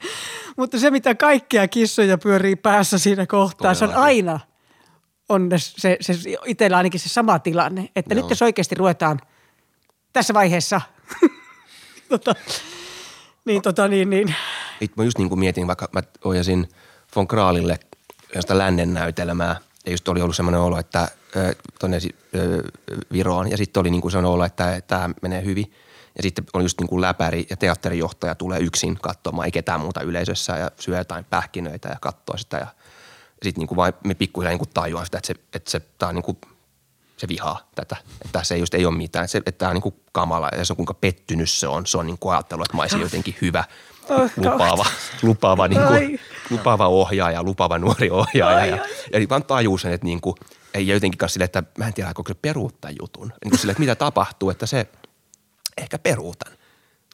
mutta 0.57 0.79
se, 0.79 0.91
mitä 0.91 1.15
kaikkea 1.15 1.67
kissoja 1.67 2.17
pyörii 2.17 2.55
päässä 2.55 2.97
siinä 2.97 3.25
kohtaa, 3.25 3.73
se 3.73 3.85
on 3.85 3.95
aina 3.95 4.39
on 5.29 5.49
se, 5.57 5.97
se 6.01 6.13
itsellä 6.45 6.77
ainakin 6.77 6.99
se 6.99 7.09
sama 7.09 7.39
tilanne. 7.39 7.89
Että 7.95 8.15
Joo. 8.15 8.21
nyt 8.21 8.29
jos 8.29 8.41
oikeasti 8.41 8.75
ruvetaan 8.75 9.19
tässä 10.13 10.33
vaiheessa, 10.33 10.81
tota, 12.09 12.35
niin, 13.45 13.61
tota, 13.61 13.87
niin, 13.87 14.09
niin. 14.09 14.35
Mä 14.95 15.03
just 15.03 15.17
niin 15.17 15.29
kuin 15.29 15.39
mietin, 15.39 15.67
vaikka 15.67 15.89
mä 15.91 16.03
ohjasin 16.23 16.69
Von 17.15 17.27
Kraalille 17.27 17.79
josta 18.35 18.57
lännen 18.57 18.93
näytelmää– 18.93 19.55
ja 19.87 19.91
just 19.91 20.07
oli 20.07 20.21
ollut 20.21 20.35
semmoinen 20.35 20.61
olo, 20.61 20.79
että 20.79 21.07
tuonne 21.79 21.99
Viroon 23.11 23.51
ja 23.51 23.57
sitten 23.57 23.81
oli 23.81 23.91
niin 23.91 24.01
kuin 24.01 24.25
olo, 24.25 24.45
että 24.45 24.81
tämä 24.87 25.09
menee 25.21 25.43
hyvin. 25.45 25.73
Ja 26.17 26.23
sitten 26.23 26.45
on 26.53 26.61
just 26.61 26.79
niin 26.79 26.87
kuin 26.87 27.01
läpäri 27.01 27.47
ja 27.49 27.57
teatterijohtaja 27.57 28.35
tulee 28.35 28.59
yksin 28.59 28.97
katsomaan, 29.01 29.45
ei 29.45 29.51
ketään 29.51 29.79
muuta 29.79 30.01
yleisössä 30.01 30.57
ja 30.57 30.71
syö 30.79 30.97
jotain 30.97 31.25
pähkinöitä 31.25 31.89
ja 31.89 31.97
katsoo 32.01 32.37
sitä. 32.37 32.57
Ja, 32.57 32.67
sitten 33.43 33.61
niin 33.61 33.67
kuin 33.67 33.75
vain 33.75 33.93
me 34.03 34.15
pikkuhiljaa 34.15 34.51
niin 34.51 34.59
kuin 34.59 34.69
tajuaa 34.73 35.05
sitä, 35.05 35.17
että 35.17 35.27
se, 35.27 35.35
että 35.53 35.71
se, 35.71 35.79
tää 35.79 36.09
on 36.09 36.15
niin 36.15 36.23
kuin, 36.23 36.37
se 37.17 37.27
vihaa 37.27 37.69
tätä. 37.75 37.95
Että 38.25 38.43
se 38.43 38.57
just 38.57 38.73
ei 38.73 38.85
ole 38.85 38.97
mitään. 38.97 39.27
Se, 39.27 39.37
että 39.37 39.51
tämä 39.51 39.69
on 39.69 39.75
niin 39.75 39.81
kuin 39.81 39.95
kamala 40.11 40.49
ja 40.57 40.65
se 40.65 40.73
on 40.73 40.77
kuinka 40.77 40.93
pettynyt 40.93 41.49
se 41.49 41.67
on. 41.67 41.85
Se 41.85 41.97
on 41.97 42.05
niin 42.05 42.17
kuin 42.19 42.33
ajattelu, 42.33 42.61
että 42.61 42.77
mä 42.77 42.81
olisin 42.81 43.01
jotenkin 43.01 43.35
hyvä– 43.41 43.63
lupaava, 44.37 44.85
lupaava, 45.21 45.67
niin 45.67 45.81
kuin, 45.87 46.19
lupaava 46.49 46.87
ohjaaja, 46.87 47.43
lupaava 47.43 47.79
nuori 47.79 48.09
ohjaaja. 48.09 48.57
Ai, 48.57 48.69
ja, 48.69 48.85
ja 49.13 49.19
niin 49.19 49.29
vaan 49.29 49.43
tajuu 49.43 49.77
sen, 49.77 49.93
että 49.93 50.05
niin 50.05 50.21
kuin, 50.21 50.35
ei 50.73 50.87
jotenkin 50.87 51.17
kanssa 51.17 51.33
sille, 51.33 51.45
että 51.45 51.63
mä 51.77 51.87
en 51.87 51.93
tiedä, 51.93 52.09
onko 52.09 52.23
se 52.27 52.33
peruuttaa 52.33 52.91
jutun. 53.01 53.33
Niin 53.43 53.49
kuin 53.49 53.59
sille, 53.59 53.71
että 53.71 53.79
mitä 53.79 53.95
tapahtuu, 53.95 54.49
että 54.49 54.65
se 54.65 54.87
ehkä 55.77 55.99
peruutan. 55.99 56.53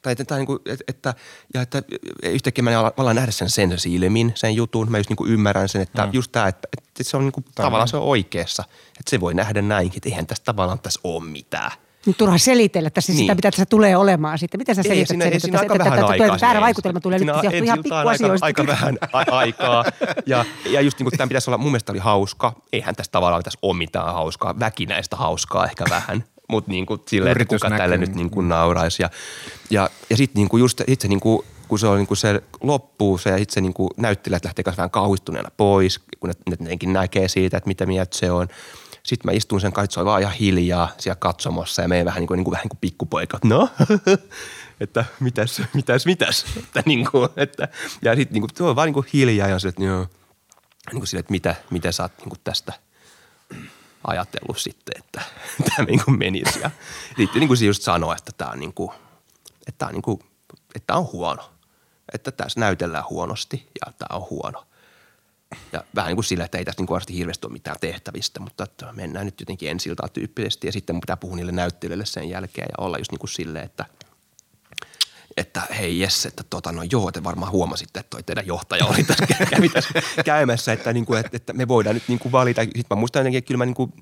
Tai, 0.02 0.16
tai 0.16 0.38
niin 0.38 0.46
kuin, 0.46 0.60
että, 0.66 0.84
että, 0.88 1.14
ja 1.54 1.62
että 1.62 1.84
yhtäkkiä 2.24 2.64
mä 2.64 2.92
alan 2.98 3.16
nähdä 3.16 3.32
sen 3.32 3.50
sen 3.50 3.80
silmin, 3.80 4.32
sen 4.36 4.56
jutun. 4.56 4.92
Mä 4.92 4.98
just 4.98 5.10
niin 5.10 5.18
kuin 5.18 5.32
ymmärrän 5.32 5.70
sen, 5.70 5.82
että 5.82 6.06
mm. 6.06 6.14
just 6.14 6.32
tämä, 6.32 6.48
että, 6.48 6.68
että 6.78 7.04
se 7.04 7.18
on 7.18 7.24
niin 7.24 7.32
kuin, 7.32 7.46
tavallaan 7.56 7.88
se 7.88 7.98
on 7.98 8.04
oikeassa. 8.04 8.64
Että 8.88 9.10
se 9.10 9.20
voi 9.20 9.34
nähdä 9.34 9.62
näinkin, 9.62 9.98
että 9.98 10.10
eihän 10.10 10.28
tässä 10.28 10.44
tavallaan 10.44 10.80
tässä 10.80 11.00
ole 11.04 11.24
mitään. 11.24 11.72
Nyt 12.06 12.18
turha 12.18 12.38
selitellä 12.38 12.90
tässä 12.90 13.12
niin. 13.12 13.20
sitä, 13.20 13.36
mitä 13.36 13.52
tässä 13.52 13.66
tulee 13.66 13.98
olemaan 13.98 14.38
sitten. 14.38 14.60
Miten 14.60 14.76
sä 14.76 14.84
selität 14.84 15.08
siinä, 15.08 15.26
sen, 15.26 15.42
siinä 15.42 15.62
että, 15.62 15.74
aika 15.74 15.84
vähän 15.84 16.06
aikaa. 16.06 16.38
Väärä 16.42 16.62
vaikutelma 16.62 17.00
tulee 17.00 17.20
siinä 17.20 17.34
nyt 17.34 17.46
on 17.46 17.64
ihan 17.64 17.84
pikkuasioista. 17.84 18.46
Aika, 18.46 18.62
aika 18.62 18.72
vähän 18.72 18.98
a- 19.14 19.38
aikaa. 19.38 19.86
Ja, 20.26 20.46
ja 20.70 20.82
just 20.82 21.00
niin 21.00 21.06
kuin 21.06 21.18
tämän 21.18 21.30
pitäisi 21.30 21.50
olla, 21.50 21.58
mun 21.58 21.72
mielestä 21.72 21.92
oli 21.92 22.00
hauska. 22.00 22.54
Eihän 22.74 22.96
tässä 22.96 23.12
tavallaan 23.12 23.44
tässä 23.44 23.60
ole 23.62 23.78
mitään 23.78 24.14
hauskaa. 24.14 24.60
Väkinäistä 24.60 25.16
hauskaa 25.16 25.66
ehkä 25.66 25.84
vähän 25.90 26.24
mutta 26.48 26.72
niin 26.72 26.86
kuin 26.86 27.02
silleen, 27.08 27.42
että 27.42 27.56
kuka 27.56 27.70
tälle 27.70 27.98
nyt 27.98 28.16
niin 28.16 28.30
kuin 28.30 28.50
nauraisi. 28.50 29.04
Ja, 29.04 29.10
ja, 29.70 29.90
ja 30.10 30.18
sitten 30.18 30.40
niin 30.40 30.50
kuin 30.50 30.62
just 30.62 30.82
itse 30.88 31.08
niin 31.08 31.20
kuin, 31.20 31.46
kun 31.68 31.80
se, 31.80 31.88
on, 31.88 31.98
niin 31.98 32.08
kuin 32.08 32.18
se 32.18 32.44
loppuu 32.62 33.18
se 33.18 33.30
ja 33.30 33.38
itse 33.38 33.62
niin 33.62 33.74
kuin 33.74 33.90
näyttelijät 33.98 34.46
lähtee 34.46 34.66
vähän 34.78 34.92
kauhistuneena 34.92 35.52
pois, 35.58 36.00
kun 36.20 36.30
ne, 36.30 36.34
ne 36.50 36.58
jotenkin 36.60 36.94
näkee 36.94 37.28
siitä, 37.28 37.58
että 37.58 37.68
mitä 37.68 37.86
mieltä 37.86 38.18
se 38.18 38.32
on. 38.32 38.48
Sitten 39.06 39.32
mä 39.32 39.36
istun 39.36 39.62
sen 39.62 39.74
kanssa, 39.74 40.06
vaan 40.06 40.22
ihan 40.22 40.34
hiljaa 40.34 40.92
siellä 40.98 41.16
katsomossa 41.16 41.82
ja 41.82 41.88
menen 41.88 42.06
vähän 42.06 42.20
niin 42.20 42.28
kuin, 42.28 42.38
niin 42.38 42.46
kuin, 42.46 42.52
vähän 42.52 42.64
niin 42.64 42.70
kuin 42.70 42.80
pikkupoika. 42.82 43.40
No, 43.44 43.70
että 44.80 45.06
mitäs, 45.20 45.62
mitäs, 45.74 46.06
mitäs. 46.06 46.46
Että 46.58 46.84
niin 46.86 47.08
kuin, 47.12 47.30
että, 47.36 47.68
ja 48.02 48.16
sitten 48.16 48.34
niin 48.34 48.42
kuin, 48.42 48.50
se 48.70 48.76
vaan 48.76 48.86
niin 48.86 48.94
kuin 48.94 49.08
hiljaa 49.14 49.48
ja 49.48 49.60
se, 49.60 49.68
että. 49.68 49.82
Niin 49.82 51.00
kuin 51.00 51.08
sille, 51.08 51.20
että 51.20 51.32
mitä, 51.32 51.56
mitä 51.70 51.92
sä 51.92 52.04
oot 52.04 52.18
niin 52.18 52.30
kuin 52.30 52.40
tästä– 52.44 52.74
ajatellut 54.08 54.58
sitten, 54.58 54.96
että 54.98 55.22
tämä 55.70 55.86
niin 55.86 56.06
kuin 56.06 56.18
menisi. 56.18 56.60
Ja 56.60 56.72
sitten 57.18 57.40
niin 57.40 57.48
kuin 57.48 57.58
se 57.58 57.66
just 57.66 57.82
sanoi, 57.82 58.16
että 58.18 58.32
tämä 58.38 58.52
on, 58.52 58.60
niin 58.60 58.74
kuin, 58.74 58.92
että 59.68 59.78
tämä 59.78 59.88
on, 59.88 59.94
niin 59.94 60.02
kuin, 60.02 60.20
että 60.76 60.88
tämä 60.88 61.00
on 61.00 61.12
huono. 61.12 61.50
Että 62.14 62.32
tässä 62.32 62.60
näytellään 62.60 63.04
huonosti 63.10 63.70
ja 63.86 63.94
tämä 63.98 64.18
on 64.18 64.28
huono. 64.30 64.66
Ja 65.72 65.84
vähän 65.96 66.10
niin 66.10 66.18
kuin 66.18 66.26
sillä, 66.26 66.46
että 66.46 66.58
ei 66.58 66.66
tässä 66.66 66.82
niin 66.82 66.88
kuin 66.88 67.02
hirveästi 67.14 67.48
ole 67.48 67.54
mitään 67.54 67.78
tehtävistä, 67.82 68.40
mutta 68.40 68.64
että 68.64 68.94
mennään 68.94 69.26
nyt 69.26 69.40
jotenkin 69.40 69.70
ensiltaan 69.70 70.10
tyyppisesti 70.12 70.68
ja 70.68 70.74
sitten 70.74 71.02
pitää 71.02 71.18
puhua 71.18 71.36
niille 71.36 71.52
näyttelijöille 71.52 72.06
sen 72.06 72.30
jälkeen 72.30 72.68
ja 72.78 72.86
olla 72.86 72.98
just 72.98 73.12
niin 73.12 73.20
kuin 73.20 73.30
silleen, 73.30 73.66
että– 73.66 73.86
että 75.38 75.62
hei 75.80 76.00
jes, 76.00 76.26
että 76.26 76.44
tota, 76.50 76.72
no 76.72 76.84
joo, 76.92 77.12
te 77.12 77.24
varmaan 77.24 77.52
huomasitte, 77.52 78.00
että 78.00 78.10
toi 78.10 78.24
teidän 78.24 78.48
johtaja 78.48 78.86
oli 78.86 79.04
tässä, 79.04 79.28
kävi 79.56 79.70
tässä 79.70 80.02
käymässä, 80.26 80.74
että, 80.74 80.94
niin 80.94 81.06
kuin, 81.06 81.20
että, 81.20 81.38
että, 81.38 81.54
me 81.54 81.68
voidaan 81.68 81.96
nyt 81.96 82.04
niin 82.08 82.20
kuin 82.20 82.32
valita. 82.32 82.62
Sitten 82.62 82.86
mä 82.90 82.96
muistan 82.96 83.20
jotenkin, 83.20 83.38
että 83.38 83.48
kyllä 83.48 83.58
mä 83.58 83.66
niin 83.66 83.76
kuin 83.76 83.94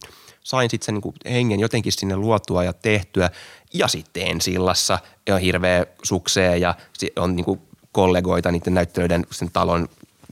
sain 0.44 0.70
sitten 0.70 0.86
sen 0.86 0.94
niin 0.94 1.02
kuin 1.02 1.16
hengen 1.26 1.60
jotenkin 1.60 1.92
sinne 1.92 2.16
luotua 2.16 2.64
ja 2.64 2.74
tehtyä. 2.74 3.30
Ja 3.74 3.88
sitten 3.88 4.28
ensillassa 4.28 5.00
on 5.30 5.40
hirveä 5.40 5.86
suksee 6.04 6.58
ja 6.58 6.76
on 7.16 7.36
niin 7.36 7.46
kuin 7.46 7.62
kollegoita 7.92 8.52
niiden 8.52 8.74
näyttelyiden 8.74 9.26
sen 9.32 9.52
talon 9.52 9.90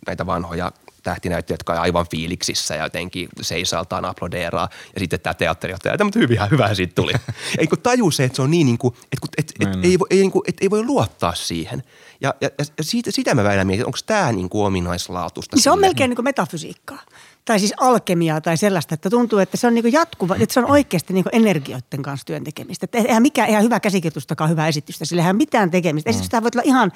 näitä 0.08 0.26
vanhoja 0.26 0.72
tähtinäyttelijä, 1.10 1.56
jotka 1.56 1.74
on 1.74 1.80
aivan 1.80 2.06
fiiliksissä 2.12 2.76
ja 2.76 2.84
jotenkin 2.84 3.30
seisaltaan 3.42 4.06
aplodeeraa. 4.06 4.70
Ja 4.94 5.00
sitten 5.00 5.20
tämä 5.20 5.34
teatterijohtaja, 5.34 5.94
että 5.94 6.04
mutta 6.04 6.20
hyvin, 6.20 6.40
hyvä 6.52 6.74
siitä 6.74 6.96
tuli. 6.96 7.14
ei 7.60 7.68
kun 7.68 7.82
taju 7.82 8.12
se, 8.12 8.24
että 8.24 8.36
se 8.36 8.42
on 8.42 8.52
niin, 8.52 8.66
niin 8.66 8.78
kuin, 8.78 8.94
että, 8.94 9.28
että, 9.38 9.54
että, 9.60 9.78
että 9.78 9.88
ei, 9.88 10.00
voi, 10.00 10.08
ei, 10.10 10.20
niin 10.20 10.32
kuin, 10.32 10.44
että 10.48 10.66
ei 10.66 10.70
voi 10.70 10.84
luottaa 10.84 11.36
siihen. 11.36 11.84
Ja, 12.22 12.34
ja, 12.42 12.50
ja 12.58 12.84
siitä, 12.84 13.12
sitä 13.12 13.36
mä 13.36 13.44
väitän 13.44 13.68
mietin, 13.68 13.86
onko 13.86 13.98
tämä 14.06 14.32
niin 14.32 14.50
kuin 14.50 14.66
ominaislaatusta. 14.66 15.56
Niin 15.56 15.64
se 15.64 15.72
on 15.72 15.80
melkein 15.80 16.10
niin 16.10 16.16
kuin 16.16 16.24
metafysiikkaa 16.24 17.02
tai 17.46 17.60
siis 17.60 17.74
alkemiaa 17.78 18.42
tai 18.42 18.58
sellaista, 18.58 18.94
että 18.94 19.10
tuntuu, 19.10 19.40
että 19.40 19.58
se 19.58 19.68
on 19.68 19.74
niin 19.74 19.94
jatkuva, 19.94 20.36
että 20.40 20.54
se 20.54 20.60
on 20.60 20.72
oikeasti 20.72 21.14
niin 21.14 21.26
energioiden 21.32 22.02
kanssa 22.02 22.26
työn 22.26 22.44
tekemistä. 22.44 22.84
Että 22.84 22.98
eihän 22.98 23.22
mikään, 23.22 23.48
eihän 23.48 23.64
hyvä 23.64 23.80
käsikirjoitustakaan 23.80 24.50
hyvä 24.50 24.68
esitystä, 24.68 25.06
sillä 25.06 25.22
eihän 25.22 25.36
mitään 25.36 25.72
tekemistä. 25.72 26.10
Mm. 26.10 26.12
Esitystä 26.12 26.42
voi 26.42 26.50
olla 26.56 26.64
ihan, 26.66 26.92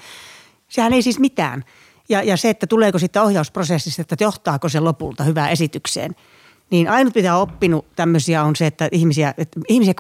sehän 0.69 0.93
ei 0.93 1.01
siis 1.01 1.19
mitään. 1.19 1.63
Ja, 2.09 2.23
ja 2.23 2.37
se, 2.37 2.49
että 2.49 2.67
tuleeko 2.67 2.99
sitten 2.99 3.21
ohjausprosessista, 3.21 4.01
että 4.01 4.15
johtaako 4.19 4.69
se 4.69 4.79
lopulta 4.79 5.23
hyvään 5.23 5.51
esitykseen. 5.51 6.15
Niin 6.69 6.89
ainut 6.89 7.15
mitä 7.15 7.35
on 7.35 7.41
oppinut 7.41 7.85
tämmöisiä 7.95 8.43
on 8.43 8.55
se, 8.55 8.67
että 8.67 8.89
ihmisiä, 8.91 9.33
että 9.37 9.59
ihmisiä, 9.67 9.93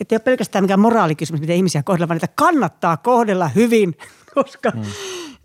että 0.00 0.14
ei 0.14 0.16
ole 0.16 0.20
pelkästään 0.20 0.64
mikään 0.64 0.80
moraalikysymys, 0.80 1.40
miten 1.40 1.56
ihmisiä 1.56 1.82
kohdella, 1.82 2.08
vaan 2.08 2.16
että 2.16 2.28
kannattaa 2.34 2.96
kohdella 2.96 3.48
hyvin, 3.48 3.96
koska 4.34 4.70
mm. 4.70 4.82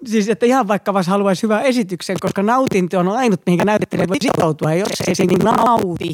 siis, 0.05 0.29
että 0.29 0.45
ihan 0.45 0.67
vaikka 0.67 0.93
vasta 0.93 1.11
haluaisi 1.11 1.43
hyvän 1.43 1.63
esityksen, 1.63 2.17
koska 2.19 2.43
nautinto 2.43 2.99
on 2.99 3.07
ainut, 3.07 3.41
mihinkä 3.45 3.65
näyttelijä 3.65 4.07
voi 4.07 4.17
sitoutua. 4.21 4.73
Ja 4.73 4.79
jos 4.79 5.01
ei 5.07 5.15
se 5.15 5.25
niin 5.25 5.39
nauti, 5.39 6.13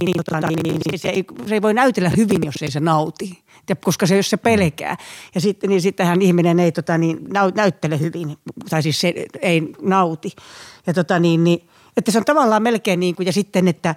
niin, 0.00 0.16
tota, 0.16 0.46
niin, 0.46 0.60
niin, 0.62 0.80
niin 0.90 0.98
se, 0.98 1.08
ei, 1.08 1.24
se 1.46 1.54
ei 1.54 1.62
voi 1.62 1.74
näytellä 1.74 2.10
hyvin, 2.16 2.40
jos 2.44 2.62
ei 2.62 2.70
se 2.70 2.80
nauti 2.80 3.44
ja 3.68 3.76
koska 3.76 4.06
se, 4.06 4.16
jos 4.16 4.30
se 4.30 4.36
pelkää. 4.36 4.96
Ja 5.34 5.40
sitten, 5.40 5.70
niin 5.70 5.82
sittenhän 5.82 6.22
ihminen 6.22 6.60
ei 6.60 6.72
tota, 6.72 6.98
niin, 6.98 7.18
näyttele 7.54 8.00
hyvin, 8.00 8.36
tai 8.70 8.82
siis 8.82 9.00
se 9.00 9.14
ei 9.42 9.62
nauti. 9.82 10.30
Ja 10.86 10.94
tota, 10.94 11.18
niin, 11.18 11.44
niin, 11.44 11.68
että 11.96 12.10
se 12.10 12.18
on 12.18 12.24
tavallaan 12.24 12.62
melkein 12.62 13.00
niin 13.00 13.14
kuin, 13.14 13.26
ja 13.26 13.32
sitten, 13.32 13.68
että 13.68 13.94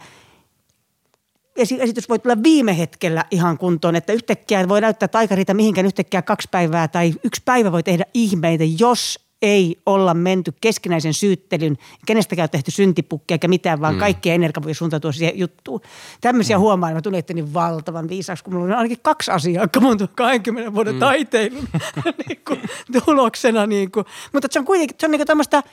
esitys 1.55 2.09
voi 2.09 2.19
tulla 2.19 2.43
viime 2.43 2.77
hetkellä 2.77 3.25
ihan 3.31 3.57
kuntoon, 3.57 3.95
että 3.95 4.13
yhtäkkiä 4.13 4.69
voi 4.69 4.81
näyttää 4.81 5.07
taikariita 5.07 5.53
mihinkään 5.53 5.85
yhtäkkiä 5.85 6.21
kaksi 6.21 6.47
päivää 6.51 6.87
tai 6.87 7.13
yksi 7.23 7.41
päivä 7.45 7.71
voi 7.71 7.83
tehdä 7.83 8.05
ihmeitä, 8.13 8.63
jos 8.79 9.28
ei 9.41 9.81
olla 9.85 10.13
menty 10.13 10.53
keskinäisen 10.61 11.13
syyttelyn, 11.13 11.77
kenestäkään 12.05 12.45
on 12.45 12.49
tehty 12.49 12.71
syntipukkia 12.71 13.35
eikä 13.35 13.47
mitään, 13.47 13.81
vaan 13.81 13.93
mm. 13.93 13.99
kaikkia 13.99 14.33
energia 14.33 14.63
voi 14.63 14.73
suuntautua 14.73 15.11
siihen 15.11 15.39
juttuun. 15.39 15.81
Tämmöisiä 16.21 16.57
mm. 16.57 16.61
huomaan, 16.61 16.93
mä 16.93 17.01
tulin 17.01 17.23
niin 17.33 17.53
valtavan 17.53 18.09
viisaaksi, 18.09 18.43
kun 18.43 18.53
mulla 18.53 18.65
on 18.65 18.73
ainakin 18.73 18.97
kaksi 19.01 19.31
asiaa, 19.31 19.63
jotka 19.63 19.79
mun 19.79 19.97
20 20.15 20.73
vuoden 20.73 20.93
mm. 20.93 20.99
taiteilun 20.99 21.67
niin 22.27 22.41
kuin, 22.47 22.61
tuloksena. 23.05 23.65
Niin 23.65 23.91
kuin. 23.91 24.05
Mutta 24.33 24.47
se 24.51 24.59
on 24.59 24.65
kuitenkin, 24.65 24.95
se 24.99 25.05
on 25.05 25.11
niin 25.11 25.27
tämmöistä, 25.27 25.63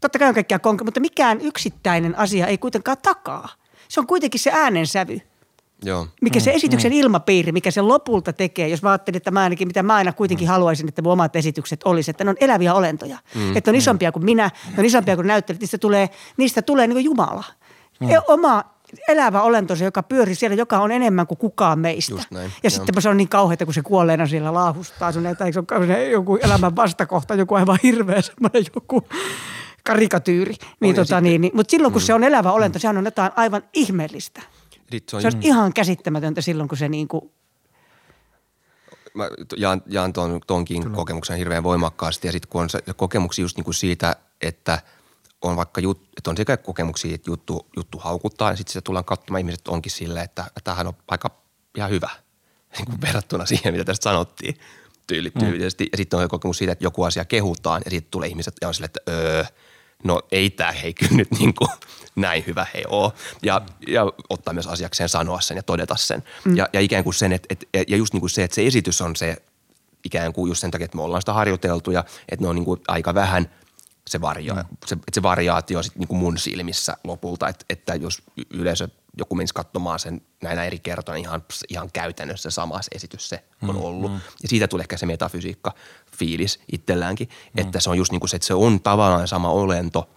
totta 0.00 0.18
kai 0.18 0.28
on 0.28 0.34
kaikkia 0.34 0.58
konka, 0.58 0.84
mutta 0.84 1.00
mikään 1.00 1.40
yksittäinen 1.40 2.18
asia 2.18 2.46
ei 2.46 2.58
kuitenkaan 2.58 2.98
takaa. 3.02 3.48
Se 3.88 4.00
on 4.00 4.06
kuitenkin 4.06 4.40
se 4.40 4.50
äänensävy. 4.50 5.20
Joo. 5.82 6.06
Mikä 6.22 6.40
se 6.40 6.50
mm, 6.50 6.56
esityksen 6.56 6.92
mm. 6.92 6.98
ilmapiiri, 6.98 7.52
mikä 7.52 7.70
se 7.70 7.80
lopulta 7.80 8.32
tekee, 8.32 8.68
jos 8.68 8.82
mä 8.82 8.90
ajattelin, 8.90 9.16
että 9.16 9.30
mä 9.30 9.42
ainakin, 9.42 9.68
mitä 9.68 9.82
mä 9.82 9.94
aina 9.94 10.12
kuitenkin 10.12 10.48
mm. 10.48 10.50
haluaisin, 10.50 10.88
että 10.88 11.02
mun 11.02 11.12
omat 11.12 11.36
esitykset 11.36 11.80
olisi, 11.84 12.10
että 12.10 12.24
ne 12.24 12.30
on 12.30 12.36
eläviä 12.40 12.74
olentoja. 12.74 13.18
Mm. 13.34 13.56
Että 13.56 13.70
on 13.70 13.74
mm. 13.74 13.78
isompia 13.78 14.12
kuin 14.12 14.24
minä, 14.24 14.50
ne 14.66 14.74
on 14.78 14.84
isompia 14.84 15.16
kuin 15.16 15.26
näyttelijät, 15.26 15.60
niistä 15.60 15.78
tulee, 15.78 16.10
niistä 16.36 16.62
tulee 16.62 16.86
niin 16.86 16.94
kuin 16.94 17.04
Jumala. 17.04 17.44
Mm. 18.00 18.08
Oma 18.28 18.64
elävä 19.08 19.42
olento, 19.42 19.76
se, 19.76 19.84
joka 19.84 20.02
pyörii 20.02 20.34
siellä, 20.34 20.56
joka 20.56 20.78
on 20.78 20.92
enemmän 20.92 21.26
kuin 21.26 21.38
kukaan 21.38 21.78
meistä. 21.78 22.22
näin, 22.30 22.52
ja 22.62 22.70
sitten 22.70 23.02
se 23.02 23.08
on 23.08 23.16
niin 23.16 23.28
kauheata, 23.28 23.64
kun 23.64 23.74
se 23.74 23.82
kuolleena 23.82 24.26
siellä 24.26 24.54
laahustaa, 24.54 25.12
sun, 25.12 25.26
että 25.26 25.52
se 25.52 25.58
on 25.58 25.66
joku 26.10 26.36
elämän 26.36 26.76
vastakohta, 26.76 27.34
joku 27.34 27.54
aivan 27.54 27.78
hirveä 27.82 28.22
semmoinen 28.22 28.64
joku 28.74 29.08
karikatyyri. 29.86 30.54
Niin, 30.80 30.94
tota, 30.94 31.20
niin, 31.20 31.40
niin, 31.40 31.52
mutta 31.54 31.70
silloin, 31.70 31.92
kun 31.92 32.02
mm. 32.02 32.06
se 32.06 32.14
on 32.14 32.24
elävä 32.24 32.52
olento, 32.52 32.78
mm. 32.78 32.80
sehän 32.80 32.98
on 32.98 33.04
jotain 33.04 33.32
aivan 33.36 33.62
ihmeellistä. 33.74 34.42
Se 35.08 35.16
on, 35.16 35.22
se 35.22 35.28
on 35.28 35.42
ihan 35.42 35.72
käsittämätöntä 35.72 36.40
silloin, 36.40 36.68
kun 36.68 36.78
se 36.78 36.88
niin 36.88 37.08
kuin 37.08 37.30
mä 39.16 39.28
jaan, 39.56 39.82
jaan 39.86 40.12
ton, 40.12 40.40
tonkin 40.46 40.82
Kyllä. 40.82 40.96
kokemuksen 40.96 41.38
hirveän 41.38 41.62
voimakkaasti 41.62 42.28
ja 42.28 42.32
sitten 42.32 42.48
kun 42.48 42.62
on 42.62 42.70
se 42.70 42.82
kokemuksia 42.96 43.42
just 43.42 43.56
niin 43.56 43.64
kuin 43.64 43.74
siitä, 43.74 44.16
että 44.40 44.82
on 45.42 45.56
vaikka 45.56 45.80
jut, 45.80 46.08
että 46.16 46.30
on 46.30 46.36
sekä 46.36 46.56
kokemuksia, 46.56 47.14
että 47.14 47.30
juttu, 47.30 47.66
juttu 47.76 47.98
haukuttaa 47.98 48.50
ja 48.50 48.56
sitten 48.56 48.72
se 48.72 48.80
tullaan 48.80 49.04
katsomaan 49.04 49.40
ihmiset 49.40 49.68
onkin 49.68 49.92
silleen, 49.92 50.24
että, 50.24 50.44
tämähän 50.64 50.86
on 50.86 50.94
aika 51.08 51.30
ihan 51.76 51.90
hyvä 51.90 52.10
niin 52.76 52.86
kuin 52.86 53.00
verrattuna 53.00 53.46
siihen, 53.46 53.74
mitä 53.74 53.84
tästä 53.84 54.04
sanottiin 54.04 54.56
tyylittyisesti. 55.06 55.84
Mm. 55.84 55.88
Ja 55.92 55.96
sitten 55.96 56.18
on 56.18 56.28
kokemus 56.28 56.58
siitä, 56.58 56.72
että 56.72 56.84
joku 56.84 57.02
asia 57.02 57.24
kehutaan 57.24 57.82
ja 57.84 57.90
sitten 57.90 58.10
tulee 58.10 58.28
ihmiset 58.28 58.54
ja 58.60 58.68
on 58.68 58.74
silleen, 58.74 58.90
että 58.96 59.12
öö, 59.12 59.44
no 60.06 60.22
ei 60.32 60.50
tämä 60.50 60.72
hei 60.72 60.94
kyllä 60.94 61.16
nyt 61.16 61.30
niin 61.38 61.54
kuin 61.54 61.70
näin 62.16 62.44
hyvä 62.46 62.66
he 62.74 62.82
oo. 62.88 63.12
Ja, 63.42 63.62
ja 63.88 64.12
ottaa 64.28 64.54
myös 64.54 64.66
asiakseen 64.66 65.08
sanoa 65.08 65.40
sen 65.40 65.56
ja 65.56 65.62
todeta 65.62 65.96
sen. 65.96 66.22
Mm. 66.44 66.56
Ja, 66.56 66.68
ja 66.72 66.80
ikään 66.80 67.04
kuin 67.04 67.14
sen, 67.14 67.32
että, 67.32 67.46
että, 67.50 67.66
ja 67.88 67.96
just 67.96 68.12
niin 68.12 68.20
kuin 68.20 68.30
se, 68.30 68.44
että 68.44 68.54
se 68.54 68.66
esitys 68.66 69.00
on 69.00 69.16
se 69.16 69.36
ikään 70.04 70.32
kuin 70.32 70.48
just 70.48 70.60
sen 70.60 70.70
takia, 70.70 70.84
että 70.84 70.96
me 70.96 71.02
ollaan 71.02 71.22
sitä 71.22 71.32
harjoiteltu 71.32 71.90
ja 71.90 72.04
että 72.28 72.44
ne 72.44 72.48
on 72.48 72.54
niin 72.56 72.64
kuin 72.64 72.80
aika 72.88 73.14
vähän 73.14 73.50
se, 74.08 74.20
varia, 74.20 74.54
mm. 74.54 74.76
se, 74.86 74.94
että 74.94 75.14
se 75.14 75.22
variaatio 75.22 75.82
sit 75.82 75.96
niin 75.96 76.08
kuin 76.08 76.18
mun 76.18 76.38
silmissä 76.38 76.96
lopulta, 77.04 77.48
että, 77.48 77.64
että 77.70 77.94
jos 77.94 78.22
yleisö 78.50 78.88
joku 79.16 79.34
menisi 79.34 79.54
katsomaan 79.54 79.98
sen 79.98 80.20
näinä 80.42 80.64
eri 80.64 80.78
kertoina 80.78 81.18
ihan, 81.18 81.42
ihan 81.68 81.90
käytännössä 81.92 82.50
sama 82.50 82.80
esitys 82.92 83.28
se 83.28 83.44
on 83.62 83.74
mm, 83.74 83.82
ollut. 83.82 84.12
Mm. 84.12 84.20
Ja 84.42 84.48
siitä 84.48 84.68
tulee 84.68 84.82
ehkä 84.82 84.96
se 84.96 85.06
metafysiikka 85.06 85.74
fiilis 86.18 86.60
itselläänkin, 86.72 87.28
mm. 87.28 87.60
että 87.60 87.80
se 87.80 87.90
on 87.90 87.98
just 87.98 88.12
niin 88.12 88.20
kuin 88.20 88.28
se, 88.28 88.36
että 88.36 88.46
se 88.46 88.54
on 88.54 88.80
tavallaan 88.80 89.28
sama 89.28 89.50
olento, 89.50 90.10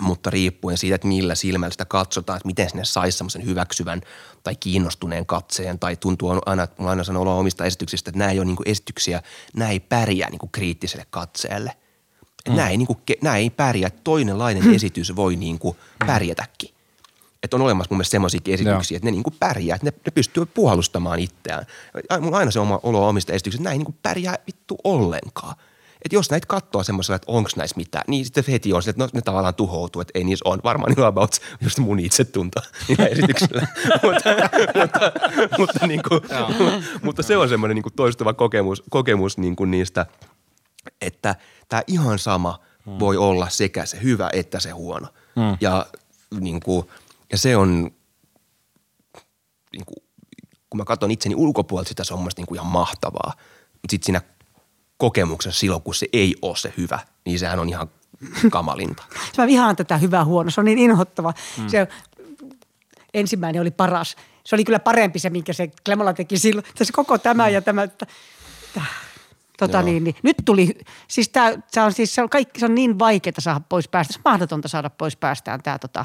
mutta 0.00 0.30
riippuen 0.30 0.78
siitä, 0.78 0.94
että 0.94 1.08
millä 1.08 1.34
silmällä 1.34 1.72
sitä 1.72 1.84
katsotaan, 1.84 2.36
että 2.36 2.46
miten 2.46 2.70
sinne 2.70 2.84
saisi 2.84 3.18
semmoisen 3.18 3.44
hyväksyvän 3.44 4.00
tai 4.42 4.56
kiinnostuneen 4.56 5.26
katseen 5.26 5.78
tai 5.78 5.96
tuntuu 5.96 6.30
aina, 6.46 6.62
että 6.62 6.76
mulla 6.78 6.90
aina 6.90 7.04
sanoo 7.04 7.38
omista 7.38 7.64
esityksistä, 7.64 8.10
että 8.10 8.18
nämä 8.18 8.30
ei 8.30 8.38
ole 8.38 8.46
niin 8.46 8.56
kuin 8.56 8.68
esityksiä, 8.68 9.22
nämä 9.56 9.70
ei 9.70 9.80
pärjää 9.80 10.30
niin 10.30 10.38
kuin 10.38 10.52
kriittiselle 10.52 11.06
katseelle. 11.10 11.72
Mm. 12.48 12.56
Nämä, 12.56 12.68
ei 12.68 12.76
niin 12.76 12.86
kuin, 12.86 12.98
nämä 13.22 13.36
ei 13.36 13.50
pärjää, 13.50 13.90
toinenlainen 13.90 14.74
esitys 14.74 15.16
voi 15.16 15.36
niin 15.36 15.58
kuin 15.58 15.76
pärjätäkin. 16.06 16.77
Että 17.42 17.56
on 17.56 17.62
olemassa 17.62 17.88
mun 17.90 17.96
mielestä 17.96 18.10
semmoisiakin 18.10 18.54
esityksiä, 18.54 18.94
Joo. 18.94 18.98
että 18.98 19.06
ne 19.06 19.10
niinku 19.10 19.34
pärjää, 19.40 19.74
että 19.74 19.86
ne, 19.86 19.92
ne 20.06 20.10
pystyy 20.10 20.46
puolustamaan 20.46 21.18
itseään. 21.18 21.66
Mulla 22.20 22.28
on 22.28 22.34
aina 22.34 22.50
se 22.50 22.60
oma 22.60 22.80
olo 22.82 23.08
omista 23.08 23.32
esityksistä, 23.32 23.62
että 23.62 23.68
näin 23.68 23.78
niinku 23.78 23.94
pärjää 24.02 24.36
vittu 24.46 24.76
ollenkaan. 24.84 25.54
Että 26.02 26.16
jos 26.16 26.30
näitä 26.30 26.46
katsoo 26.46 26.84
semmoisella, 26.84 27.16
että 27.16 27.32
onko 27.32 27.50
näissä 27.56 27.76
mitään, 27.76 28.04
niin 28.06 28.24
sitten 28.24 28.44
heti 28.48 28.72
on 28.72 28.82
se, 28.82 28.90
että 28.90 29.02
no, 29.02 29.08
ne 29.12 29.20
tavallaan 29.20 29.54
tuhoutuu, 29.54 30.02
että 30.02 30.12
ei 30.14 30.24
niissä 30.24 30.48
on. 30.48 30.60
Varmaan 30.64 30.92
niin 30.92 31.06
about 31.06 31.36
just 31.60 31.78
mun 31.78 31.98
itsetunto 31.98 32.60
niillä 32.88 33.06
esityksillä. 33.06 33.66
mutta, 34.02 34.30
mutta, 34.74 35.12
mutta, 35.58 35.86
niin 35.86 36.00
kuin, 36.08 36.20
mutta, 37.02 37.22
se 37.22 37.36
on 37.36 37.48
semmoinen 37.48 37.74
niin 37.74 37.82
kuin 37.82 37.94
toistuva 37.96 38.34
kokemus, 38.34 38.82
kokemus 38.90 39.38
niin 39.38 39.56
kuin 39.56 39.70
niistä, 39.70 40.06
että 41.00 41.36
tämä 41.68 41.82
ihan 41.86 42.18
sama 42.18 42.60
voi 42.98 43.16
olla 43.16 43.48
sekä 43.48 43.86
se 43.86 44.02
hyvä 44.02 44.30
että 44.32 44.60
se 44.60 44.70
huono. 44.70 45.06
Ja, 45.60 45.86
niin 46.40 46.60
kuin, 46.60 46.86
ja 47.32 47.38
se 47.38 47.56
on, 47.56 47.90
niin 49.72 49.84
kuin, 49.86 50.04
kun 50.70 50.78
mä 50.78 50.84
katson 50.84 51.10
itseni 51.10 51.34
ulkopuolelta 51.34 51.88
sitä, 51.88 52.04
se 52.04 52.14
on 52.14 52.18
mun 52.18 52.24
mielestä 52.24 52.40
niin 52.40 52.46
kuin 52.46 52.56
ihan 52.56 52.72
mahtavaa. 52.72 53.32
Mutta 53.72 53.90
sitten 53.90 54.06
siinä 54.06 54.20
kokemuksessa 54.96 55.60
silloin, 55.60 55.82
kun 55.82 55.94
se 55.94 56.06
ei 56.12 56.34
ole 56.42 56.56
se 56.56 56.72
hyvä, 56.76 56.98
niin 57.24 57.38
sehän 57.38 57.58
on 57.58 57.68
ihan 57.68 57.90
kamalinta. 58.50 59.04
Mä 59.38 59.46
vihaan 59.46 59.76
tätä 59.76 59.98
hyvää 59.98 60.24
huono. 60.24 60.50
Se 60.50 60.60
on 60.60 60.64
niin 60.64 60.78
inhottava. 60.78 61.34
Mm. 61.58 61.68
Se 61.68 61.88
ensimmäinen 63.14 63.62
oli 63.62 63.70
paras. 63.70 64.16
Se 64.44 64.56
oli 64.56 64.64
kyllä 64.64 64.78
parempi 64.78 65.18
se, 65.18 65.30
minkä 65.30 65.52
se 65.52 65.70
Klemola 65.84 66.12
teki 66.12 66.38
silloin. 66.38 66.66
Tässä 66.78 66.92
koko 66.92 67.18
tämä 67.18 67.48
ja 67.48 67.62
tämä. 67.62 67.82
Että, 67.82 68.06
tota 69.58 69.78
Joo. 69.78 69.84
niin, 69.84 70.04
niin. 70.04 70.16
Nyt 70.22 70.36
tuli, 70.44 70.78
siis 71.08 71.28
tämä, 71.28 71.52
tämä 71.74 71.86
on 71.86 71.92
siis, 71.92 72.14
se 72.14 72.22
on 72.22 72.28
kaikki, 72.28 72.60
se 72.60 72.66
on 72.66 72.74
niin 72.74 72.98
vaikeaa 72.98 73.34
saada 73.38 73.60
pois 73.68 73.88
päästä. 73.88 74.12
Se 74.12 74.18
on 74.18 74.32
mahdotonta 74.32 74.68
saada 74.68 74.90
pois 74.90 75.16
päästään 75.16 75.62
tämä, 75.62 75.78
tota, 75.78 76.04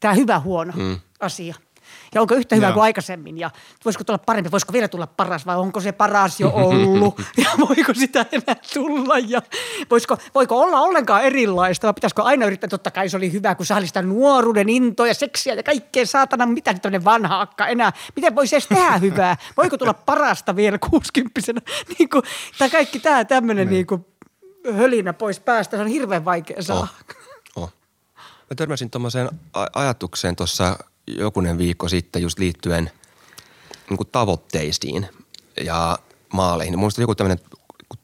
tämä 0.00 0.14
hyvä 0.14 0.38
huono 0.40 0.72
mm. 0.76 1.00
asia. 1.20 1.54
Ja 2.14 2.20
onko 2.20 2.34
yhtä 2.34 2.54
hyvä 2.54 2.66
Joo. 2.66 2.72
kuin 2.72 2.82
aikaisemmin 2.82 3.38
ja 3.38 3.50
voisiko 3.84 4.04
tulla 4.04 4.18
parempi, 4.18 4.50
voisiko 4.50 4.72
vielä 4.72 4.88
tulla 4.88 5.06
paras 5.06 5.46
vai 5.46 5.56
onko 5.56 5.80
se 5.80 5.92
paras 5.92 6.40
jo 6.40 6.50
ollut 6.54 7.20
ja 7.44 7.50
voiko 7.68 7.94
sitä 7.94 8.26
enää 8.32 8.56
tulla 8.74 9.18
ja 9.18 9.42
voisiko, 9.90 10.16
voiko 10.34 10.60
olla 10.60 10.80
ollenkaan 10.80 11.24
erilaista 11.24 11.86
vai 11.86 11.94
pitäisikö 11.94 12.22
aina 12.22 12.46
yrittää, 12.46 12.68
totta 12.68 12.90
kai 12.90 13.08
se 13.08 13.16
oli 13.16 13.32
hyvä, 13.32 13.54
kun 13.54 13.66
sai 13.66 13.86
sitä 13.86 14.02
nuoruuden 14.02 14.68
intoa 14.68 15.06
ja 15.06 15.14
seksiä 15.14 15.54
ja 15.54 15.62
kaikkea 15.62 16.06
saatana, 16.06 16.46
mitä 16.46 16.72
nyt 16.72 16.82
tämmöinen 16.82 17.04
vanha 17.04 17.40
akka 17.40 17.66
enää, 17.66 17.92
miten 18.16 18.34
voisi 18.34 18.56
edes 18.56 18.66
tehdä 18.66 18.98
hyvää, 18.98 19.36
voiko 19.56 19.78
tulla 19.78 19.94
parasta 19.94 20.56
vielä 20.56 20.78
kuusikymppisenä, 20.78 21.60
niin 21.98 22.08
kuin, 22.08 22.22
tai 22.58 22.70
kaikki 22.70 22.98
tämä 22.98 23.24
tämmöinen 23.24 23.68
niin 23.70 23.86
kuin 23.86 24.06
hölinä 24.76 25.12
pois 25.12 25.40
päästä, 25.40 25.76
se 25.76 25.82
on 25.82 25.88
hirveän 25.88 26.24
vaikea 26.24 26.62
saada. 26.62 26.80
Oh. 26.80 26.88
Oh. 27.10 27.17
Mä 28.50 28.54
törmäsin 28.56 28.90
tuommoiseen 28.90 29.30
ajatukseen 29.74 30.36
tuossa 30.36 30.78
jokunen 31.06 31.58
viikko 31.58 31.88
sitten 31.88 32.22
just 32.22 32.38
liittyen 32.38 32.90
niin 33.90 34.08
tavoitteisiin 34.12 35.08
ja 35.64 35.98
maaleihin. 36.32 36.78
Mun 36.78 36.90
joku 36.98 37.14
tämmöinen 37.14 37.38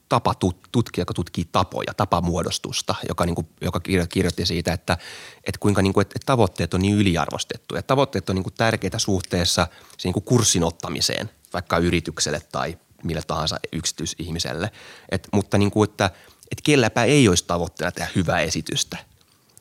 tapa 0.09 0.32
tut- 0.32 0.68
tutkija, 0.72 1.03
joka 1.03 1.14
tutkii 1.14 1.49
tapoja, 1.53 1.95
tapamuodostusta, 1.97 2.95
joka, 3.09 3.26
niin 3.26 3.34
kuin, 3.34 3.49
joka 3.61 3.80
kirjo- 3.80 4.07
kirjoitti 4.09 4.47
siitä, 4.47 4.72
että, 4.72 4.99
että 5.45 5.59
kuinka 5.61 5.82
niin 5.82 5.92
kuin, 5.92 6.03
että 6.03 6.18
tavoitteet 6.26 6.74
on 6.74 6.82
niin 6.82 6.97
yliarvostettuja. 6.97 7.82
Tavoitteet 7.82 8.28
on 8.28 8.36
niin 8.36 8.42
kuin 8.42 8.55
tärkeitä 8.55 8.99
suhteessa 8.99 9.66
siihen 9.99 10.14
niin 10.14 10.24
kurssin 10.24 10.64
ottamiseen, 10.64 11.30
vaikka 11.53 11.78
yritykselle 11.78 12.40
tai 12.53 12.78
millä 13.05 13.22
tahansa 13.26 13.59
yksityisihmiselle. 13.72 14.70
Et, 15.09 15.28
mutta 15.32 15.59
niin 15.59 15.70
kuin, 15.70 15.90
että, 15.90 16.05
että 16.51 16.62
kelläpä 16.62 17.05
ei 17.05 17.28
olisi 17.28 17.45
tavoitteena 17.47 17.92
tehdä 17.92 18.11
hyvää 18.14 18.40
esitystä– 18.40 18.99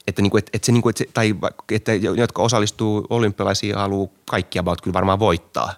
että, 0.08 0.22
niin 0.22 0.32
kuin, 0.32 0.40
että, 0.40 0.50
että 0.54 0.66
se, 0.66 0.72
niin 0.72 0.82
kuin, 0.82 0.90
että 0.90 1.04
se, 1.04 1.10
tai 1.14 1.36
että 1.72 1.94
jotka 1.94 2.42
osallistuu 2.42 3.08
olympialaisiin 3.10 3.76
haluaa 3.76 4.10
kaikki 4.26 4.60
about 4.60 4.82
kyllä 4.82 4.94
varmaan 4.94 5.20
voittaa. 5.20 5.74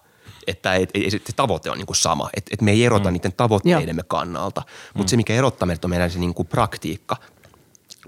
Että 0.47 0.75
et, 0.75 0.89
et, 0.93 1.11
se 1.11 1.33
tavoite 1.35 1.71
on 1.71 1.77
niin 1.77 1.85
kuin 1.85 1.97
sama. 1.97 2.29
Että 2.33 2.49
et 2.53 2.61
me 2.61 2.71
ei 2.71 2.85
erota 2.85 3.09
mm. 3.09 3.13
niiden 3.13 3.33
tavoitteidemme 3.33 4.03
kannalta. 4.07 4.61
Mutta 4.93 5.09
se, 5.09 5.17
mikä 5.17 5.33
erottaa 5.33 5.65
meidät, 5.65 5.85
on 5.85 5.89
meidän 5.89 6.11
se 6.11 6.19
niin 6.19 6.33
kuin 6.33 6.47
praktiikka, 6.47 7.17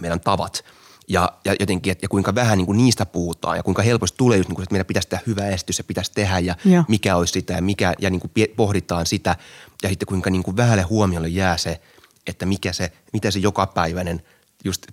meidän 0.01 0.20
tavat. 0.20 0.65
Ja, 1.07 1.32
ja 1.45 1.55
jotenkin, 1.59 1.91
että 1.91 2.05
ja 2.05 2.09
kuinka 2.09 2.36
vähän 2.36 2.57
niin 2.57 2.65
kuin 2.65 2.78
niistä 2.78 3.05
puhutaan 3.05 3.57
ja 3.57 3.63
kuinka 3.63 3.82
helposti 3.82 4.18
tulee 4.18 4.38
just 4.38 4.49
niin 4.49 4.55
kuin, 4.55 4.63
että 4.63 4.74
meidän 4.74 4.86
pitäisi 4.86 5.07
tehdä 5.07 5.24
hyvä 5.28 5.47
esitys 5.47 5.78
ja 5.78 5.84
pitäisi 5.84 6.11
tehdä 6.11 6.39
ja 6.39 6.55
Joo. 6.65 6.84
mikä 6.88 7.15
olisi 7.15 7.34
sitä 7.34 7.53
ja, 7.53 7.61
mikä, 7.61 7.93
ja 7.99 8.09
niin 8.09 8.20
kuin 8.20 8.32
pohditaan 8.55 9.05
sitä. 9.05 9.36
Ja 9.84 9.89
sitten 9.89 10.07
kuinka 10.07 10.30
niin 10.30 10.43
kuin 10.43 10.57
vähälle 10.57 10.84
huomiolle 10.84 11.28
jää 11.28 11.57
se, 11.57 11.82
että 12.28 12.45
mikä 12.45 12.74
se, 12.74 12.91
mitä 13.13 13.32
se 13.32 13.39
jokapäiväinen 13.39 14.22
just 14.63 14.88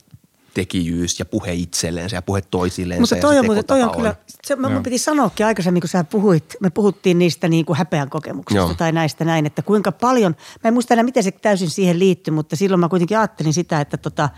tekijyys 0.54 1.18
ja 1.18 1.24
puhe 1.24 1.52
itselleensä 1.52 2.16
ja 2.16 2.22
puhe 2.22 2.40
toisilleen. 2.40 3.00
Mutta 3.00 3.16
ja 3.16 3.20
toi 3.20 3.34
se 3.34 3.40
on, 3.40 3.46
muuten, 3.46 3.64
toi 3.64 3.82
on 3.82 3.96
kyllä, 3.96 4.16
se, 4.44 4.56
mä, 4.56 4.68
mun 4.68 4.82
piti 4.82 4.98
sanoakin 4.98 5.46
aikaisemmin, 5.46 5.80
kun 5.80 5.88
sä 5.88 6.04
puhuit, 6.04 6.56
me 6.60 6.70
puhuttiin 6.70 7.18
niistä 7.18 7.48
niin 7.48 7.64
kuin 7.64 7.76
häpeän 7.76 8.10
kokemuksista 8.10 8.58
Joo. 8.58 8.74
tai 8.74 8.92
näistä 8.92 9.24
näin, 9.24 9.46
että 9.46 9.62
kuinka 9.62 9.92
paljon, 9.92 10.36
mä 10.64 10.68
en 10.68 10.74
muista 10.74 10.94
enää 10.94 11.02
miten 11.02 11.22
se 11.22 11.30
täysin 11.30 11.70
siihen 11.70 11.98
liittyy, 11.98 12.34
mutta 12.34 12.56
silloin 12.56 12.80
mä 12.80 12.88
kuitenkin 12.88 13.18
ajattelin 13.18 13.52
sitä, 13.52 13.80
että 13.80 13.96
tota, 13.96 14.28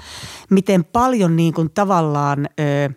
miten 0.51 0.85
paljon 0.85 1.37
niin 1.37 1.55
kuin 1.55 1.71
tavallaan 1.71 2.49
ö, 2.61 2.91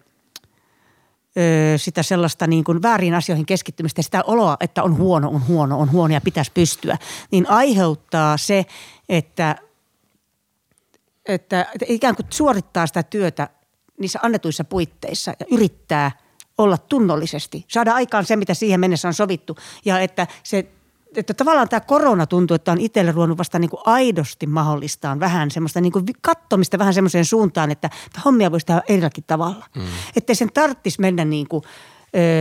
ö, 1.37 1.77
sitä 1.77 2.03
sellaista 2.03 2.47
niin 2.47 2.63
kuin 2.63 2.81
väärin 2.81 3.13
asioihin 3.13 3.45
keskittymistä 3.45 3.99
ja 3.99 4.03
sitä 4.03 4.23
oloa, 4.27 4.57
että 4.59 4.83
on 4.83 4.97
huono, 4.97 5.29
on 5.29 5.47
huono, 5.47 5.79
on 5.79 5.91
huono 5.91 6.13
ja 6.13 6.21
pitäisi 6.21 6.51
pystyä, 6.53 6.97
niin 7.31 7.49
aiheuttaa 7.49 8.37
se, 8.37 8.65
että 9.09 9.55
että, 11.25 11.61
että 11.61 11.85
ikään 11.87 12.15
kuin 12.15 12.25
suorittaa 12.29 12.87
sitä 12.87 13.03
työtä 13.03 13.49
niissä 13.99 14.19
annetuissa 14.21 14.63
puitteissa 14.63 15.33
ja 15.39 15.45
yrittää 15.51 16.11
olla 16.57 16.77
tunnollisesti, 16.77 17.65
saada 17.67 17.93
aikaan 17.93 18.25
se, 18.25 18.35
mitä 18.35 18.53
siihen 18.53 18.79
mennessä 18.79 19.07
on 19.07 19.13
sovittu. 19.13 19.57
Ja 19.85 19.99
että 19.99 20.27
se 20.43 20.71
että 21.15 21.33
tavallaan 21.33 21.69
tämä 21.69 21.79
korona 21.79 22.25
tuntuu, 22.25 22.55
että 22.55 22.71
on 22.71 22.81
itselle 22.81 23.11
ruonut 23.11 23.37
vasta 23.37 23.59
niin 23.59 23.69
kuin 23.69 23.81
aidosti 23.85 24.47
mahdollistaan 24.47 25.19
vähän 25.19 25.51
semmoista 25.51 25.81
niin 25.81 25.91
kuin 25.91 26.05
kattomista 26.21 26.79
vähän 26.79 26.93
semmoiseen 26.93 27.25
suuntaan, 27.25 27.71
että 27.71 27.89
hommia 28.25 28.51
voisi 28.51 28.65
tehdä 28.65 28.81
erilläkin 28.89 29.23
tavalla. 29.27 29.65
Mm. 29.75 29.81
Että 30.15 30.33
sen 30.33 30.49
tarttisi 30.53 31.01
mennä 31.01 31.25
niin 31.25 31.47
kuin, 31.47 31.63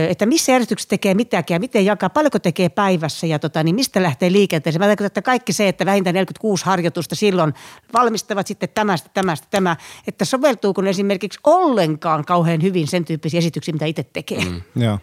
että 0.09 0.25
missä 0.25 0.51
järjestyksessä 0.51 0.89
tekee 0.89 1.13
mitäkin 1.13 1.55
ja 1.55 1.59
miten 1.59 1.85
jakaa, 1.85 2.09
paljonko 2.09 2.39
tekee 2.39 2.69
päivässä 2.69 3.27
ja 3.27 3.39
tota, 3.39 3.63
niin 3.63 3.75
mistä 3.75 4.03
lähtee 4.03 4.31
liikenteeseen. 4.31 4.81
Mä 4.81 4.87
tarkoitan, 4.87 5.07
että 5.07 5.21
kaikki 5.21 5.53
se, 5.53 5.67
että 5.67 5.85
vähintään 5.85 6.13
46 6.13 6.65
harjoitusta 6.65 7.15
silloin 7.15 7.53
valmistavat 7.93 8.47
sitten 8.47 8.69
tämästä, 8.75 9.09
tämästä, 9.13 9.47
tämä, 9.51 9.75
että 10.07 10.25
soveltuuko 10.25 10.81
ne 10.81 10.89
esimerkiksi 10.89 11.39
ollenkaan 11.43 12.25
kauhean 12.25 12.61
hyvin 12.61 12.87
sen 12.87 13.05
tyyppisiä 13.05 13.37
esityksiä, 13.37 13.73
mitä 13.73 13.85
itse 13.85 14.03
tekee. 14.03 14.45
Mm. 14.45 14.61
Joo. 14.83 14.99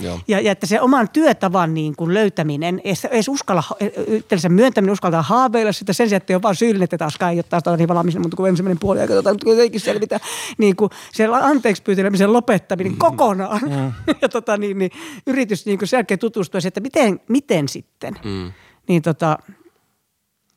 Joo. 0.00 0.20
Ja, 0.28 0.40
ja 0.40 0.52
että 0.52 0.66
se 0.66 0.80
oman 0.80 1.08
työtavan 1.08 1.74
niin 1.74 1.96
kuin 1.96 2.14
löytäminen, 2.14 2.80
ei 2.84 2.94
se- 2.94 3.08
ei 3.12 3.22
se 3.22 3.30
uskalla, 3.30 3.62
itsellensä 4.06 4.48
myöntäminen, 4.48 4.92
uskaltaa 4.92 5.22
haaveilla 5.22 5.72
sitä 5.72 5.92
sen 5.92 6.08
sijaan, 6.08 6.16
että 6.16 6.32
ei 6.32 6.34
ole 6.34 6.42
vaan 6.42 6.56
syyllinen, 6.56 6.84
että 6.84 6.98
taas 6.98 7.18
ei 7.30 7.36
ole 7.36 7.42
taas 7.42 7.62
niin 7.78 7.88
valmiina, 7.88 8.20
mutta 8.20 8.36
kun 8.36 8.48
ensimmäinen 8.48 8.78
puoli 8.78 9.00
aika 9.00 9.14
tota, 9.14 9.34
kuitenkin 9.44 9.80
selvitä, 9.80 10.20
niin 10.58 10.76
kuin 10.76 10.90
se 11.12 11.26
anteeksi 11.26 11.82
pyytelemisen 11.82 12.32
lopettaminen 12.32 12.96
kokonaan. 12.96 13.60
ja 14.22 14.28
tota, 14.28 14.56
niin, 14.56 14.78
niin, 14.78 14.90
yritys 15.26 15.66
niin 15.66 15.78
sen 15.84 15.96
jälkeen 15.96 16.20
tutustua 16.20 16.60
siihen, 16.60 16.68
että 16.68 16.80
miten, 16.80 17.20
miten 17.28 17.68
sitten. 17.68 18.14
Mm. 18.24 18.52
Niin 18.88 19.02
tota, 19.02 19.38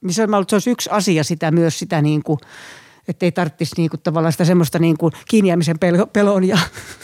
niin 0.01 0.13
se, 0.13 0.27
mä 0.27 0.37
että 0.37 0.49
se 0.49 0.55
olisi 0.55 0.69
yksi 0.69 0.89
asia 0.89 1.23
sitä 1.23 1.51
myös 1.51 1.79
sitä 1.79 2.01
niin 2.01 2.23
kuin, 2.23 2.39
että 3.07 3.25
ei 3.25 3.31
tarvitsisi 3.31 3.73
niin 3.77 3.89
kuin, 3.89 4.01
tavallaan 4.01 4.31
sitä 4.31 4.45
semmoista 4.45 4.79
niin 4.79 4.97
kuin 4.97 5.13
kiinniämisen 5.27 5.75
pel- 5.75 6.07
pelon 6.13 6.43
ja 6.43 6.57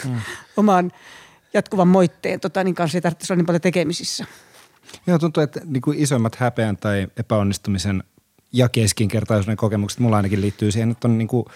mm. 0.04 0.20
oman 0.56 0.92
jatkuvan 1.54 1.88
moitteen 1.88 2.40
tota, 2.40 2.64
niin 2.64 2.74
kanssa 2.74 2.98
ei 2.98 3.02
tarvitsisi 3.02 3.32
olla 3.32 3.38
niin 3.38 3.46
paljon 3.46 3.60
tekemisissä. 3.60 4.26
Joo, 5.06 5.18
tuntuu, 5.18 5.42
että 5.42 5.60
niin 5.64 5.80
kuin 5.80 5.98
isoimmat 5.98 6.34
häpeän 6.34 6.76
tai 6.76 7.08
epäonnistumisen 7.16 8.02
ja 8.52 8.68
keskinkertaisuuden 8.68 9.56
kokemukset 9.56 10.00
mulla 10.00 10.16
ainakin 10.16 10.40
liittyy 10.40 10.72
siihen, 10.72 10.90
että 10.90 11.08
on 11.08 11.18
niin 11.18 11.28
kuin, 11.28 11.46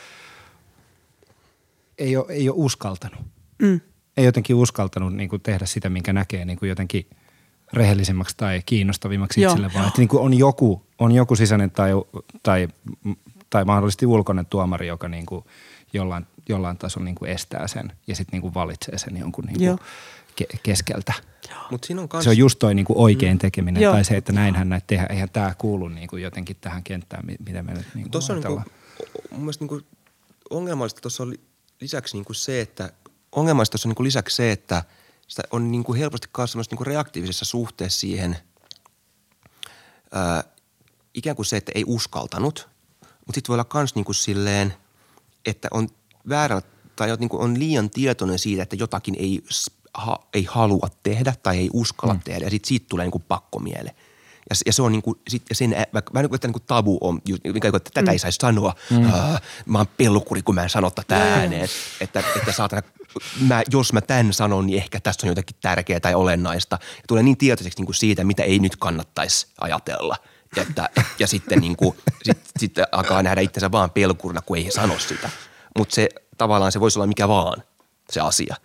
ei, 1.98 2.16
ole, 2.16 2.26
ei 2.28 2.48
ole 2.48 2.56
uskaltanut. 2.58 3.20
Mm. 3.62 3.80
Ei 4.16 4.24
jotenkin 4.24 4.56
uskaltanut 4.56 5.14
niin 5.14 5.28
kuin 5.28 5.42
tehdä 5.42 5.66
sitä, 5.66 5.88
minkä 5.90 6.12
näkee 6.12 6.44
niin 6.44 6.58
kuin 6.58 6.68
jotenkin 6.68 7.06
rehellisemmäksi 7.72 8.36
tai 8.36 8.62
kiinnostavimmaksi 8.66 9.40
Joo. 9.40 9.52
itselle, 9.52 9.70
vaan 9.74 9.88
että 9.88 10.00
niin 10.00 10.08
kuin 10.08 10.22
on, 10.22 10.34
joku, 10.34 10.86
on 10.98 11.12
joku 11.12 11.36
sisäinen 11.36 11.70
tai, 11.70 11.90
tai, 12.42 12.68
tai 13.50 13.64
mahdollisesti 13.64 14.06
ulkoinen 14.06 14.46
tuomari, 14.46 14.86
joka 14.86 15.08
niin 15.08 15.26
kuin 15.26 15.44
jollain, 15.92 16.26
jollain 16.48 16.78
tasolla 16.78 17.04
niin 17.04 17.14
kuin 17.14 17.30
estää 17.30 17.68
sen 17.68 17.92
ja 18.06 18.16
sitten 18.16 18.32
niin 18.32 18.42
kuin 18.42 18.54
valitsee 18.54 18.98
sen 18.98 19.16
jonkun 19.16 19.44
niin 19.44 19.58
kuin 19.58 19.78
ke- 20.42 20.58
keskeltä. 20.62 21.12
Mutta 21.70 21.86
siinä 21.86 22.02
on 22.02 22.08
kans, 22.08 22.24
Se 22.24 22.30
on 22.30 22.38
just 22.38 22.58
toi 22.58 22.74
niinku 22.74 22.92
oikein 22.96 23.38
tekeminen 23.38 23.82
Joo. 23.82 23.92
tai 23.92 24.04
se, 24.04 24.16
että 24.16 24.32
näinhän 24.32 24.68
näitä 24.68 24.86
tehdään. 24.86 25.12
Eihän 25.12 25.28
tämä 25.30 25.54
kuulu 25.58 25.88
niinku 25.88 26.16
jotenkin 26.16 26.56
tähän 26.60 26.82
kenttään, 26.82 27.26
mi- 27.26 27.36
mitä 27.46 27.62
me 27.62 27.72
nyt 27.74 27.86
niinku 27.94 28.10
Tuossa 28.10 28.32
on 28.32 28.36
niinku, 28.40 28.52
ajatellaan. 28.52 29.30
mun 29.30 29.40
mielestä 29.40 29.64
niinku 29.64 29.80
ongelmallista 30.50 31.00
tuossa 31.00 31.22
on 31.22 31.30
li- 31.30 31.40
lisäksi 31.80 32.16
niinku 32.16 32.34
se, 32.34 32.60
että 32.60 32.92
ongelmallista 33.32 33.78
on 33.84 33.88
niinku 33.88 34.04
lisäksi 34.04 34.36
se, 34.36 34.52
että 34.52 34.82
sitä 35.28 35.42
on 35.50 35.70
niinku 35.70 35.94
helposti 35.94 36.28
kanssa 36.32 36.52
semmoisessa 36.52 36.74
niinku 36.74 36.84
reaktiivisessa 36.84 37.44
suhteessa 37.44 38.00
siihen 38.00 38.36
ää, 40.12 40.44
ikään 41.14 41.36
kuin 41.36 41.46
se, 41.46 41.56
että 41.56 41.72
ei 41.74 41.84
uskaltanut, 41.86 42.68
mutta 43.00 43.34
sitten 43.34 43.48
voi 43.48 43.54
olla 43.54 43.64
kans 43.64 43.94
niinku 43.94 44.12
silleen, 44.12 44.74
että 45.46 45.68
on 45.70 45.88
väärällä 46.28 46.62
tai 46.96 47.16
niin 47.16 47.28
kuin 47.28 47.42
on 47.42 47.58
liian 47.58 47.90
tietoinen 47.90 48.38
siitä, 48.38 48.62
että 48.62 48.76
jotakin 48.76 49.16
ei, 49.18 49.44
ha, 49.94 50.18
ei 50.34 50.44
halua 50.44 50.88
tehdä 51.02 51.34
tai 51.42 51.58
ei 51.58 51.70
uskalla 51.72 52.14
mm. 52.14 52.20
tehdä 52.20 52.46
ja 52.46 52.50
sitten 52.50 52.68
siitä 52.68 52.86
tulee 52.88 53.04
niin 53.04 53.12
kuin 53.12 53.24
pakkomiele. 53.28 53.94
Ja, 54.50 54.56
se- 54.56 54.62
ja 54.66 54.72
se 54.72 54.82
on 54.82 54.92
niin 54.92 55.02
kuin, 55.02 55.18
sit, 55.28 55.42
ja 55.48 55.54
sen, 55.54 55.70
vähän 55.70 55.86
niin 55.92 56.28
kuin, 56.28 56.34
että 56.34 56.48
niin 56.48 56.52
kuin 56.52 56.62
tabu 56.66 56.98
on, 57.00 57.20
mikä, 57.54 57.68
että 57.68 57.90
tätä 57.94 58.02
mm. 58.02 58.12
ei 58.12 58.18
saisi 58.18 58.38
sanoa. 58.40 58.74
Mm. 58.90 59.04
Äh, 59.04 59.40
mä 59.66 59.78
oon 59.78 59.86
pellukuri, 59.96 60.42
kun 60.42 60.54
mä 60.54 60.62
en 60.62 60.70
sano 60.70 60.90
tätä 60.90 61.16
ääneen. 61.16 61.68
Että, 62.00 62.22
että 62.36 62.52
saatana, 62.52 62.82
mä, 63.48 63.62
jos 63.72 63.92
mä 63.92 64.00
tämän 64.00 64.32
sanon, 64.32 64.66
niin 64.66 64.76
ehkä 64.76 65.00
tässä 65.00 65.26
on 65.26 65.28
jotakin 65.28 65.56
tärkeää 65.62 66.00
tai 66.00 66.14
olennaista. 66.14 66.78
Ja 66.80 67.02
tulee 67.08 67.22
niin 67.22 67.36
tietoiseksi 67.36 67.78
niin 67.78 67.86
kuin 67.86 67.96
siitä, 67.96 68.24
mitä 68.24 68.42
ei 68.42 68.58
nyt 68.58 68.76
kannattaisi 68.76 69.46
ajatella. 69.60 70.16
Että, 70.56 70.88
ja 71.18 71.26
sitten 71.26 71.58
niin 71.58 71.76
kuin, 71.76 71.96
sit, 72.22 72.38
sitten 72.58 72.86
alkaa 72.92 73.22
nähdä 73.22 73.40
itsensä 73.40 73.72
vaan 73.72 73.90
pelkurina, 73.90 74.42
kun 74.42 74.56
ei 74.56 74.70
sano 74.70 74.98
sitä. 74.98 75.30
Mutta 75.78 75.94
se 75.94 76.08
tavallaan 76.38 76.72
se 76.72 76.80
voisi 76.80 76.98
olla 76.98 77.06
mikä 77.06 77.28
vaan 77.28 77.62
se 78.10 78.20
asia. 78.20 78.56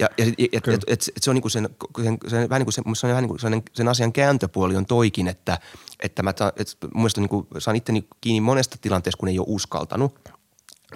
Ja, 0.00 0.08
ja 0.18 0.24
et, 0.26 0.34
et, 0.52 0.68
et, 0.68 0.82
et, 0.86 1.02
se 1.20 1.30
on 1.30 1.34
niinku 1.34 1.48
sen, 1.48 1.68
sen, 2.02 2.18
sen, 2.28 2.48
vähän 2.48 2.60
niin 2.60 2.66
kuin 2.66 2.72
se, 2.72 2.82
se 2.94 3.06
on 3.06 3.10
vähän 3.10 3.22
niin 3.22 3.28
kuin 3.28 3.40
sellainen, 3.40 3.62
sen 3.72 3.88
asian 3.88 4.12
kääntöpuoli 4.12 4.76
on 4.76 4.86
toikin, 4.86 5.28
että, 5.28 5.58
että 6.00 6.22
mä 6.22 6.30
et, 6.30 6.76
mun 6.82 6.90
mielestä 6.94 7.20
niinku, 7.20 7.46
saan 7.58 7.76
itteni 7.76 8.08
kiinni 8.20 8.40
monesta 8.40 8.76
tilanteesta, 8.80 9.18
kun 9.18 9.28
ei 9.28 9.38
ole 9.38 9.46
uskaltanut. 9.48 10.30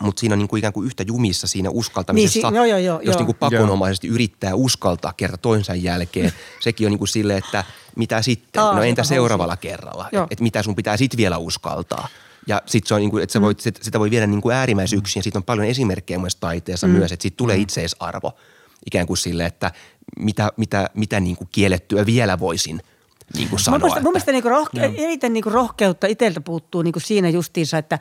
Mutta 0.01 0.21
siinä 0.21 0.33
on 0.33 0.39
niinku 0.39 0.57
ikään 0.57 0.73
kuin 0.73 0.87
yhtä 0.87 1.03
jumissa 1.07 1.47
siinä 1.47 1.71
uskaltamisessa. 1.71 2.39
Niin, 2.39 2.51
si- 2.51 2.57
joo, 2.57 2.65
joo, 2.65 2.79
joo, 2.79 3.01
jos 3.01 3.07
joo. 3.07 3.17
niinku 3.17 3.35
pakonomaisesti 3.35 4.09
yrittää 4.09 4.55
uskaltaa 4.55 5.13
kerta 5.17 5.37
toisensa 5.39 5.75
jälkeen, 5.75 6.33
sekin 6.61 6.87
on 6.87 6.91
niinku 6.91 7.07
silleen, 7.07 7.39
että 7.39 7.65
mitä 7.97 8.23
sitten? 8.23 8.63
Aa, 8.63 8.75
no 8.75 8.83
entä 8.83 9.05
seuraavalla 9.05 9.57
kerralla? 9.57 10.09
Joo. 10.13 10.23
Että 10.25 10.33
et 10.33 10.41
mitä 10.41 10.63
sun 10.63 10.75
pitää 10.77 10.97
sitten 10.97 11.19
vielä 11.19 11.39
uskaltaa? 11.39 12.09
Ja 12.47 12.63
sit 12.67 12.87
se 12.87 12.95
on 12.95 13.01
niinku, 13.01 13.19
että 13.19 13.33
sä 13.33 13.41
voit, 13.41 13.61
sit, 13.61 13.79
sitä 13.83 13.99
voi 14.01 14.11
viedä 14.11 14.27
niinku 14.27 14.51
äärimmäisyyksiin. 14.51 15.23
Siitä 15.23 15.39
on 15.39 15.43
paljon 15.43 15.67
esimerkkejä 15.67 16.19
myös 16.19 16.37
taiteessa 16.37 16.87
mm. 16.87 16.93
myös, 16.93 17.13
että 17.13 17.23
siitä 17.23 17.37
tulee 17.37 17.57
itseisarvo. 17.57 18.33
Ikään 18.87 19.07
kuin 19.07 19.17
sille, 19.17 19.47
että 19.47 19.71
mitä, 20.19 20.53
mitä, 20.57 20.91
mitä 20.95 21.21
niinku 21.21 21.49
kiellettyä 21.53 22.07
vielä 22.07 22.39
voisin 22.39 22.81
niinku 23.35 23.51
Mun 23.57 23.61
sanoa. 23.61 23.79
mielestä, 23.79 24.01
mun 24.03 24.17
että- 24.17 24.31
mielestä 24.31 24.33
niinku 24.33 24.49
rohke- 24.49 25.01
eniten 25.03 25.33
niinku 25.33 25.51
rohkeutta 25.51 26.07
itseltä 26.07 26.41
puuttuu 26.41 26.83
niinku 26.83 27.01
siinä 27.01 27.29
justiinsa, 27.29 27.79
että 27.79 27.99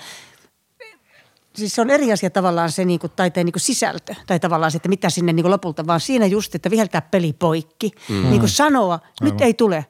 siis 1.58 1.76
se 1.76 1.82
on 1.82 1.90
eri 1.90 2.12
asia 2.12 2.30
tavallaan 2.30 2.72
se 2.72 2.86
niinku 2.86 3.10
taiteen 3.10 3.46
niinku 3.46 3.60
sisältö 3.60 4.16
tai 4.28 4.40
tavallaan 4.40 4.72
se, 4.72 4.76
että 4.76 4.90
mitä 4.90 5.10
sinne 5.10 5.34
niinku 5.34 5.50
lopulta, 5.50 5.88
vaan 5.88 6.00
siinä 6.00 6.26
just, 6.26 6.56
että 6.56 6.72
viheltää 6.72 7.02
peli 7.02 7.34
poikki. 7.34 7.92
Mm. 8.10 8.30
Niinku 8.30 8.48
sanoa, 8.48 9.00
nyt 9.22 9.42
ei 9.42 9.54
tule. 9.54 9.86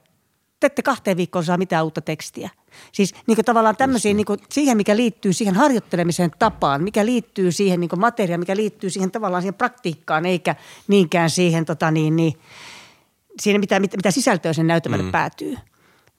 Te 0.59 0.67
ette 0.67 0.81
kahteen 0.81 1.17
viikkoon 1.17 1.45
saa 1.45 1.57
mitään 1.57 1.83
uutta 1.83 2.01
tekstiä. 2.01 2.49
Siis 2.91 3.13
niinku 3.27 3.43
tavallaan 3.43 3.75
tämmöisiä, 3.75 4.13
niinku, 4.13 4.35
siihen 4.51 4.77
mikä 4.77 4.95
liittyy 4.95 5.33
siihen 5.33 5.55
harjoittelemisen 5.55 6.31
tapaan, 6.39 6.83
mikä 6.83 7.05
liittyy 7.05 7.51
siihen 7.51 7.79
niinku 7.79 7.95
materiaan, 7.95 8.39
mikä 8.39 8.55
liittyy 8.55 8.89
siihen 8.89 9.11
tavallaan 9.11 9.41
siihen 9.41 9.53
praktiikkaan, 9.53 10.25
eikä 10.25 10.55
niinkään 10.87 11.29
siihen 11.29 11.65
tota 11.65 11.91
niin, 11.91 12.15
niin, 12.15 12.33
siinä 13.41 13.59
mitä, 13.59 13.79
mitä, 13.79 13.97
mitä 13.97 14.11
sisältöä 14.11 14.53
sen 14.53 14.67
näytelmälle 14.67 15.05
mm. 15.05 15.11
päätyy, 15.11 15.57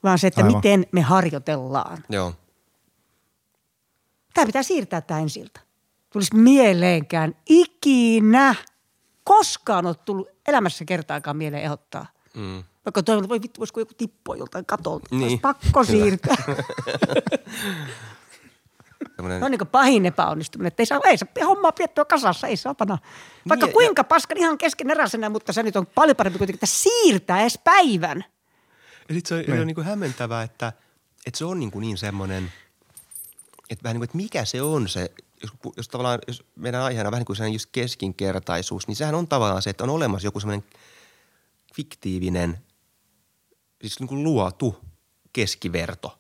vaan 0.03 0.19
se, 0.19 0.27
että 0.27 0.45
Aivan. 0.45 0.57
miten 0.57 0.87
me 0.93 1.01
harjoitellaan. 1.01 1.99
Joo. 2.09 2.35
Tämä 4.39 4.47
pitää 4.47 4.63
siirtää 4.63 5.01
tämä 5.01 5.21
ensiltä. 5.21 5.61
Tulisi 6.11 6.37
mieleenkään 6.37 7.35
ikinä 7.49 8.55
koskaan 9.25 9.87
ole 9.87 9.95
tullut 9.95 10.29
elämässä 10.49 10.85
kertaakaan 10.85 11.37
mieleen 11.37 11.63
ehdottaa. 11.63 12.07
Mm. 12.35 12.65
Vaikka 12.85 13.03
toivon, 13.03 13.25
että 13.25 13.29
voi 13.29 13.43
vittu, 13.43 13.59
voisiko 13.59 13.81
joku 13.81 13.95
tippua 13.95 14.37
joltain 14.37 14.67
katolta. 14.67 15.07
Niin. 15.11 15.19
Niin. 15.19 15.29
Olisi 15.29 15.41
pakko 15.41 15.85
siirtää. 15.85 16.37
Semmoinen, 19.17 19.39
Se 19.39 19.45
on 19.45 19.51
niin 19.51 19.59
kuin 19.59 19.69
pahin 19.69 20.07
epäonnistuminen, 20.07 20.69
että 20.69 20.83
ei 20.83 20.87
saa, 20.87 21.01
ei 21.05 21.19
saa 21.19 21.29
hommaa 21.47 21.73
piettyä 21.73 22.05
kasassa, 22.05 22.47
ei 22.47 22.57
saatana. 22.57 22.99
Vaikka 23.49 23.67
Niin, 23.67 23.71
niin, 23.71 23.75
kuinka 23.75 24.05
paskan 24.05 24.37
ihan 24.37 24.59
keskeneräisenä, 24.59 25.29
mutta 25.29 25.53
se 25.53 25.63
nyt 25.63 25.77
on 25.77 25.87
paljon 25.87 26.17
parempi 26.17 26.39
kuitenkin, 26.39 26.57
että 26.57 26.67
siirtää 26.67 27.41
edes 27.41 27.59
päivän. 27.65 28.25
Ja 29.09 29.15
sitten 29.15 29.29
se 29.29 29.35
on, 29.35 29.41
niin. 29.41 29.61
on 29.61 29.67
niin 29.67 29.75
kuin 29.75 29.87
hämmentävää, 29.87 30.43
että, 30.43 30.73
että 31.27 31.39
se 31.39 31.45
on 31.45 31.59
niin, 31.59 31.71
kuin 31.71 31.81
niin 31.81 31.97
semmoinen, 31.97 32.53
että 33.71 33.83
vähän 33.83 33.95
niin 33.95 34.01
kuin, 34.01 34.05
että 34.05 34.17
mikä 34.17 34.45
se 34.45 34.63
on 34.63 34.89
se, 34.89 35.11
jos, 35.43 35.51
jos 35.77 35.89
tavallaan, 35.89 36.19
jos 36.27 36.45
meidän 36.57 36.83
aiheena 36.83 37.09
on 37.09 37.13
vähän 37.13 37.21
niin 37.21 37.27
kuin 37.27 37.37
sellainen 37.37 37.55
just 37.55 37.69
keskinkertaisuus, 37.73 38.89
niin 38.89 38.97
sehän 38.97 39.15
on 39.15 39.29
tavallaan 39.29 39.63
se, 39.63 39.71
että 39.71 39.85
on 39.85 39.91
olemassa 39.91 40.27
joku 40.27 40.41
semmoinen 40.41 40.65
fiktiivinen, 41.75 42.59
siis 43.81 44.01
niin 44.01 44.09
kuin 44.09 44.25
luotu 44.25 44.77
keskiverto, 45.33 46.19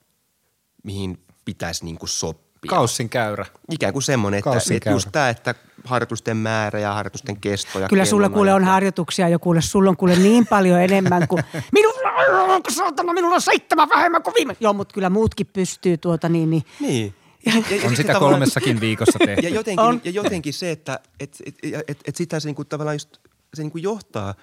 mihin 0.85 1.25
pitäisi 1.45 1.85
niin 1.85 1.99
kuin 1.99 2.09
sopia. 2.09 2.69
Kaussin 2.69 3.09
käyrä. 3.09 3.47
Ikään 3.71 3.93
kuin 3.93 4.03
semmoinen, 4.03 4.39
että, 4.39 4.75
että 4.75 4.91
just 4.91 5.09
tämä, 5.13 5.29
että 5.29 5.55
harjoitusten 5.85 6.37
määrä 6.37 6.81
ja 6.81 6.95
harjoitusten 6.95 7.41
kesto 7.41 7.79
ja 7.79 7.89
Kyllä 7.89 8.05
sulla 8.05 8.29
kuule 8.29 8.55
on 8.55 8.65
harjoituksia 8.65 9.29
jo 9.29 9.39
kuule, 9.39 9.61
sulla 9.61 9.91
on 9.91 9.97
kuule 9.97 10.17
niin 10.17 10.47
paljon 10.47 10.81
enemmän 10.81 11.29
kuin, 11.29 11.43
minulla, 11.73 12.55
onko 12.55 12.71
saatana, 12.71 13.13
minulla 13.13 13.35
on 13.35 13.41
seitsemän 13.41 13.89
vähemmän 13.89 14.23
kuin 14.23 14.35
viime. 14.35 14.57
Joo, 14.61 14.73
mutta 14.73 14.95
kyllä 14.95 15.11
muutkin 15.11 15.47
pystyy 15.47 15.99
tuota 15.99 16.29
niin, 16.29 16.51
niin. 16.51 16.63
Niin. 16.81 17.15
Ja, 17.49 17.63
ja, 17.71 17.77
ja 17.77 17.89
On 17.89 17.97
sitä 17.97 18.15
kolmessakin 18.15 18.81
viikossa 18.81 19.19
tehty. 19.27 19.47
Ja 19.47 19.55
jotenkin, 19.55 19.85
On. 19.85 20.01
ja 20.05 20.11
jotenkin 20.11 20.53
se, 20.55 20.71
että 20.71 21.01
et, 21.21 21.37
et, 21.47 21.55
et, 21.89 21.99
et, 22.05 22.17
sitä 22.17 22.41
se 22.41 22.49
niinku 22.49 22.65
tavallaan 22.65 22.95
just, 22.95 23.17
se 23.55 23.63
niinku 23.63 23.79
johtaa 23.79 24.35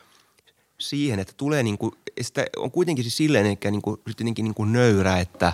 siihen, 0.80 1.20
että 1.20 1.34
tulee 1.38 1.64
niinku, 1.64 1.95
sitä 2.22 2.45
on 2.58 2.72
kuitenkin 2.72 3.03
siis 3.03 3.18
silleen 3.18 3.45
ehkä 3.45 3.72
niinku, 3.72 4.01
jotenkin 4.08 4.45
niinku 4.45 4.66
nöyrä, 4.66 5.18
että, 5.20 5.53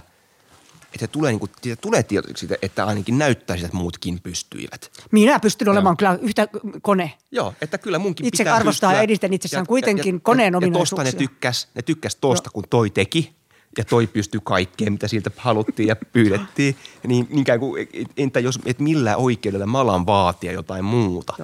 että 0.93 1.07
tulee, 1.07 1.31
niinku, 1.31 1.49
siitä 1.61 1.81
tulee 1.81 2.03
tietoiseksi 2.03 2.39
siitä, 2.39 2.55
että 2.61 2.85
ainakin 2.85 3.17
näyttää 3.17 3.55
sitä, 3.55 3.65
että 3.65 3.77
muutkin 3.77 4.19
pystyivät. 4.23 4.91
Minä 5.11 5.39
pystyn 5.39 5.69
olemaan 5.69 5.97
kyllä 5.97 6.19
yhtä 6.21 6.47
kone. 6.81 7.13
Joo, 7.31 7.53
että 7.61 7.77
kyllä 7.77 7.99
munkin 7.99 8.25
Itse 8.25 8.43
pitää 8.43 8.55
arvostaa 8.55 8.89
pystyä. 8.89 8.99
ja 8.99 9.03
edistän 9.03 9.33
itsessään 9.33 9.67
kuitenkin 9.67 10.21
koneen 10.21 10.53
ja, 10.53 10.59
ja 10.61 10.71
tosta 10.71 10.95
ominaisuuksia. 10.95 11.11
ne 11.11 11.17
tykkäs, 11.17 11.67
ne 11.75 11.81
tykkäs 11.81 12.15
tosta, 12.15 12.49
kun 12.49 12.63
toi 12.69 12.89
teki 12.89 13.40
ja 13.77 13.85
toi 13.85 14.07
pystyy 14.07 14.41
kaikkeen, 14.43 14.93
mitä 14.93 15.07
siltä 15.07 15.31
haluttiin 15.37 15.87
ja 15.87 15.95
pyydettiin. 15.95 16.75
Niin 17.07 17.27
ikään 17.39 17.59
kuin, 17.59 17.87
et- 17.93 18.11
entä 18.17 18.39
jos, 18.39 18.59
että 18.65 18.83
millä 18.83 19.17
oikeudella 19.17 19.65
mä 19.65 19.79
alan 19.79 20.05
vaatia 20.05 20.51
jotain 20.51 20.85
muuta. 20.85 21.35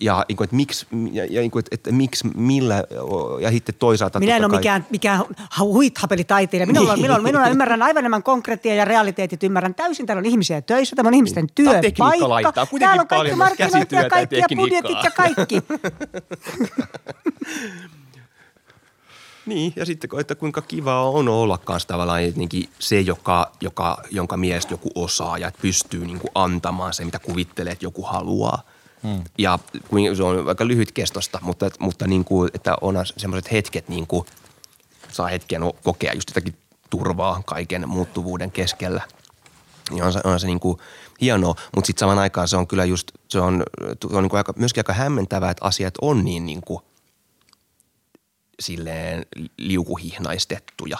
Ja, 0.00 0.24
niin 0.28 0.36
kuin, 0.36 0.44
että 0.44 0.56
miksi, 0.56 0.86
ja, 1.12 1.24
ja 1.24 1.40
niin 1.40 1.50
kuin, 1.50 1.60
että, 1.60 1.74
että 1.74 1.92
miksi, 1.92 2.28
millä, 2.36 2.84
ja 3.40 3.50
sitten 3.50 3.74
toisaalta... 3.78 4.18
Minä 4.18 4.36
en 4.36 4.44
ole 4.44 4.50
kai- 4.50 4.58
mikään, 4.58 4.86
mikään 4.90 5.20
huithapelitaiteilija. 5.60 6.66
Minulla, 6.66 6.92
on, 6.92 7.00
minulla, 7.00 7.20
minulla 7.20 7.48
ymmärrän 7.48 7.82
aivan 7.82 7.98
enemmän 8.00 8.22
konkreettia 8.22 8.74
ja 8.74 8.84
realiteetit. 8.84 9.42
Ymmärrän 9.42 9.74
täysin. 9.74 10.06
Täällä 10.06 10.18
on 10.20 10.26
ihmisiä 10.26 10.60
töissä. 10.60 10.96
Tämä 10.96 11.08
on 11.08 11.14
ihmisten 11.14 11.46
Tää 11.46 11.50
on 11.52 11.54
työpaikka. 11.54 12.04
tekniikka 12.04 12.28
laittaa 12.28 12.66
Täällä 12.78 13.00
on 13.00 13.08
kaikki 13.08 13.30
paljon 13.30 13.38
myös 13.38 13.48
markkinointi 13.48 13.94
ja 13.94 14.08
kaikki 14.10 14.36
ja 14.36 14.46
budjetit 14.56 15.04
ja 15.04 15.10
kaikki. 15.10 15.62
Niin, 19.46 19.72
ja 19.76 19.86
sitten 19.86 20.10
että 20.20 20.34
kuinka 20.34 20.62
kiva 20.62 21.02
on 21.02 21.28
olla 21.28 21.58
kanssa 21.58 21.88
tavallaan 21.88 22.24
jotenkin 22.24 22.68
se, 22.78 23.00
joka, 23.00 23.52
joka, 23.60 24.02
jonka 24.10 24.36
mielestä 24.36 24.74
joku 24.74 24.90
osaa 24.94 25.38
ja 25.38 25.52
pystyy 25.62 26.06
niin 26.06 26.18
kuin 26.18 26.30
antamaan 26.34 26.94
se, 26.94 27.04
mitä 27.04 27.18
kuvittelee, 27.18 27.72
että 27.72 27.84
joku 27.84 28.02
haluaa. 28.02 28.62
Hmm. 29.02 29.24
Ja 29.38 29.58
kuin, 29.88 30.16
se 30.16 30.22
on 30.22 30.48
aika 30.48 30.66
lyhyt 30.66 30.92
kestosta, 30.92 31.38
mutta, 31.42 31.70
mutta 31.78 32.06
niin 32.06 32.24
kuin, 32.24 32.50
että 32.54 32.76
on 32.80 32.96
semmoiset 33.16 33.52
hetket, 33.52 33.88
niin 33.88 34.06
kuin, 34.06 34.26
saa 35.12 35.26
hetken 35.26 35.62
kokea 35.84 36.12
just 36.12 36.30
jotakin 36.30 36.54
turvaa 36.90 37.42
kaiken 37.46 37.88
muuttuvuuden 37.88 38.50
keskellä. 38.50 39.02
Niin 39.90 40.02
on 40.02 40.12
se, 40.12 40.20
on 40.24 40.40
se 40.40 40.46
niin 40.46 40.60
kuin 40.60 40.78
hienoa, 41.20 41.54
mutta 41.74 41.86
sitten 41.86 42.00
saman 42.00 42.18
aikaan 42.18 42.48
se 42.48 42.56
on 42.56 42.66
kyllä 42.66 42.84
just, 42.84 43.12
se 43.28 43.40
on, 43.40 43.62
se 44.10 44.16
on 44.16 44.22
niin 44.22 44.30
kuin 44.30 44.38
aika, 44.38 44.54
myöskin 44.56 44.80
aika 44.80 44.92
hämmentävää, 44.92 45.50
että 45.50 45.64
asiat 45.64 45.94
on 46.02 46.24
niin, 46.24 46.46
niin 46.46 46.60
kuin– 46.60 46.80
silleen 48.60 49.26
liukuhihnaistettuja. 49.56 50.98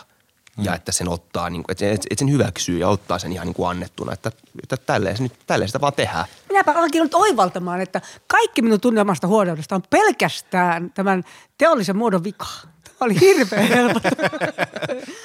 Ja 0.63 0.75
että 0.75 0.93
sen 0.93 1.09
ottaa, 1.09 1.51
niin 1.51 1.63
kuin, 1.63 1.73
että, 1.73 1.85
sen, 1.85 1.93
että 1.93 2.15
sen 2.19 2.31
hyväksyy 2.31 2.79
ja 2.79 2.89
ottaa 2.89 3.19
sen 3.19 3.33
ihan 3.33 3.47
niin 3.47 3.55
kuin 3.55 3.69
annettuna, 3.69 4.13
että, 4.13 4.33
että 4.63 4.77
tälleen, 4.77 5.17
se 5.17 5.23
nyt, 5.23 5.33
tälleen 5.47 5.69
sitä 5.69 5.81
vaan 5.81 5.93
tehdään. 5.93 6.25
Minäpä 6.49 6.73
alankin 6.73 7.03
nyt 7.03 7.15
oivaltamaan, 7.15 7.81
että 7.81 8.01
kaikki 8.27 8.63
minun 8.63 8.81
tunnemasta 8.81 9.27
huoneudesta 9.27 9.75
on 9.75 9.83
pelkästään 9.91 10.91
tämän 10.91 11.25
teollisen 11.59 11.97
muodon 11.97 12.25
vika. 12.25 12.47
Tämä 12.85 12.97
oli 13.01 13.21
hirveän 13.21 13.69
helppo. 13.79 14.01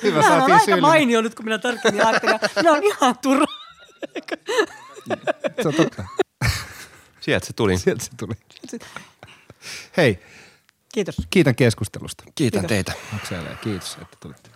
Hyvä, 0.03 0.19
on 0.19 0.23
saatiin 0.23 0.53
aika 0.53 0.77
mainio 0.77 1.21
nyt, 1.21 1.35
kun 1.35 1.45
minä 1.45 1.57
tarkemmin 1.57 2.05
ajattelen. 2.05 2.39
Minä 2.55 2.71
on 2.71 2.83
ihan 2.83 3.17
turha. 3.17 3.45
Se 5.61 5.67
on 5.67 5.73
totta. 5.73 6.03
Sieltä 7.21 7.45
se 7.45 7.53
tuli. 7.53 7.77
Sieltä 7.77 8.03
se 8.03 8.11
tuli. 8.17 8.33
Hei, 9.97 10.19
Kiitos. 10.93 11.15
kiitän 11.29 11.55
keskustelusta. 11.55 12.23
Kiitän 12.35 12.67
Kiitos. 12.67 12.69
teitä. 12.69 12.93
Kiitos, 13.63 13.97
että 14.01 14.17
tulitte. 14.19 14.50